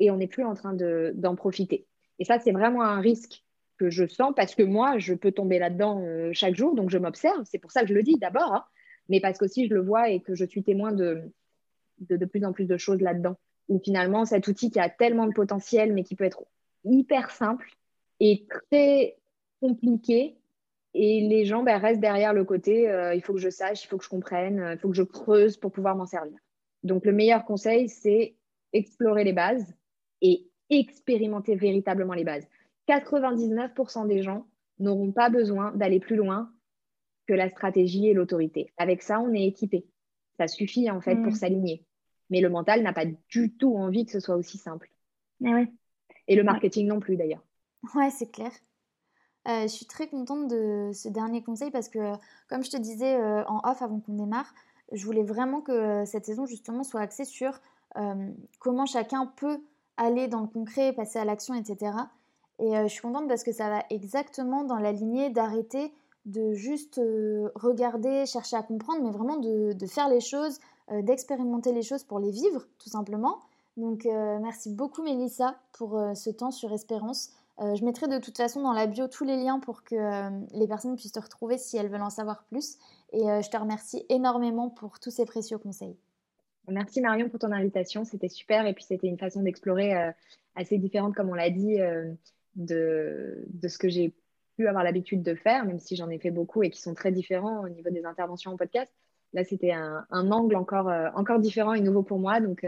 Et 0.00 0.10
on 0.10 0.16
n'est 0.16 0.28
plus 0.28 0.44
en 0.44 0.54
train 0.54 0.74
d'en 0.74 1.34
profiter. 1.34 1.86
Et 2.18 2.24
ça, 2.24 2.38
c'est 2.38 2.52
vraiment 2.52 2.82
un 2.82 3.00
risque 3.00 3.44
que 3.78 3.90
je 3.90 4.06
sens 4.06 4.32
parce 4.34 4.54
que 4.54 4.62
moi, 4.62 4.98
je 4.98 5.14
peux 5.14 5.32
tomber 5.32 5.58
là-dedans 5.58 6.02
euh, 6.02 6.30
chaque 6.32 6.56
jour, 6.56 6.74
donc 6.74 6.90
je 6.90 6.98
m'observe. 6.98 7.44
C'est 7.44 7.58
pour 7.58 7.70
ça 7.70 7.82
que 7.82 7.88
je 7.88 7.94
le 7.94 8.02
dis 8.02 8.16
d'abord, 8.16 8.52
hein. 8.52 8.64
mais 9.08 9.20
parce 9.20 9.38
qu'aussi 9.38 9.68
je 9.68 9.74
le 9.74 9.80
vois 9.80 10.10
et 10.10 10.20
que 10.20 10.34
je 10.34 10.44
suis 10.44 10.64
témoin 10.64 10.90
de, 10.90 11.22
de, 12.00 12.16
de 12.16 12.24
plus 12.24 12.44
en 12.44 12.52
plus 12.52 12.66
de 12.66 12.76
choses 12.76 13.00
là-dedans. 13.00 13.36
Où 13.68 13.78
finalement, 13.78 14.24
cet 14.24 14.48
outil 14.48 14.70
qui 14.70 14.80
a 14.80 14.88
tellement 14.88 15.26
de 15.26 15.32
potentiel, 15.32 15.92
mais 15.92 16.02
qui 16.02 16.16
peut 16.16 16.24
être 16.24 16.42
hyper 16.84 17.30
simple 17.30 17.70
et 18.18 18.46
très 18.48 19.17
compliqué 19.60 20.38
et 20.94 21.26
les 21.28 21.44
gens 21.44 21.62
ben, 21.62 21.78
restent 21.78 22.00
derrière 22.00 22.32
le 22.32 22.44
côté 22.44 22.88
euh, 22.88 23.14
il 23.14 23.22
faut 23.22 23.34
que 23.34 23.40
je 23.40 23.50
sache, 23.50 23.84
il 23.84 23.88
faut 23.88 23.98
que 23.98 24.04
je 24.04 24.08
comprenne, 24.08 24.60
euh, 24.60 24.72
il 24.74 24.78
faut 24.78 24.88
que 24.88 24.96
je 24.96 25.02
creuse 25.02 25.56
pour 25.56 25.72
pouvoir 25.72 25.96
m'en 25.96 26.06
servir. 26.06 26.38
Donc 26.82 27.04
le 27.04 27.12
meilleur 27.12 27.44
conseil, 27.44 27.88
c'est 27.88 28.36
explorer 28.72 29.24
les 29.24 29.32
bases 29.32 29.74
et 30.20 30.48
expérimenter 30.70 31.54
véritablement 31.54 32.14
les 32.14 32.24
bases. 32.24 32.46
99% 32.88 34.06
des 34.06 34.22
gens 34.22 34.46
n'auront 34.78 35.12
pas 35.12 35.30
besoin 35.30 35.72
d'aller 35.72 36.00
plus 36.00 36.16
loin 36.16 36.52
que 37.26 37.34
la 37.34 37.50
stratégie 37.50 38.08
et 38.08 38.14
l'autorité. 38.14 38.72
Avec 38.78 39.02
ça, 39.02 39.20
on 39.20 39.32
est 39.34 39.44
équipé. 39.44 39.86
Ça 40.38 40.48
suffit 40.48 40.90
en 40.90 41.00
fait 41.00 41.16
pour 41.16 41.32
mm. 41.32 41.36
s'aligner. 41.36 41.84
Mais 42.30 42.40
le 42.40 42.48
mental 42.48 42.82
n'a 42.82 42.92
pas 42.92 43.04
du 43.28 43.54
tout 43.56 43.76
envie 43.76 44.06
que 44.06 44.12
ce 44.12 44.20
soit 44.20 44.36
aussi 44.36 44.58
simple. 44.58 44.90
Ah 45.44 45.62
et 46.26 46.36
le 46.36 46.42
marketing 46.42 46.86
non 46.86 47.00
plus 47.00 47.16
d'ailleurs. 47.16 47.44
Ouais, 47.94 48.10
c'est 48.10 48.30
clair. 48.30 48.50
Euh, 49.48 49.62
je 49.62 49.68
suis 49.68 49.86
très 49.86 50.08
contente 50.08 50.48
de 50.48 50.90
ce 50.92 51.08
dernier 51.08 51.42
conseil 51.42 51.70
parce 51.70 51.88
que, 51.88 52.12
comme 52.48 52.62
je 52.62 52.70
te 52.70 52.76
disais 52.76 53.16
euh, 53.16 53.44
en 53.46 53.60
off 53.68 53.80
avant 53.80 53.98
qu'on 54.00 54.14
démarre, 54.14 54.52
je 54.92 55.04
voulais 55.04 55.22
vraiment 55.22 55.62
que 55.62 55.72
euh, 55.72 56.04
cette 56.04 56.26
saison 56.26 56.44
justement 56.44 56.84
soit 56.84 57.00
axée 57.00 57.24
sur 57.24 57.60
comment 58.60 58.86
chacun 58.86 59.26
peut 59.26 59.58
aller 59.96 60.28
dans 60.28 60.40
le 60.40 60.46
concret, 60.46 60.92
passer 60.92 61.18
à 61.18 61.24
l'action, 61.24 61.54
etc. 61.54 61.96
Et 62.60 62.70
je 62.70 62.86
suis 62.86 63.00
contente 63.00 63.26
parce 63.26 63.42
que 63.42 63.50
ça 63.50 63.68
va 63.70 63.82
exactement 63.90 64.62
dans 64.62 64.78
la 64.78 64.92
lignée 64.92 65.30
d'arrêter 65.30 65.92
de 66.24 66.52
juste 66.52 67.00
regarder, 67.56 68.24
chercher 68.26 68.54
à 68.54 68.62
comprendre, 68.62 69.02
mais 69.02 69.10
vraiment 69.10 69.38
de, 69.38 69.72
de 69.72 69.86
faire 69.86 70.08
les 70.08 70.20
choses, 70.20 70.60
d'expérimenter 70.92 71.72
les 71.72 71.82
choses 71.82 72.04
pour 72.04 72.20
les 72.20 72.30
vivre, 72.30 72.66
tout 72.78 72.90
simplement. 72.90 73.40
Donc 73.76 74.04
merci 74.04 74.70
beaucoup 74.70 75.02
Mélissa 75.02 75.56
pour 75.72 75.98
ce 76.14 76.30
temps 76.30 76.52
sur 76.52 76.72
Espérance. 76.72 77.32
Euh, 77.60 77.74
je 77.74 77.84
mettrai 77.84 78.06
de 78.06 78.18
toute 78.18 78.36
façon 78.36 78.62
dans 78.62 78.72
la 78.72 78.86
bio 78.86 79.08
tous 79.08 79.24
les 79.24 79.36
liens 79.36 79.58
pour 79.58 79.82
que 79.82 79.96
euh, 79.96 80.30
les 80.52 80.68
personnes 80.68 80.94
puissent 80.94 81.12
te 81.12 81.20
retrouver 81.20 81.58
si 81.58 81.76
elles 81.76 81.88
veulent 81.88 82.02
en 82.02 82.10
savoir 82.10 82.44
plus. 82.44 82.78
Et 83.12 83.28
euh, 83.28 83.42
je 83.42 83.50
te 83.50 83.56
remercie 83.56 84.04
énormément 84.08 84.70
pour 84.70 85.00
tous 85.00 85.10
ces 85.10 85.24
précieux 85.24 85.58
conseils. 85.58 85.96
Merci 86.68 87.00
Marion 87.00 87.28
pour 87.28 87.38
ton 87.38 87.50
invitation, 87.50 88.04
c'était 88.04 88.28
super 88.28 88.66
et 88.66 88.74
puis 88.74 88.84
c'était 88.84 89.08
une 89.08 89.18
façon 89.18 89.42
d'explorer 89.42 90.12
assez 90.54 90.76
différente, 90.76 91.14
comme 91.14 91.30
on 91.30 91.34
l'a 91.34 91.48
dit, 91.48 91.78
de, 92.56 93.42
ce 93.66 93.78
que 93.78 93.88
j'ai 93.88 94.12
pu 94.54 94.68
avoir 94.68 94.84
l'habitude 94.84 95.22
de 95.22 95.34
faire, 95.34 95.64
même 95.64 95.78
si 95.78 95.96
j'en 95.96 96.10
ai 96.10 96.18
fait 96.18 96.30
beaucoup 96.30 96.62
et 96.62 96.68
qui 96.68 96.82
sont 96.82 96.92
très 96.92 97.10
différents 97.10 97.64
au 97.64 97.70
niveau 97.70 97.88
des 97.88 98.04
interventions 98.04 98.50
en 98.50 98.58
podcast. 98.58 98.92
Là, 99.32 99.44
c'était 99.44 99.72
un, 99.72 100.04
un, 100.10 100.30
angle 100.30 100.56
encore, 100.56 100.92
encore 101.14 101.38
différent 101.38 101.72
et 101.72 101.80
nouveau 101.80 102.02
pour 102.02 102.18
moi. 102.18 102.38
Donc, 102.38 102.66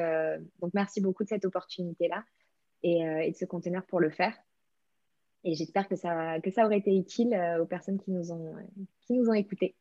donc 0.61 0.71
merci 0.73 1.03
beaucoup 1.03 1.25
de 1.25 1.29
cette 1.29 1.45
opportunité-là 1.45 2.25
et, 2.83 3.01
et 3.01 3.33
de 3.33 3.37
ce 3.37 3.45
conteneur 3.45 3.85
pour 3.85 4.01
le 4.01 4.09
faire. 4.09 4.33
Et 5.45 5.55
j'espère 5.55 5.89
que 5.89 5.97
ça, 5.97 6.41
que 6.41 6.51
ça 6.51 6.65
aurait 6.67 6.79
été 6.79 6.95
utile 6.95 7.35
euh, 7.35 7.63
aux 7.63 7.67
personnes 7.67 7.99
qui 7.99 8.11
nous 8.11 8.33
ont, 8.33 8.55
qui 9.07 9.15
nous 9.15 9.29
ont 9.29 9.35
écoutés. 9.35 9.75